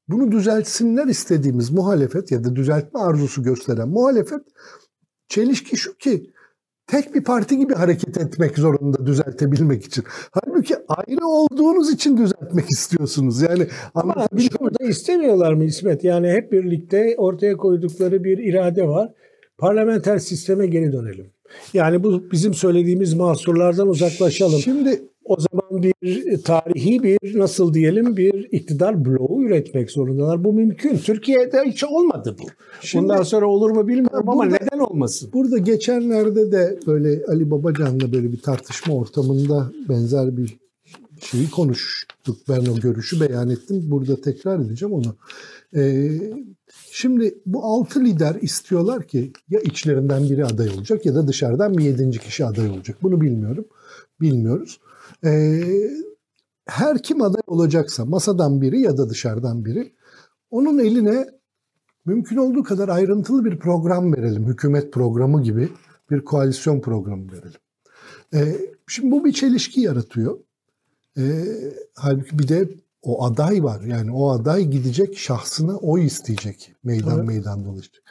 Bunu 0.08 0.32
düzeltsinler 0.32 1.06
istediğimiz 1.06 1.70
muhalefet 1.70 2.30
ya 2.30 2.44
da 2.44 2.56
düzeltme 2.56 3.00
arzusu 3.00 3.42
gösteren 3.42 3.88
muhalefet 3.88 4.40
çelişki 5.28 5.76
şu 5.76 5.96
ki 5.96 6.30
tek 6.86 7.14
bir 7.14 7.24
parti 7.24 7.58
gibi 7.58 7.74
hareket 7.74 8.18
etmek 8.18 8.58
zorunda 8.58 9.06
düzeltebilmek 9.06 9.84
için. 9.84 10.04
Halbuki 10.30 10.74
ayrı 10.88 11.26
olduğunuz 11.26 11.92
için 11.92 12.16
düzeltmek 12.16 12.70
istiyorsunuz. 12.70 13.42
Yani 13.42 13.66
ama 13.94 14.28
şunu 14.38 14.70
da 14.80 14.84
istemiyorlar 14.84 15.52
mı 15.52 15.64
İsmet? 15.64 16.04
Yani 16.04 16.30
hep 16.30 16.52
birlikte 16.52 17.14
ortaya 17.18 17.56
koydukları 17.56 18.24
bir 18.24 18.38
irade 18.38 18.88
var. 18.88 19.12
Parlamenter 19.58 20.18
sisteme 20.18 20.66
geri 20.66 20.92
dönelim. 20.92 21.35
Yani 21.74 22.04
bu 22.04 22.22
bizim 22.32 22.54
söylediğimiz 22.54 23.14
mahsurlardan 23.14 23.88
uzaklaşalım. 23.88 24.58
Şimdi 24.58 25.02
o 25.24 25.36
zaman 25.40 25.82
bir 25.82 26.42
tarihi 26.42 27.02
bir 27.02 27.38
nasıl 27.38 27.74
diyelim 27.74 28.16
bir 28.16 28.48
iktidar 28.52 29.04
bloğu 29.04 29.44
üretmek 29.44 29.90
zorundalar. 29.90 30.44
Bu 30.44 30.52
mümkün. 30.52 30.96
Türkiye'de 30.96 31.62
hiç 31.66 31.84
olmadı 31.84 32.36
bu. 32.42 32.46
Şimdi, 32.80 33.02
Bundan 33.02 33.22
sonra 33.22 33.46
olur 33.46 33.70
mu 33.70 33.88
bilmiyorum 33.88 34.26
burada, 34.26 34.30
ama 34.30 34.44
neden 34.44 34.78
olmasın? 34.78 35.30
Burada 35.32 35.58
geçenlerde 35.58 36.52
de 36.52 36.78
böyle 36.86 37.24
Ali 37.28 37.50
Babacan'la 37.50 38.12
böyle 38.12 38.32
bir 38.32 38.42
tartışma 38.42 38.94
ortamında 38.94 39.72
benzer 39.88 40.36
bir 40.36 40.58
şeyi 41.20 41.50
konuştuk. 41.50 42.36
Ben 42.48 42.66
o 42.66 42.80
görüşü 42.80 43.20
beyan 43.20 43.50
ettim. 43.50 43.82
Burada 43.82 44.20
tekrar 44.20 44.60
edeceğim 44.60 44.94
onu. 44.94 45.16
Ee, 45.76 46.10
Şimdi 46.98 47.38
bu 47.46 47.64
altı 47.64 48.04
lider 48.04 48.34
istiyorlar 48.34 49.08
ki 49.08 49.32
ya 49.48 49.60
içlerinden 49.60 50.22
biri 50.22 50.44
aday 50.44 50.68
olacak 50.68 51.06
ya 51.06 51.14
da 51.14 51.28
dışarıdan 51.28 51.78
bir 51.78 51.84
yedinci 51.84 52.18
kişi 52.18 52.44
aday 52.44 52.68
olacak. 52.68 52.96
Bunu 53.02 53.20
bilmiyorum. 53.20 53.64
Bilmiyoruz. 54.20 54.80
Ee, 55.24 55.62
her 56.66 57.02
kim 57.02 57.22
aday 57.22 57.42
olacaksa 57.46 58.04
masadan 58.04 58.60
biri 58.60 58.80
ya 58.80 58.98
da 58.98 59.10
dışarıdan 59.10 59.64
biri 59.64 59.92
onun 60.50 60.78
eline 60.78 61.26
mümkün 62.06 62.36
olduğu 62.36 62.62
kadar 62.62 62.88
ayrıntılı 62.88 63.44
bir 63.44 63.58
program 63.58 64.16
verelim. 64.16 64.46
Hükümet 64.46 64.92
programı 64.92 65.42
gibi 65.42 65.68
bir 66.10 66.24
koalisyon 66.24 66.80
programı 66.80 67.32
verelim. 67.32 67.60
Ee, 68.34 68.70
şimdi 68.86 69.10
bu 69.10 69.24
bir 69.24 69.32
çelişki 69.32 69.80
yaratıyor. 69.80 70.38
Ee, 71.18 71.44
halbuki 71.94 72.38
bir 72.38 72.48
de 72.48 72.68
o 73.02 73.24
aday 73.24 73.64
var. 73.64 73.80
Yani 73.80 74.12
o 74.12 74.30
aday 74.30 74.64
gidecek 74.64 75.18
şahsına 75.18 75.76
oy 75.76 76.06
isteyecek. 76.06 76.72
Meydan 76.84 77.16
evet. 77.16 77.28
meydan 77.28 77.64
dolaşacak. 77.64 78.02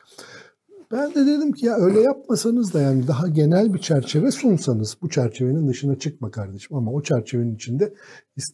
Ben 0.92 1.16
de 1.16 1.26
dedim 1.26 1.52
ki 1.52 1.66
ya 1.66 1.76
öyle 1.76 2.02
yapmasanız 2.02 2.74
da 2.74 2.82
yani 2.82 3.08
daha 3.08 3.28
genel 3.28 3.74
bir 3.74 3.80
çerçeve 3.80 4.32
sunsanız 4.32 4.98
bu 5.02 5.10
çerçevenin 5.10 5.68
dışına 5.68 6.00
çıkma 6.00 6.32
kardeşim 6.32 6.78
ama 6.78 6.92
o 6.92 7.02
çerçevenin 7.02 7.56
içinde 7.56 7.94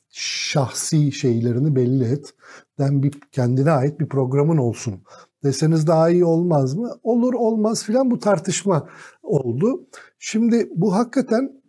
şahsi 0.09 1.11
şeylerini 1.11 1.75
belli 1.75 2.03
et. 2.03 2.33
Den 2.79 3.03
bir 3.03 3.13
kendine 3.31 3.71
ait 3.71 3.99
bir 3.99 4.09
programın 4.09 4.57
olsun 4.57 5.01
deseniz 5.43 5.87
daha 5.87 6.09
iyi 6.09 6.25
olmaz 6.25 6.73
mı? 6.73 6.99
Olur 7.03 7.33
olmaz 7.33 7.83
filan 7.83 8.11
bu 8.11 8.19
tartışma 8.19 8.89
oldu. 9.23 9.87
Şimdi 10.19 10.69
bu 10.75 10.95
hakikaten 10.95 11.61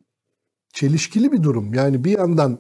çelişkili 0.73 1.33
bir 1.33 1.43
durum. 1.43 1.75
Yani 1.75 2.05
bir 2.05 2.19
yandan 2.19 2.59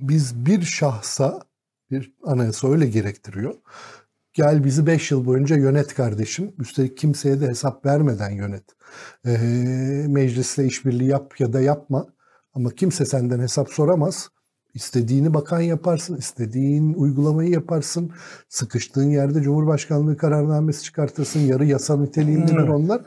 biz 0.00 0.46
bir 0.46 0.62
şahsa 0.62 1.42
bir 1.90 2.14
anayasa 2.24 2.68
öyle 2.68 2.86
gerektiriyor. 2.86 3.54
Gel 4.32 4.64
bizi 4.64 4.86
5 4.86 5.10
yıl 5.10 5.26
boyunca 5.26 5.56
yönet 5.56 5.94
kardeşim. 5.94 6.52
Üstelik 6.58 6.96
kimseye 6.96 7.40
de 7.40 7.48
hesap 7.48 7.86
vermeden 7.86 8.30
yönet. 8.30 8.64
Ee, 9.26 9.30
meclisle 10.08 10.64
işbirliği 10.66 11.08
yap 11.08 11.40
ya 11.40 11.52
da 11.52 11.60
yapma. 11.60 12.06
Ama 12.54 12.70
kimse 12.70 13.06
senden 13.06 13.40
hesap 13.40 13.70
soramaz. 13.70 14.30
İstediğini 14.74 15.34
bakan 15.34 15.60
yaparsın, 15.60 16.16
istediğin 16.16 16.94
uygulamayı 16.94 17.50
yaparsın. 17.50 18.12
Sıkıştığın 18.48 19.10
yerde 19.10 19.42
Cumhurbaşkanlığı 19.42 20.16
kararnamesi 20.16 20.82
çıkartırsın. 20.82 21.40
Yarı 21.40 21.64
yasa 21.64 21.96
niteliğindeler 21.96 22.66
hmm. 22.66 22.74
onlar. 22.74 23.02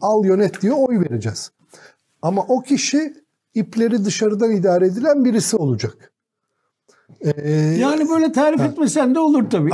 Al 0.00 0.24
yönet 0.24 0.62
diyor 0.62 0.76
oy 0.78 1.00
vereceğiz. 1.00 1.52
Ama 2.22 2.42
o 2.42 2.62
kişi 2.62 3.14
ipleri 3.54 4.04
dışarıdan 4.04 4.50
idare 4.50 4.86
edilen 4.86 5.24
birisi 5.24 5.56
olacak. 5.56 6.11
Ee, 7.20 7.50
yani 7.80 8.08
böyle 8.08 8.32
tarif 8.32 8.60
ha. 8.60 8.64
etmesen 8.64 9.14
de 9.14 9.18
olur 9.18 9.50
tabii. 9.50 9.70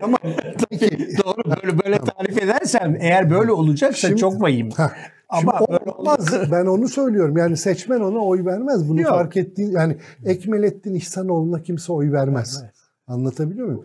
Tamam. 0.00 0.18
tabii. 0.58 1.08
Doğru 1.24 1.56
böyle 1.56 1.78
böyle 1.84 1.98
tarif 1.98 2.42
edersen 2.42 2.96
eğer 3.00 3.30
böyle 3.30 3.52
olacaksa 3.52 4.08
Şimdi, 4.08 4.20
çok 4.20 4.42
vahim. 4.42 4.70
Ha. 4.70 4.92
Ama 5.28 5.60
olmaz. 5.60 6.28
ben 6.52 6.66
onu 6.66 6.88
söylüyorum. 6.88 7.36
Yani 7.36 7.56
seçmen 7.56 8.00
ona 8.00 8.18
oy 8.18 8.44
vermez. 8.44 8.88
Bunu 8.88 9.00
Yok. 9.00 9.10
fark 9.10 9.36
ettiğin 9.36 9.70
yani 9.70 9.96
Ekmelettin 10.24 10.94
İhsanoğlu'na 10.94 11.62
kimse 11.62 11.92
oy 11.92 12.12
vermez. 12.12 12.56
vermez. 12.56 12.74
Anlatabiliyor 13.06 13.66
muyum? 13.66 13.84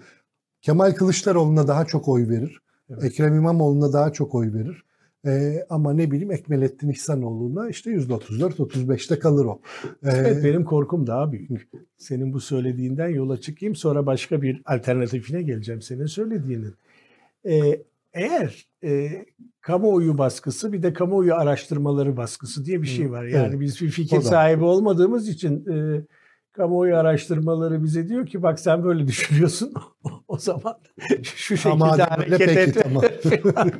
Kemal 0.61 0.91
Kılıçdaroğlu'na 0.91 1.67
daha 1.67 1.85
çok 1.85 2.07
oy 2.07 2.29
verir. 2.29 2.61
Evet. 2.89 3.03
Ekrem 3.03 3.35
İmamoğlu'na 3.35 3.93
daha 3.93 4.13
çok 4.13 4.35
oy 4.35 4.53
verir. 4.53 4.83
Ee, 5.25 5.65
ama 5.69 5.93
ne 5.93 6.11
bileyim 6.11 6.31
Ekmelettin 6.31 6.89
İhsanoğlu'na 6.89 7.69
işte 7.69 7.91
%34-35'te 7.91 9.19
kalır 9.19 9.45
o. 9.45 9.61
Ee, 9.85 10.09
evet 10.09 10.43
benim 10.43 10.63
korkum 10.63 11.07
daha 11.07 11.31
büyük. 11.31 11.69
Senin 11.97 12.33
bu 12.33 12.39
söylediğinden 12.39 13.09
yola 13.09 13.37
çıkayım 13.37 13.75
sonra 13.75 14.05
başka 14.05 14.41
bir 14.41 14.61
alternatifine 14.65 15.41
geleceğim 15.41 15.81
senin 15.81 16.05
söylediğinin. 16.05 16.73
Ee, 17.45 17.83
eğer 18.13 18.67
e, 18.83 19.09
kamuoyu 19.61 20.17
baskısı 20.17 20.73
bir 20.73 20.83
de 20.83 20.93
kamuoyu 20.93 21.35
araştırmaları 21.35 22.17
baskısı 22.17 22.65
diye 22.65 22.81
bir 22.81 22.87
şey 22.87 23.11
var. 23.11 23.23
Yani 23.23 23.47
evet. 23.49 23.59
biz 23.59 23.81
bir 23.81 23.89
fikir 23.89 24.21
sahibi 24.21 24.63
olmadığımız 24.63 25.29
için 25.29 25.65
e, 25.71 26.01
kamuoyu 26.51 26.95
araştırmaları 26.95 27.83
bize 27.83 28.07
diyor 28.07 28.27
ki 28.27 28.43
bak 28.43 28.59
sen 28.59 28.83
böyle 28.83 29.07
düşünüyorsun 29.07 29.73
o 30.27 30.37
zaman 30.37 30.75
şu 31.23 31.57
şekilde 31.57 31.73
Ama 31.73 31.97
hareket 31.97 32.37
peki, 32.37 32.59
et. 32.59 32.77
Tamam. 32.83 33.03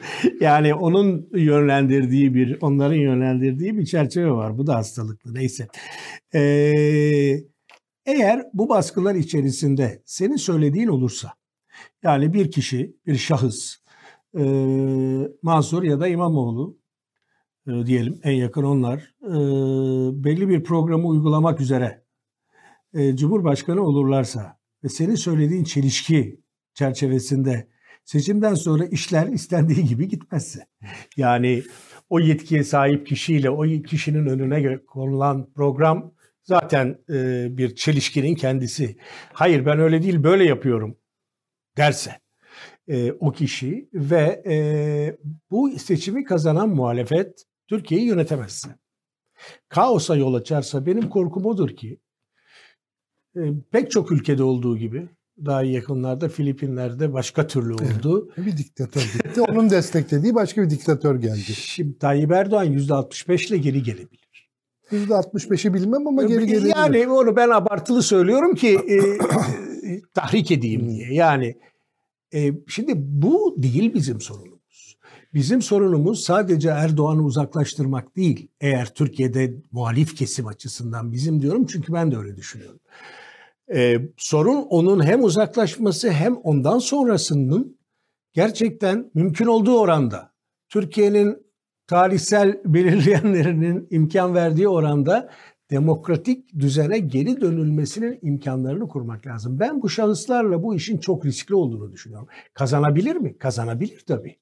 yani 0.42 0.74
onun 0.74 1.30
yönlendirdiği 1.34 2.34
bir 2.34 2.58
onların 2.62 2.96
yönlendirdiği 2.96 3.78
bir 3.78 3.86
çerçeve 3.86 4.32
var. 4.32 4.58
Bu 4.58 4.68
da 4.68 4.76
hastalıklı 4.76 5.34
neyse. 5.34 5.68
Ee, 6.34 6.40
eğer 8.06 8.44
bu 8.54 8.70
baskılar 8.70 9.16
içerisinde 9.16 10.02
senin 10.06 10.36
söylediğin 10.36 10.88
olursa 10.88 11.34
yani 12.04 12.34
bir 12.34 12.52
kişi 12.52 12.96
bir 13.06 13.16
şahıs 13.16 13.76
e, 14.38 14.44
Mansur 15.42 15.84
ya 15.84 16.00
da 16.00 16.08
İmamoğlu 16.08 16.78
e, 17.68 17.86
diyelim 17.86 18.20
en 18.24 18.32
yakın 18.32 18.64
onlar 18.64 19.14
e, 19.24 19.34
belli 20.24 20.50
bir 20.50 20.64
programı 20.64 21.08
uygulamak 21.08 21.62
üzere 21.62 22.04
e, 22.94 23.16
Cumhurbaşkanı 23.16 23.82
olurlarsa 23.82 24.60
ve 24.84 24.90
senin 24.90 25.16
söylediğin 25.16 25.64
çelişki 25.64 26.42
çerçevesinde 26.74 27.68
seçimden 28.04 28.54
sonra 28.54 28.86
işler 28.86 29.28
istendiği 29.28 29.86
gibi 29.86 30.08
gitmezse 30.08 30.68
yani 31.18 31.64
o 32.10 32.20
yetkiye 32.20 32.64
sahip 32.64 33.08
kişiyle 33.08 33.50
o 33.50 33.64
kişinin 33.84 34.26
önüne 34.26 34.78
konulan 34.86 35.54
program 35.54 36.14
zaten 36.44 36.98
e, 37.10 37.48
bir 37.58 37.76
çelişkinin 37.76 38.36
kendisi. 38.36 38.98
Hayır 39.34 39.66
ben 39.66 39.80
öyle 39.80 40.04
değil 40.04 40.24
böyle 40.24 40.44
yapıyorum 40.44 40.98
derse 41.78 42.12
e, 42.88 43.12
o 43.12 43.32
kişi 43.32 43.90
ve 43.94 44.44
e, 44.48 44.56
bu 45.52 45.72
seçimi 45.80 46.24
kazanan 46.24 46.70
muhalefet 46.70 47.46
Türkiye'yi 47.68 48.08
yönetemezse. 48.08 48.70
Kaosa 49.70 50.16
yol 50.16 50.34
açarsa 50.34 50.86
benim 50.86 51.10
korkum 51.10 51.46
odur 51.46 51.70
ki 51.70 52.00
e, 53.36 53.42
pek 53.72 53.92
çok 53.92 54.12
ülkede 54.12 54.44
olduğu 54.44 54.78
gibi 54.78 55.10
daha 55.46 55.64
yakınlarda 55.64 56.30
Filipinler'de 56.30 57.14
başka 57.14 57.48
türlü 57.48 57.74
oldu. 57.74 58.32
Evet, 58.38 58.48
bir 58.48 58.58
diktatör 58.58 59.02
gitti. 59.02 59.42
Onun 59.42 59.70
desteklediği 59.70 60.36
başka 60.36 60.62
bir 60.62 60.70
diktatör 60.70 61.16
geldi. 61.16 61.54
Şimdi 61.54 61.98
Tayyip 61.98 62.32
Erdoğan 62.32 62.66
%65 62.66 63.48
ile 63.48 63.58
geri 63.58 63.84
gelebilir. 63.84 64.50
%65'i 64.92 65.74
bilmem 65.74 66.08
ama 66.08 66.24
geri 66.24 66.48
gelebilir. 66.48 66.74
Yani 66.76 67.08
onu 67.08 67.36
ben 67.36 67.50
abartılı 67.50 68.04
söylüyorum 68.04 68.56
ki 68.56 68.78
e, 68.90 69.00
tahrik 70.14 70.52
edeyim 70.52 70.90
diye. 70.90 71.14
Yani 71.14 71.56
e, 72.34 72.54
şimdi 72.68 72.94
bu 72.96 73.56
değil 73.58 73.94
bizim 73.94 74.22
sorunumuz. 74.22 74.98
Bizim 75.34 75.62
sorunumuz 75.62 76.24
sadece 76.24 76.70
Erdoğan'ı 76.70 77.24
uzaklaştırmak 77.24 78.16
değil. 78.16 78.48
Eğer 78.62 78.94
Türkiye'de 78.94 79.54
muhalif 79.72 80.16
kesim 80.16 80.48
açısından 80.48 81.12
bizim 81.12 81.42
diyorum 81.42 81.66
çünkü 81.66 81.94
ben 81.94 82.12
de 82.12 82.18
öyle 82.18 82.36
düşünüyorum. 82.36 82.80
E, 83.74 83.98
sorun 84.18 84.66
onun 84.70 85.06
hem 85.06 85.24
uzaklaşması 85.24 86.10
hem 86.12 86.36
ondan 86.36 86.80
sonrasının 86.80 87.78
gerçekten 88.34 89.12
mümkün 89.14 89.46
olduğu 89.46 89.80
oranda 89.80 90.32
Türkiye'nin 90.70 91.38
tarihsel 91.88 92.60
belirleyenlerinin 92.66 93.88
imkan 93.90 94.36
verdiği 94.36 94.68
oranda 94.68 95.30
demokratik 95.72 96.60
düzene 96.60 97.00
geri 97.00 97.42
dönülmesinin 97.42 98.20
imkanlarını 98.22 98.88
kurmak 98.88 99.28
lazım. 99.28 99.60
Ben 99.60 99.82
bu 99.82 99.90
şahıslarla 99.90 100.64
bu 100.64 100.76
işin 100.76 100.98
çok 100.98 101.26
riskli 101.26 101.56
olduğunu 101.56 101.92
düşünüyorum. 101.92 102.28
Kazanabilir 102.54 103.16
mi? 103.16 103.38
Kazanabilir 103.38 104.04
tabii. 104.08 104.36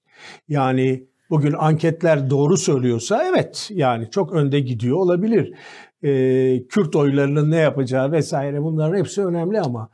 Yani 0.48 1.08
bugün 1.30 1.54
anketler 1.58 2.30
doğru 2.30 2.58
söylüyorsa 2.58 3.24
evet 3.24 3.70
yani 3.72 4.10
çok 4.12 4.34
önde 4.34 4.60
gidiyor 4.60 4.98
olabilir. 4.98 5.54
Ee, 6.04 6.68
Kürt 6.70 6.96
oylarının 6.96 7.52
ne 7.52 7.56
yapacağı 7.56 8.12
vesaire 8.12 8.64
bunların 8.64 8.98
hepsi 8.98 9.26
önemli 9.26 9.62
ama 9.62 9.90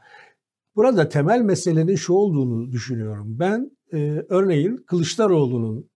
burada 0.75 1.09
temel 1.09 1.41
meselenin 1.41 1.95
şu 1.95 2.13
olduğunu 2.13 2.71
düşünüyorum. 2.71 3.39
Ben 3.39 3.71
e, 3.93 4.25
örneğin 4.29 4.77
Kılıçdaroğlu'nun 4.87 5.89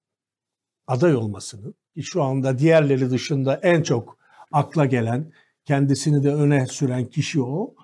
aday 0.88 1.16
olmasını 1.16 1.74
şu 2.02 2.24
anda 2.24 2.60
diğerleri 2.60 3.10
dışında 3.10 3.56
en 3.56 3.82
çok 3.82 4.18
akla 4.52 4.86
gelen, 4.86 5.32
kendisini 5.66 6.24
de 6.24 6.34
öne 6.34 6.66
süren 6.68 7.06
kişi 7.06 7.42
o. 7.42 7.76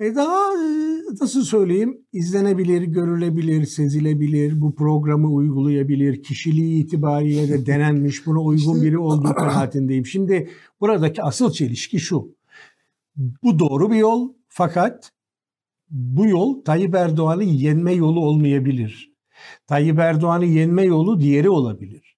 E 0.00 0.14
daha 0.14 0.52
e, 0.54 0.83
nasıl 1.20 1.44
söyleyeyim 1.44 1.98
izlenebilir, 2.12 2.82
görülebilir, 2.82 3.66
sezilebilir, 3.66 4.60
bu 4.60 4.74
programı 4.74 5.28
uygulayabilir, 5.28 6.22
kişiliği 6.22 6.84
itibariyle 6.84 7.48
de 7.48 7.66
denenmiş, 7.66 8.26
buna 8.26 8.40
uygun 8.40 8.82
biri 8.82 8.98
olduğu 8.98 9.34
kanaatindeyim. 9.34 10.06
Şimdi 10.06 10.50
buradaki 10.80 11.22
asıl 11.22 11.52
çelişki 11.52 12.00
şu. 12.00 12.34
Bu 13.16 13.58
doğru 13.58 13.90
bir 13.90 13.96
yol 13.96 14.32
fakat 14.48 15.12
bu 15.90 16.26
yol 16.26 16.64
Tayyip 16.64 16.94
Erdoğan'ı 16.94 17.44
yenme 17.44 17.92
yolu 17.92 18.20
olmayabilir. 18.20 19.14
Tayyip 19.66 19.98
Erdoğan'ı 19.98 20.44
yenme 20.44 20.82
yolu 20.82 21.20
diğeri 21.20 21.50
olabilir. 21.50 22.14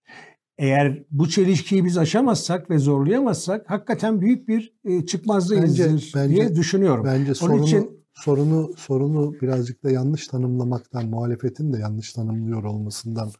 Eğer 0.58 1.02
bu 1.10 1.28
çelişkiyi 1.28 1.84
biz 1.84 1.98
aşamazsak 1.98 2.70
ve 2.70 2.78
zorlayamazsak 2.78 3.70
hakikaten 3.70 4.20
büyük 4.20 4.48
bir 4.48 4.74
e, 4.84 5.06
çıkmazdayızdır 5.06 6.12
bence, 6.14 6.34
diye 6.34 6.54
düşünüyorum. 6.54 7.04
Bence 7.04 7.26
Onun 7.26 7.34
sorunu, 7.34 7.64
için 7.64 7.95
sorunu 8.16 8.72
sorunu 8.76 9.32
birazcık 9.40 9.84
da 9.84 9.90
yanlış 9.90 10.26
tanımlamaktan, 10.26 11.06
muhalefetin 11.06 11.72
de 11.72 11.78
yanlış 11.78 12.12
tanımlıyor 12.12 12.64
olmasından 12.64 13.30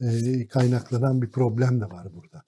e, 0.00 0.46
kaynaklanan 0.46 1.22
bir 1.22 1.30
problem 1.30 1.80
de 1.80 1.84
var 1.84 2.08
burada. 2.14 2.42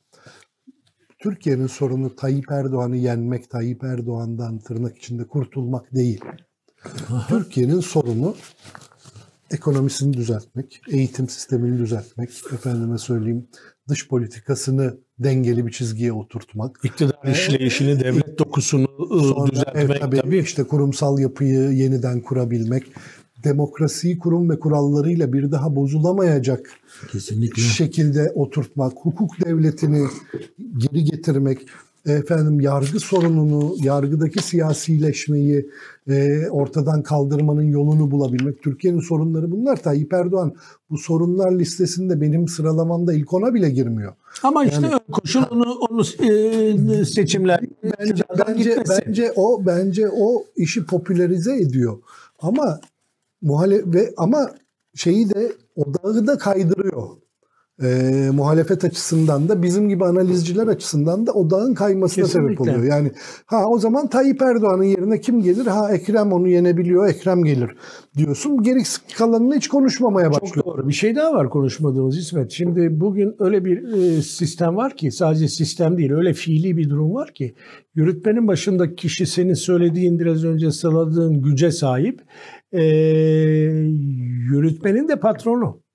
Türkiye'nin 1.18 1.66
sorunu 1.66 2.16
Tayyip 2.16 2.50
Erdoğan'ı 2.50 2.96
yenmek, 2.96 3.50
Tayyip 3.50 3.84
Erdoğan'dan 3.84 4.58
tırnak 4.58 4.98
içinde 4.98 5.26
kurtulmak 5.26 5.94
değil. 5.94 6.20
Türkiye'nin 7.28 7.80
sorunu 7.80 8.36
ekonomisini 9.50 10.12
düzeltmek, 10.12 10.80
eğitim 10.88 11.28
sistemini 11.28 11.78
düzeltmek, 11.78 12.30
efendime 12.52 12.98
söyleyeyim 12.98 13.48
dış 13.88 14.08
politikasını 14.08 14.98
dengeli 15.18 15.66
bir 15.66 15.72
çizgiye 15.72 16.12
oturtmak. 16.12 16.80
İktidar 16.84 17.18
ee, 17.24 17.32
işleyişini, 17.32 18.00
devlet 18.00 18.38
dokusunu 18.38 18.88
sonra, 19.10 19.50
düzeltmek 19.52 19.84
evet, 19.84 20.00
tabii, 20.00 20.16
tabii. 20.16 20.38
işte 20.38 20.64
kurumsal 20.64 21.18
yapıyı 21.18 21.70
yeniden 21.70 22.20
kurabilmek, 22.20 22.84
demokrasiyi 23.44 24.18
kurum 24.18 24.50
ve 24.50 24.58
kurallarıyla 24.60 25.32
bir 25.32 25.52
daha 25.52 25.76
bozulamayacak 25.76 26.70
Kesinlikle. 27.12 27.62
şekilde 27.62 28.32
oturtmak, 28.34 28.92
hukuk 28.96 29.46
devletini 29.46 30.08
geri 30.78 31.04
getirmek, 31.04 31.58
efendim 32.12 32.60
yargı 32.60 33.00
sorununu, 33.00 33.76
yargıdaki 33.82 34.42
siyasileşmeyi 34.42 35.70
e, 36.08 36.48
ortadan 36.48 37.02
kaldırmanın 37.02 37.62
yolunu 37.62 38.10
bulabilmek. 38.10 38.62
Türkiye'nin 38.62 39.00
sorunları 39.00 39.50
bunlar. 39.50 39.82
Tayyip 39.82 40.12
Erdoğan 40.12 40.54
bu 40.90 40.98
sorunlar 40.98 41.52
listesinde 41.52 42.20
benim 42.20 42.48
sıralamamda 42.48 43.12
ilk 43.12 43.34
ona 43.34 43.54
bile 43.54 43.70
girmiyor. 43.70 44.12
Ama 44.42 44.64
işte 44.64 44.80
yani, 44.82 45.00
koşul 45.12 45.42
onu, 45.50 45.74
onu 45.90 46.00
e, 46.00 47.04
seçimler 47.04 47.60
bence 48.00 48.24
bence, 48.46 48.84
bence 48.88 49.32
o 49.36 49.66
bence 49.66 50.08
o 50.08 50.44
işi 50.56 50.86
popülerize 50.86 51.56
ediyor. 51.56 51.98
Ama 52.40 52.80
muhale 53.42 53.92
ve 53.92 54.12
ama 54.16 54.50
şeyi 54.94 55.30
de 55.30 55.52
odağı 55.76 56.26
da 56.26 56.38
kaydırıyor 56.38 57.08
e, 57.82 58.30
muhalefet 58.32 58.84
açısından 58.84 59.48
da 59.48 59.62
bizim 59.62 59.88
gibi 59.88 60.04
analizciler 60.04 60.66
açısından 60.66 61.26
da 61.26 61.32
odağın 61.32 61.74
kaymasına 61.74 62.24
Kesinlikle. 62.24 62.54
sebep 62.54 62.60
oluyor. 62.60 62.84
Yani 62.84 63.12
ha 63.46 63.64
o 63.66 63.78
zaman 63.78 64.08
Tayyip 64.08 64.42
Erdoğan'ın 64.42 64.84
yerine 64.84 65.20
kim 65.20 65.42
gelir? 65.42 65.66
Ha 65.66 65.92
Ekrem 65.92 66.32
onu 66.32 66.48
yenebiliyor, 66.48 67.08
Ekrem 67.08 67.44
gelir 67.44 67.70
diyorsun. 68.16 68.62
Geri 68.62 68.78
kalanını 69.18 69.56
hiç 69.56 69.68
konuşmamaya 69.68 70.30
başlıyor. 70.30 70.54
Çok 70.54 70.66
doğru. 70.66 70.88
Bir 70.88 70.92
şey 70.92 71.16
daha 71.16 71.32
var 71.32 71.50
konuşmadığımız 71.50 72.18
İsmet. 72.18 72.50
Şimdi 72.50 72.88
bugün 73.00 73.34
öyle 73.38 73.64
bir 73.64 73.92
e, 73.92 74.22
sistem 74.22 74.76
var 74.76 74.96
ki 74.96 75.10
sadece 75.10 75.48
sistem 75.48 75.98
değil 75.98 76.12
öyle 76.12 76.32
fiili 76.32 76.76
bir 76.76 76.90
durum 76.90 77.14
var 77.14 77.34
ki 77.34 77.54
yürütmenin 77.94 78.48
başındaki 78.48 78.94
kişi 78.94 79.26
senin 79.26 79.54
söylediğin 79.54 80.18
biraz 80.18 80.44
önce 80.44 80.70
sıraladığın 80.70 81.42
güce 81.42 81.70
sahip. 81.70 82.20
E, 82.72 82.82
yürütmenin 84.50 85.08
de 85.08 85.16
patronu. 85.20 85.87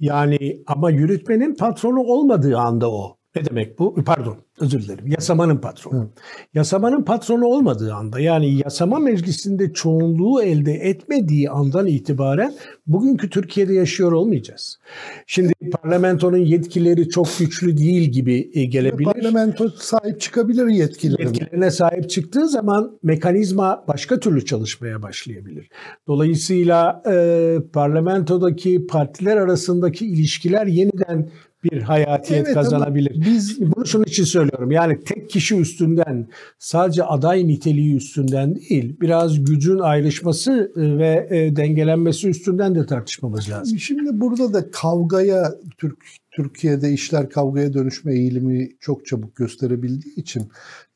Yani 0.00 0.62
ama 0.66 0.90
yürütmenin 0.90 1.54
patronu 1.54 2.00
olmadığı 2.00 2.58
anda 2.58 2.90
o. 2.92 3.18
Ne 3.36 3.44
demek 3.44 3.78
bu? 3.78 3.94
Pardon 4.06 4.36
özür 4.60 4.82
dilerim. 4.82 5.06
Yasamanın 5.06 5.56
patronu. 5.56 6.02
Hı. 6.02 6.08
Yasamanın 6.54 7.02
patronu 7.02 7.46
olmadığı 7.46 7.94
anda 7.94 8.20
yani 8.20 8.58
yasama 8.64 8.98
meclisinde 8.98 9.72
çoğunluğu 9.72 10.42
elde 10.42 10.72
etmediği 10.72 11.50
andan 11.50 11.86
itibaren 11.86 12.54
bugünkü 12.86 13.30
Türkiye'de 13.30 13.74
yaşıyor 13.74 14.12
olmayacağız. 14.12 14.78
Şimdi 15.26 15.52
parlamentonun 15.72 16.36
yetkileri 16.36 17.08
çok 17.08 17.28
güçlü 17.38 17.76
değil 17.76 18.10
gibi 18.10 18.50
e, 18.54 18.64
gelebilir. 18.64 19.04
Parlamento 19.04 19.68
sahip 19.68 20.20
çıkabilir 20.20 20.66
yetkilerine. 20.66 21.26
Yetkilerine 21.26 21.70
sahip 21.70 22.10
çıktığı 22.10 22.48
zaman 22.48 22.98
mekanizma 23.02 23.84
başka 23.88 24.20
türlü 24.20 24.44
çalışmaya 24.44 25.02
başlayabilir. 25.02 25.68
Dolayısıyla 26.08 27.02
e, 27.10 27.56
parlamentodaki 27.72 28.86
partiler 28.86 29.36
arasındaki 29.36 30.06
ilişkiler 30.06 30.66
yeniden 30.66 31.28
bir 31.64 31.82
hayatiyet 31.82 32.44
evet, 32.46 32.54
kazanabilir. 32.54 33.20
Biz 33.26 33.60
bunu 33.60 33.86
şunun 33.86 34.04
için 34.04 34.24
söylüyorum. 34.24 34.70
Yani 34.70 35.00
tek 35.04 35.30
kişi 35.30 35.56
üstünden 35.56 36.28
sadece 36.58 37.04
aday 37.04 37.48
niteliği 37.48 37.96
üstünden 37.96 38.56
değil, 38.56 38.96
biraz 39.00 39.44
gücün 39.44 39.78
ayrışması 39.78 40.72
e, 40.76 40.98
ve 40.98 41.28
e, 41.30 41.56
dengelenmesi 41.56 42.28
üstünden 42.28 42.74
de 42.74 42.86
tartışmamız 42.86 43.50
lazım. 43.50 43.78
Şimdi 43.78 44.20
burada 44.20 44.52
da 44.52 44.70
kavgaya 44.70 45.54
Türk 45.78 45.98
Türkiye'de 46.30 46.92
işler 46.92 47.30
kavgaya 47.30 47.72
dönüşme 47.72 48.14
eğilimi 48.14 48.68
çok 48.80 49.06
çabuk 49.06 49.36
gösterebildiği 49.36 50.14
için 50.14 50.48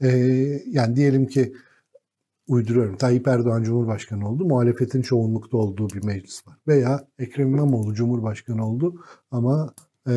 e, 0.03 0.09
yani 0.67 0.97
diyelim 0.97 1.27
ki 1.27 1.53
uyduruyorum. 2.49 2.97
Tayyip 2.97 3.29
Erdoğan 3.29 3.63
Cumhurbaşkanı 3.63 4.29
oldu. 4.29 4.45
Muhalefetin 4.45 5.03
çoğunlukta 5.03 5.57
olduğu 5.57 5.89
bir 5.89 6.05
meclis 6.05 6.47
var. 6.49 6.57
Veya 6.69 7.07
Ekrem 7.19 7.49
İmamoğlu 7.49 7.95
Cumhurbaşkanı 7.95 8.69
oldu 8.69 8.95
ama 9.31 9.75
e, 10.09 10.15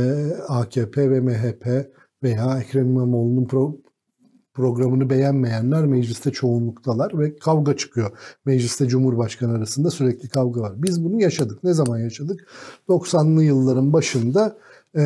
AKP 0.47 1.11
ve 1.11 1.19
MHP 1.19 1.91
veya 2.23 2.59
Ekrem 2.59 2.89
İmamoğlu'nun 2.89 3.45
pro, 3.45 3.75
programını 4.53 5.09
beğenmeyenler 5.09 5.85
mecliste 5.85 6.31
çoğunluktalar 6.31 7.19
ve 7.19 7.35
kavga 7.35 7.77
çıkıyor. 7.77 8.11
Mecliste 8.45 8.87
Cumhurbaşkanı 8.87 9.57
arasında 9.57 9.89
sürekli 9.89 10.29
kavga 10.29 10.61
var. 10.61 10.73
Biz 10.75 11.03
bunu 11.03 11.21
yaşadık. 11.21 11.63
Ne 11.63 11.73
zaman 11.73 11.99
yaşadık? 11.99 12.47
90'lı 12.89 13.43
yılların 13.43 13.93
başında 13.93 14.57
e, 14.97 15.01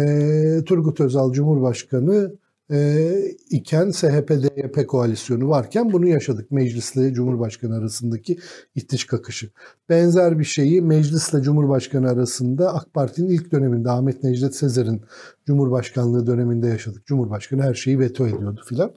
Turgut 0.65 0.99
Özal 0.99 1.31
Cumhurbaşkanı 1.31 2.31
e, 2.71 3.11
iken 3.49 3.87
SHP-DYP 3.87 4.85
koalisyonu 4.85 5.49
varken 5.49 5.93
bunu 5.93 6.07
yaşadık. 6.07 6.51
Meclisle 6.51 7.13
Cumhurbaşkanı 7.13 7.75
arasındaki 7.75 8.39
itiş 8.75 9.05
kakışı. 9.05 9.49
Benzer 9.89 10.39
bir 10.39 10.43
şeyi 10.43 10.81
meclisle 10.81 11.41
Cumhurbaşkanı 11.41 12.09
arasında 12.09 12.73
AK 12.73 12.93
Parti'nin 12.93 13.29
ilk 13.29 13.51
döneminde 13.51 13.89
Ahmet 13.89 14.23
Necdet 14.23 14.55
Sezer'in 14.55 15.01
Cumhurbaşkanlığı 15.45 16.27
döneminde 16.27 16.67
yaşadık. 16.67 17.05
Cumhurbaşkanı 17.05 17.61
her 17.61 17.73
şeyi 17.73 17.99
veto 17.99 18.27
ediyordu 18.27 18.61
filan. 18.65 18.93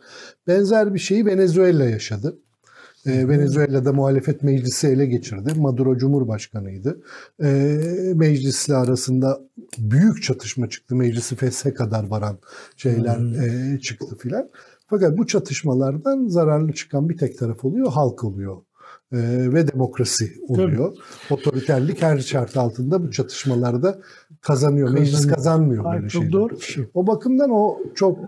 Benzer 0.46 0.94
bir 0.94 0.98
şeyi 0.98 1.26
Venezuela 1.26 1.84
yaşadı. 1.84 2.38
E, 3.06 3.28
Venezuela'da 3.28 3.92
muhalefet 3.92 4.42
meclisi 4.42 4.86
ele 4.86 5.06
geçirdi. 5.06 5.52
Maduro 5.56 5.96
Cumhurbaşkanıydı. 5.98 7.02
E, 7.42 7.48
meclisle 8.14 8.74
arasında 8.74 9.40
büyük 9.78 10.22
çatışma 10.22 10.68
çıktı. 10.68 10.96
Meclisi 10.96 11.36
feshe 11.36 11.74
kadar 11.74 12.06
varan 12.06 12.38
şeyler 12.76 13.16
hmm. 13.16 13.74
e, 13.74 13.80
çıktı 13.80 14.16
filan. 14.18 14.48
Fakat 14.86 15.18
bu 15.18 15.26
çatışmalardan 15.26 16.26
zararlı 16.26 16.72
çıkan 16.72 17.08
bir 17.08 17.16
tek 17.16 17.38
taraf 17.38 17.64
oluyor, 17.64 17.92
halk 17.92 18.24
oluyor. 18.24 18.56
Ee, 19.12 19.18
ve 19.52 19.68
demokrasi 19.68 20.32
oluyor. 20.48 20.92
Tabii. 20.94 21.40
Otoriterlik 21.40 22.02
her 22.02 22.18
şart 22.18 22.56
altında 22.56 23.02
bu 23.02 23.10
çatışmalarda 23.10 24.00
kazanıyor. 24.40 24.40
kazanıyor. 24.40 24.90
Meclis 24.90 25.26
kazanmıyor 25.26 25.84
Hayır, 25.84 26.00
böyle 26.00 26.10
çok 26.10 26.32
doğru 26.32 26.54
bir 26.54 26.60
şey. 26.60 26.84
O 26.94 27.06
bakımdan 27.06 27.50
o 27.50 27.78
çok 27.94 28.18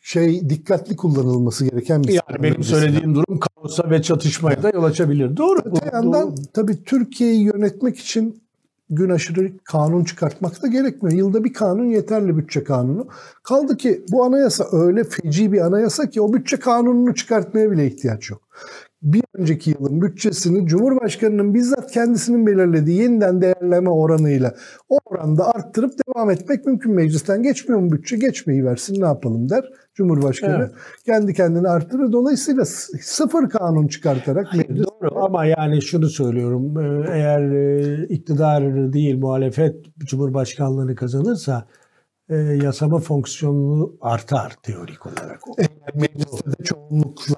şey 0.00 0.50
dikkatli 0.50 0.96
kullanılması 0.96 1.64
gereken 1.64 2.04
bir 2.04 2.12
Yani 2.12 2.42
benim 2.42 2.62
söylediğim 2.62 3.14
durum 3.14 3.40
kaosa 3.40 3.90
ve 3.90 4.02
çatışmaya 4.02 4.62
da 4.62 4.70
yol 4.70 4.84
açabilir. 4.84 5.36
Doğru. 5.36 5.60
Öte 5.64 5.90
yandan 5.92 6.34
tabii 6.52 6.84
Türkiye'yi 6.84 7.44
yönetmek 7.44 7.98
için 7.98 8.42
gün 8.90 9.10
aşırı 9.10 9.52
kanun 9.64 10.04
çıkartmak 10.04 10.62
da 10.62 10.66
gerekmiyor. 10.66 11.18
Yılda 11.18 11.44
bir 11.44 11.52
kanun 11.52 11.84
yeterli 11.84 12.36
bütçe 12.36 12.64
kanunu. 12.64 13.06
Kaldı 13.42 13.76
ki 13.76 14.04
bu 14.10 14.24
anayasa 14.24 14.66
öyle 14.72 15.04
feci 15.04 15.52
bir 15.52 15.60
anayasa 15.60 16.10
ki 16.10 16.20
o 16.20 16.32
bütçe 16.32 16.56
kanununu 16.56 17.14
çıkartmaya 17.14 17.70
bile 17.70 17.86
ihtiyaç 17.86 18.30
yok 18.30 18.46
bir 19.06 19.22
önceki 19.34 19.70
yılın 19.70 20.02
bütçesini 20.02 20.66
Cumhurbaşkanı'nın 20.66 21.54
bizzat 21.54 21.92
kendisinin 21.92 22.46
belirlediği 22.46 23.02
yeniden 23.02 23.42
değerleme 23.42 23.90
oranıyla 23.90 24.54
o 24.88 24.98
oranda 25.04 25.54
arttırıp 25.54 25.92
devam 26.06 26.30
etmek 26.30 26.66
mümkün. 26.66 26.94
Meclisten 26.94 27.42
geçmiyor 27.42 27.80
mu 27.80 27.92
bütçe? 27.92 28.16
Geçmeyi 28.16 28.64
versin 28.64 29.00
ne 29.00 29.06
yapalım 29.06 29.48
der 29.50 29.64
Cumhurbaşkanı. 29.94 30.56
Evet. 30.56 30.70
Kendi 31.06 31.34
kendini 31.34 31.68
arttırır. 31.68 32.12
Dolayısıyla 32.12 32.64
sıfır 33.00 33.48
kanun 33.48 33.86
çıkartarak 33.86 34.46
Hayır, 34.50 34.68
meclis... 34.68 34.86
Doğru 34.86 35.24
ama 35.24 35.44
yani 35.44 35.82
şunu 35.82 36.08
söylüyorum. 36.08 36.78
E, 36.78 37.10
eğer 37.12 37.50
e, 37.52 38.06
iktidar 38.06 38.92
değil 38.92 39.18
muhalefet 39.18 39.76
Cumhurbaşkanlığını 39.98 40.94
kazanırsa 40.94 41.66
e, 42.28 42.36
yasama 42.36 42.98
fonksiyonunu 42.98 43.96
artar 44.00 44.56
teorik 44.62 45.06
olarak. 45.06 45.40
Mecliste 45.94 46.50
de 46.50 46.64
çoğunlukla 46.64 47.34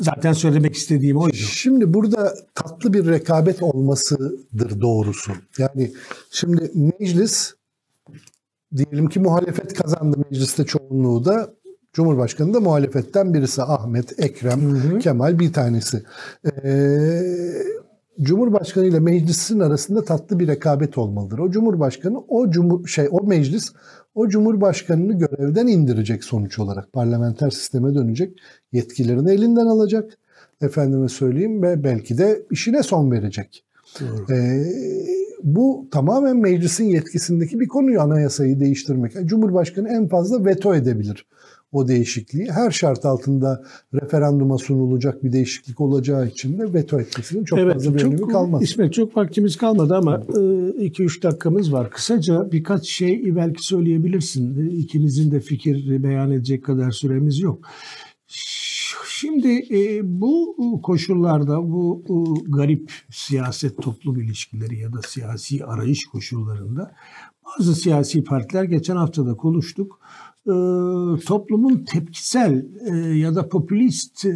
Zaten 0.00 0.32
söylemek 0.32 0.74
istediğim 0.74 1.16
oydu. 1.16 1.36
Şimdi 1.36 1.94
burada 1.94 2.34
tatlı 2.54 2.92
bir 2.92 3.06
rekabet 3.06 3.62
olmasıdır 3.62 4.80
doğrusu. 4.80 5.32
Yani 5.58 5.92
şimdi 6.30 6.70
meclis 6.74 7.54
diyelim 8.76 9.08
ki 9.08 9.20
muhalefet 9.20 9.74
kazandı 9.74 10.16
mecliste 10.30 10.64
çoğunluğu 10.64 11.24
da 11.24 11.50
Cumhurbaşkanı 11.92 12.54
da 12.54 12.60
muhalefetten 12.60 13.34
birisi 13.34 13.62
Ahmet, 13.62 14.20
Ekrem, 14.20 14.60
hı 14.60 14.94
hı. 14.94 14.98
Kemal 14.98 15.38
bir 15.38 15.52
tanesi. 15.52 16.02
Ee, 16.64 17.22
Cumhurbaşkanı 18.20 18.86
ile 18.86 19.00
meclisin 19.00 19.60
arasında 19.60 20.04
tatlı 20.04 20.38
bir 20.38 20.48
rekabet 20.48 20.98
olmalıdır. 20.98 21.38
O 21.38 21.50
Cumhurbaşkanı 21.50 22.18
o 22.28 22.50
cumhur 22.50 22.86
şey 22.86 23.08
o 23.10 23.26
meclis 23.26 23.72
o 24.18 24.28
Cumhurbaşkanını 24.28 25.18
görevden 25.18 25.66
indirecek 25.66 26.24
sonuç 26.24 26.58
olarak. 26.58 26.92
Parlamenter 26.92 27.50
sisteme 27.50 27.94
dönecek. 27.94 28.38
Yetkilerini 28.72 29.30
elinden 29.30 29.66
alacak. 29.66 30.18
Efendime 30.60 31.08
söyleyeyim 31.08 31.62
ve 31.62 31.84
belki 31.84 32.18
de 32.18 32.42
işine 32.50 32.82
son 32.82 33.10
verecek. 33.10 33.64
Ee, 34.30 34.64
bu 35.42 35.88
tamamen 35.90 36.36
meclisin 36.36 36.84
yetkisindeki 36.84 37.60
bir 37.60 37.68
konuyu 37.68 38.00
anayasayı 38.00 38.60
değiştirmek. 38.60 39.12
Cumhurbaşkanı 39.24 39.88
en 39.88 40.08
fazla 40.08 40.44
veto 40.44 40.74
edebilir 40.74 41.26
o 41.72 41.88
değişikliği. 41.88 42.50
Her 42.50 42.70
şart 42.70 43.04
altında 43.04 43.64
referanduma 43.94 44.58
sunulacak 44.58 45.24
bir 45.24 45.32
değişiklik 45.32 45.80
olacağı 45.80 46.26
için 46.26 46.58
de 46.58 46.72
veto 46.74 47.00
etmesinin 47.00 47.44
çok 47.44 47.58
evet, 47.58 47.74
fazla 47.74 47.94
bir 47.94 47.98
çok, 47.98 48.12
önemi 48.12 48.28
kalmaz. 48.28 48.62
İsmet 48.62 48.92
çok 48.92 49.16
vaktimiz 49.16 49.56
kalmadı 49.56 49.96
ama 49.96 50.14
2-3 50.16 51.18
e, 51.18 51.22
dakikamız 51.22 51.72
var. 51.72 51.90
Kısaca 51.90 52.52
birkaç 52.52 52.88
şey 52.88 53.36
belki 53.36 53.66
söyleyebilirsin. 53.66 54.68
E, 54.68 54.72
ikimizin 54.72 55.30
de 55.30 55.40
fikir 55.40 56.02
beyan 56.02 56.30
edecek 56.30 56.64
kadar 56.64 56.90
süremiz 56.90 57.40
yok. 57.40 57.68
Şimdi 59.20 59.66
e, 59.70 60.00
bu 60.20 60.80
koşullarda 60.82 61.62
bu, 61.62 62.04
bu 62.08 62.44
garip 62.48 62.92
siyaset 63.10 63.82
toplum 63.82 64.20
ilişkileri 64.20 64.78
ya 64.78 64.92
da 64.92 65.02
siyasi 65.02 65.64
arayış 65.64 66.06
koşullarında 66.06 66.94
bazı 67.44 67.74
siyasi 67.74 68.24
partiler 68.24 68.64
geçen 68.64 68.96
hafta 68.96 69.26
da 69.26 69.34
konuştuk 69.34 70.00
e, 70.48 70.54
toplumun 71.26 71.84
tepkisel 71.84 72.66
e, 72.90 72.96
ya 72.96 73.34
da 73.34 73.48
popülist 73.48 74.24
e, 74.24 74.30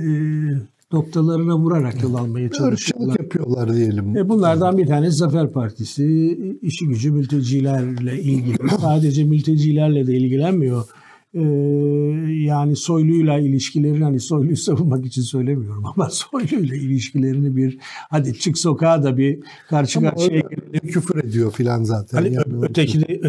noktalarına 0.93 1.59
vurarak 1.59 2.03
yol 2.03 2.15
almaya 2.15 2.51
çalışıyorlar. 2.51 3.17
Yapıyorlar 3.19 3.75
diyelim. 3.75 4.17
E, 4.17 4.29
bunlardan 4.29 4.79
bir 4.79 4.87
tanesi 4.87 5.17
Zafer 5.17 5.53
Partisi. 5.53 6.39
işi 6.63 6.87
gücü 6.87 7.11
mültecilerle 7.11 8.23
ilgili. 8.23 8.57
Sadece 8.81 9.25
mültecilerle 9.25 10.07
de 10.07 10.15
ilgilenmiyor 10.15 10.85
e, 11.35 11.43
yani 12.29 12.77
Soylu'yla 12.77 13.39
ilişkilerini 13.39 14.05
hani 14.05 14.21
Soylu'yu 14.21 14.57
savunmak 14.57 15.07
için 15.07 15.23
söylemiyorum 15.23 15.87
ama 15.87 16.11
Soylu'yla 16.11 16.77
ilişkilerini 16.77 17.57
bir 17.57 17.79
hadi 18.11 18.39
çık 18.39 18.59
sokağa 18.59 19.03
da 19.03 19.17
bir 19.17 19.41
karşı 19.69 19.99
ama 19.99 20.11
karşıya 20.11 20.41
gelelim. 20.41 20.89
Küfür 20.89 21.25
ediyor 21.25 21.53
filan 21.53 21.85
zaten. 21.85 22.19
Hani 22.19 22.35
yani 22.35 22.65
ötekini 22.65 23.21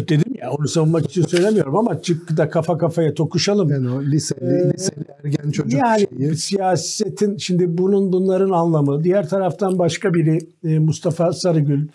ya 0.44 0.50
onu 0.50 0.68
savunmak 0.68 1.04
için 1.04 1.22
söylemiyorum 1.22 1.76
ama 1.76 2.02
çık 2.02 2.36
da 2.36 2.50
kafa 2.50 2.78
kafaya 2.78 3.14
tokuşalım. 3.14 3.70
Yani 3.70 3.90
o 3.90 4.02
liseli, 4.02 4.40
ee, 4.40 4.72
liseli 4.72 5.04
ergen 5.24 5.50
çocuk 5.50 5.80
yani 5.86 6.06
şeyi. 6.18 6.36
siyasetin 6.36 7.36
şimdi 7.36 7.78
bunun 7.78 8.12
bunların 8.12 8.50
anlamı. 8.50 9.04
Diğer 9.04 9.28
taraftan 9.28 9.78
başka 9.78 10.14
biri 10.14 10.38
e, 10.64 10.78
Mustafa 10.78 11.32
Sarıgül 11.32 11.88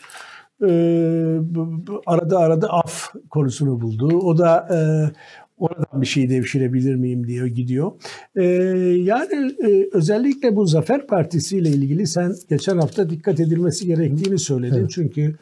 e, 0.62 0.72
arada 2.06 2.39
arada 2.39 2.68
af 2.70 3.14
konusunu 3.30 3.82
buldu. 3.82 4.08
O 4.08 4.38
da 4.38 4.68
e, 4.72 4.78
oradan 5.58 6.02
bir 6.02 6.08
şey 6.08 6.30
devşirebilir 6.30 6.95
miyim 6.95 7.28
diyor 7.28 7.47
gidiyor. 7.47 7.91
Yani 9.06 9.56
e, 9.68 9.89
özellikle 9.93 10.56
bu 10.56 10.66
Zafer 10.66 11.08
Partisi 11.08 11.58
ile 11.58 11.70
ilgili 11.70 12.08
sen 12.08 12.34
geçen 12.50 12.78
hafta 12.78 13.10
dikkat 13.10 13.39
edilmesi 13.39 13.88
gerektiğini 13.88 14.39
söyledin. 14.39 14.80
Evet. 14.80 14.91
Çünkü 14.91 15.36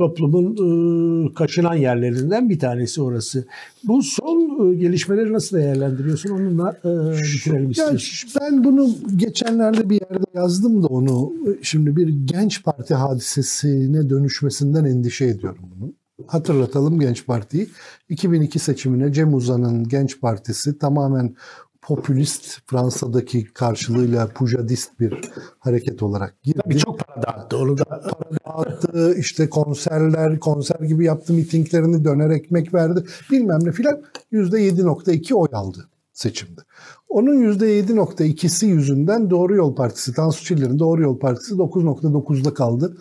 toplumun 0.00 0.54
e, 0.56 1.34
kaçınan 1.34 1.74
yerlerinden 1.74 2.48
bir 2.48 2.58
tanesi 2.58 3.02
orası. 3.02 3.44
Bu 3.84 4.02
son 4.02 4.70
e, 4.72 4.74
gelişmeleri 4.74 5.32
nasıl 5.32 5.56
değerlendiriyorsun? 5.56 6.30
Onunla 6.30 6.76
e, 6.84 6.90
bitirelim 7.12 7.70
istiyorum. 7.70 8.00
Ben 8.40 8.64
bunu 8.64 8.90
geçenlerde 9.16 9.90
bir 9.90 10.00
yerde 10.00 10.24
yazdım 10.34 10.82
da 10.82 10.86
onu. 10.86 11.32
Şimdi 11.62 11.96
bir 11.96 12.08
genç 12.08 12.64
parti 12.64 12.94
hadisesine 12.94 14.10
dönüşmesinden 14.10 14.84
endişe 14.84 15.24
ediyorum 15.24 15.62
bunun 15.76 15.94
hatırlatalım 16.26 17.00
Genç 17.00 17.26
Parti'yi. 17.26 17.68
2002 18.08 18.58
seçimine 18.58 19.12
Cem 19.12 19.34
Uzan'ın 19.34 19.88
Genç 19.88 20.20
Partisi 20.20 20.78
tamamen 20.78 21.34
popülist 21.82 22.58
Fransa'daki 22.66 23.44
karşılığıyla 23.44 24.28
pujadist 24.28 25.00
bir 25.00 25.20
hareket 25.58 26.02
olarak 26.02 26.42
girdi. 26.42 26.60
Tabii 26.64 26.78
çok 26.78 26.98
para 26.98 27.22
dağıttı. 27.22 27.56
Onu 27.58 27.78
da... 27.78 27.84
para 27.84 28.30
dağıttı. 28.46 29.14
işte 29.18 29.50
konserler, 29.50 30.40
konser 30.40 30.80
gibi 30.80 31.04
yaptı 31.04 31.32
mitinglerini 31.32 32.04
döner 32.04 32.30
ekmek 32.30 32.74
verdi. 32.74 33.04
Bilmem 33.30 33.58
ne 33.64 33.72
filan. 33.72 34.02
%7.2 34.32 35.34
oy 35.34 35.48
aldı 35.52 35.88
seçimde. 36.12 36.60
Onun 37.08 37.52
%7.2'si 37.52 38.66
yüzünden 38.66 39.30
Doğru 39.30 39.56
Yol 39.56 39.74
Partisi, 39.74 40.14
Tansu 40.14 40.44
Çiller'in 40.44 40.78
Doğru 40.78 41.02
Yol 41.02 41.18
Partisi 41.18 41.54
9.9'da 41.54 42.54
kaldı 42.54 42.96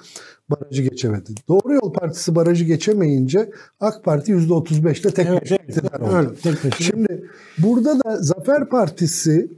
barajı 0.50 0.84
geçemedi. 0.84 1.32
Doğru 1.48 1.74
Yol 1.74 1.94
Partisi 1.94 2.36
barajı 2.36 2.66
geçemeyince 2.66 3.52
AK 3.80 4.04
Parti 4.04 4.32
%35'te 4.32 5.12
tek 5.12 5.28
evet, 5.28 5.52
iktidar 5.52 6.00
oldu. 6.00 6.36
Evet, 6.46 6.62
tek. 6.62 6.76
Şimdi 6.76 7.30
burada 7.58 8.00
da 8.00 8.18
Zafer 8.22 8.70
Partisi 8.70 9.52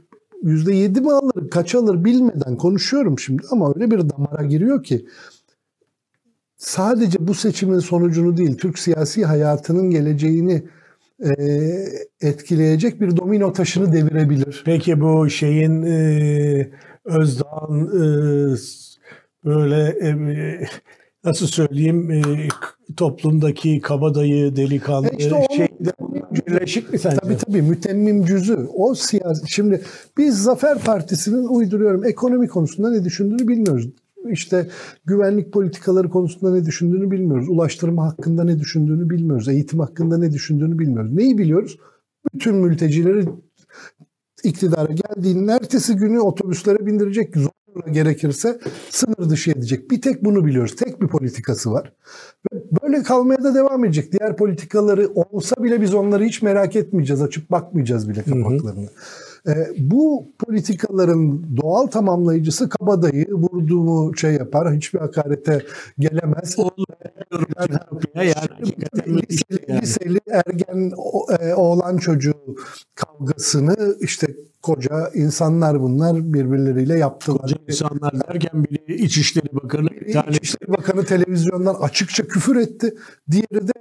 %7 0.44 1.00
mi 1.00 1.12
alır, 1.12 1.50
kaç 1.50 1.74
alır 1.74 2.04
bilmeden 2.04 2.56
konuşuyorum 2.56 3.18
şimdi 3.18 3.42
ama 3.50 3.72
öyle 3.74 3.90
bir 3.90 3.98
damara 4.10 4.44
giriyor 4.44 4.82
ki 4.82 5.06
sadece 6.56 7.18
bu 7.20 7.34
seçimin 7.34 7.78
sonucunu 7.78 8.36
değil, 8.36 8.56
Türk 8.56 8.78
siyasi 8.78 9.24
hayatının 9.24 9.90
geleceğini 9.90 10.62
e, 11.24 11.32
etkileyecek 12.20 13.00
bir 13.00 13.16
domino 13.16 13.52
taşını 13.52 13.92
devirebilir. 13.92 14.62
Peki 14.64 15.00
bu 15.00 15.30
şeyin 15.30 15.82
e, 15.82 16.70
Özdağ'ın 17.04 17.86
e, 17.86 18.56
böyle 19.44 20.08
e, 20.08 20.14
nasıl 21.24 21.46
söyleyeyim 21.46 22.10
e, 22.10 22.22
toplumdaki 22.96 23.80
kabadayı, 23.80 24.56
delikanlı 24.56 25.08
e 25.08 25.16
işte 25.18 25.34
o, 25.34 25.56
şey 25.56 25.68
birleşik 26.46 26.92
mi 26.92 26.98
sence? 26.98 27.16
Tabii 27.16 27.36
tabii 27.36 27.62
mütemmim 27.62 28.24
cüzü. 28.24 28.68
O 28.74 28.94
siyasi 28.94 29.50
şimdi 29.50 29.82
biz 30.18 30.42
Zafer 30.42 30.78
Partisi'nin 30.78 31.46
uyduruyorum 31.46 32.04
ekonomi 32.04 32.48
konusunda 32.48 32.90
ne 32.90 33.04
düşündüğünü 33.04 33.48
bilmiyoruz. 33.48 33.88
İşte 34.30 34.68
güvenlik 35.04 35.52
politikaları 35.52 36.10
konusunda 36.10 36.54
ne 36.54 36.66
düşündüğünü 36.66 37.10
bilmiyoruz. 37.10 37.48
Ulaştırma 37.48 38.06
hakkında 38.06 38.44
ne 38.44 38.58
düşündüğünü 38.58 39.10
bilmiyoruz. 39.10 39.48
Eğitim 39.48 39.80
hakkında 39.80 40.18
ne 40.18 40.32
düşündüğünü 40.32 40.78
bilmiyoruz. 40.78 41.12
Neyi 41.12 41.38
biliyoruz? 41.38 41.78
Bütün 42.34 42.54
mültecileri 42.54 43.24
iktidara 44.44 44.92
geldiğinin 44.92 45.48
ertesi 45.48 45.96
günü 45.96 46.20
otobüslere 46.20 46.86
bindirecek, 46.86 47.34
gerekirse 47.90 48.58
sınır 48.90 49.30
dışı 49.30 49.50
edecek. 49.50 49.90
Bir 49.90 50.00
tek 50.00 50.24
bunu 50.24 50.44
biliyoruz. 50.46 50.76
Tek 50.76 51.02
bir 51.02 51.08
politikası 51.08 51.72
var. 51.72 51.92
Böyle 52.82 53.02
kalmaya 53.02 53.44
da 53.44 53.54
devam 53.54 53.84
edecek. 53.84 54.12
Diğer 54.12 54.36
politikaları 54.36 55.08
olsa 55.14 55.56
bile 55.62 55.80
biz 55.80 55.94
onları 55.94 56.24
hiç 56.24 56.42
merak 56.42 56.76
etmeyeceğiz. 56.76 57.22
Açıp 57.22 57.50
bakmayacağız 57.50 58.08
bile 58.08 58.22
kapaklarını. 58.22 58.88
E, 59.48 59.52
bu 59.78 60.28
politikaların 60.38 61.44
doğal 61.56 61.86
tamamlayıcısı 61.86 62.68
kabadayı 62.68 63.26
vurduğu 63.30 64.16
şey 64.16 64.32
yapar. 64.32 64.74
Hiçbir 64.74 64.98
hakarete 64.98 65.62
gelemez. 65.98 66.56
yani, 68.14 68.32
liseli, 69.08 69.80
liseli 69.80 70.20
ergen 70.30 70.92
e, 71.40 71.54
oğlan 71.54 71.96
çocuğu 71.96 72.56
kavgasını 72.94 73.96
işte 74.00 74.26
koca 74.62 75.10
insanlar 75.14 75.80
bunlar 75.80 76.32
birbirleriyle 76.32 76.98
yaptılar. 76.98 77.40
Koca 77.42 77.56
insanlar 77.68 78.28
derken 78.28 78.64
biri 78.64 78.94
İçişleri 78.94 79.46
Bakanı 79.52 79.90
bir 79.90 80.12
tane 80.12 80.36
İçişleri 80.36 80.72
Bakanı 80.72 81.04
televizyondan 81.04 81.74
açıkça 81.74 82.26
küfür 82.26 82.56
etti. 82.56 82.94
Diğeri 83.30 83.68
de 83.68 83.72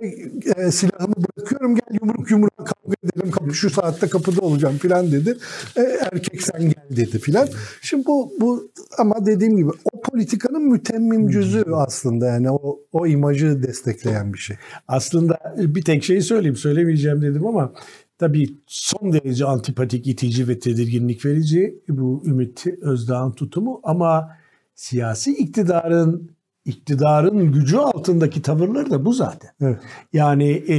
e, 0.56 0.72
silahımı 0.72 1.16
bırakıyorum 1.16 1.76
gel 1.76 2.00
yumruk 2.02 2.32
yumruğa 2.32 2.58
kavga 2.58 2.96
edelim 3.04 3.32
kapı 3.32 3.54
şu 3.54 3.70
saatte 3.70 4.08
kapıda 4.08 4.42
olacağım 4.42 4.78
filan 4.78 5.12
dedi. 5.12 5.38
E, 5.78 5.82
erkek 5.82 6.42
sen 6.42 6.62
gel 6.62 6.98
dedi 6.98 7.20
filan. 7.20 7.48
Şimdi 7.82 8.06
bu 8.06 8.34
bu 8.40 8.72
ama 8.98 9.26
dediğim 9.26 9.58
gibi 9.58 9.70
o 9.94 10.02
politikanın 10.02 10.64
mütemmim 10.64 11.30
cüzü 11.30 11.66
aslında 11.74 12.26
yani 12.26 12.52
o 12.52 12.80
o 12.92 13.08
imajı 13.08 13.64
destekleyen 13.64 14.34
bir 14.34 14.38
şey. 14.38 14.58
Aslında 14.88 15.40
bir 15.58 15.82
tek 15.82 16.04
şeyi 16.04 16.22
söyleyeyim 16.22 16.56
söylemeyeceğim 16.56 17.22
dedim 17.22 17.48
ama 17.48 17.74
Tabii 18.22 18.58
son 18.68 19.14
derece 19.14 19.46
antipatik, 19.46 20.08
itici 20.08 20.48
ve 20.48 20.60
tedirginlik 20.60 21.26
verici 21.26 21.76
bu 21.90 22.24
Ümit 22.26 22.66
Özdağ'ın 22.82 23.32
tutumu 23.32 23.80
ama 23.84 24.38
siyasi 24.76 25.32
iktidarın 25.32 26.32
iktidarın 26.66 27.52
gücü 27.52 27.78
altındaki 27.78 28.42
tavırları 28.42 28.90
da 28.90 29.06
bu 29.06 29.14
zaten. 29.14 29.50
Evet. 29.62 29.80
Yani 30.14 30.64
e, 30.70 30.76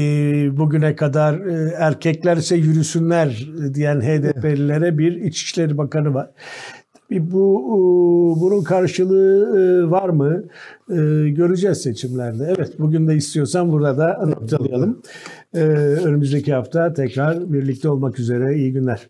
bugüne 0.57 0.97
kadar 0.97 1.41
e, 1.41 1.75
erkeklerse 1.79 2.57
yürüsünler 2.57 3.49
diyen 3.75 4.01
HDP'lilere 4.01 4.99
bir 4.99 5.13
İçişleri 5.13 5.79
Bakanı 5.79 6.15
var. 6.15 6.31
Tabii 7.13 7.33
bu 7.33 8.39
bunun 8.41 8.65
karşılığı 8.65 9.59
e, 9.59 9.91
var 9.91 10.09
mı? 10.09 10.45
E, 10.91 11.29
göreceğiz 11.29 11.79
seçimlerde. 11.79 12.55
Evet 12.57 12.79
bugün 12.79 13.09
de 13.09 13.17
istiyorsan 13.17 13.73
burada 13.73 13.99
da 13.99 14.27
noktalayalım. 14.27 15.03
E, 15.55 15.61
önümüzdeki 16.05 16.55
hafta 16.55 16.93
tekrar 16.93 17.53
birlikte 17.53 17.89
olmak 17.89 18.19
üzere. 18.19 18.57
İyi 18.57 18.73
günler. 18.73 19.09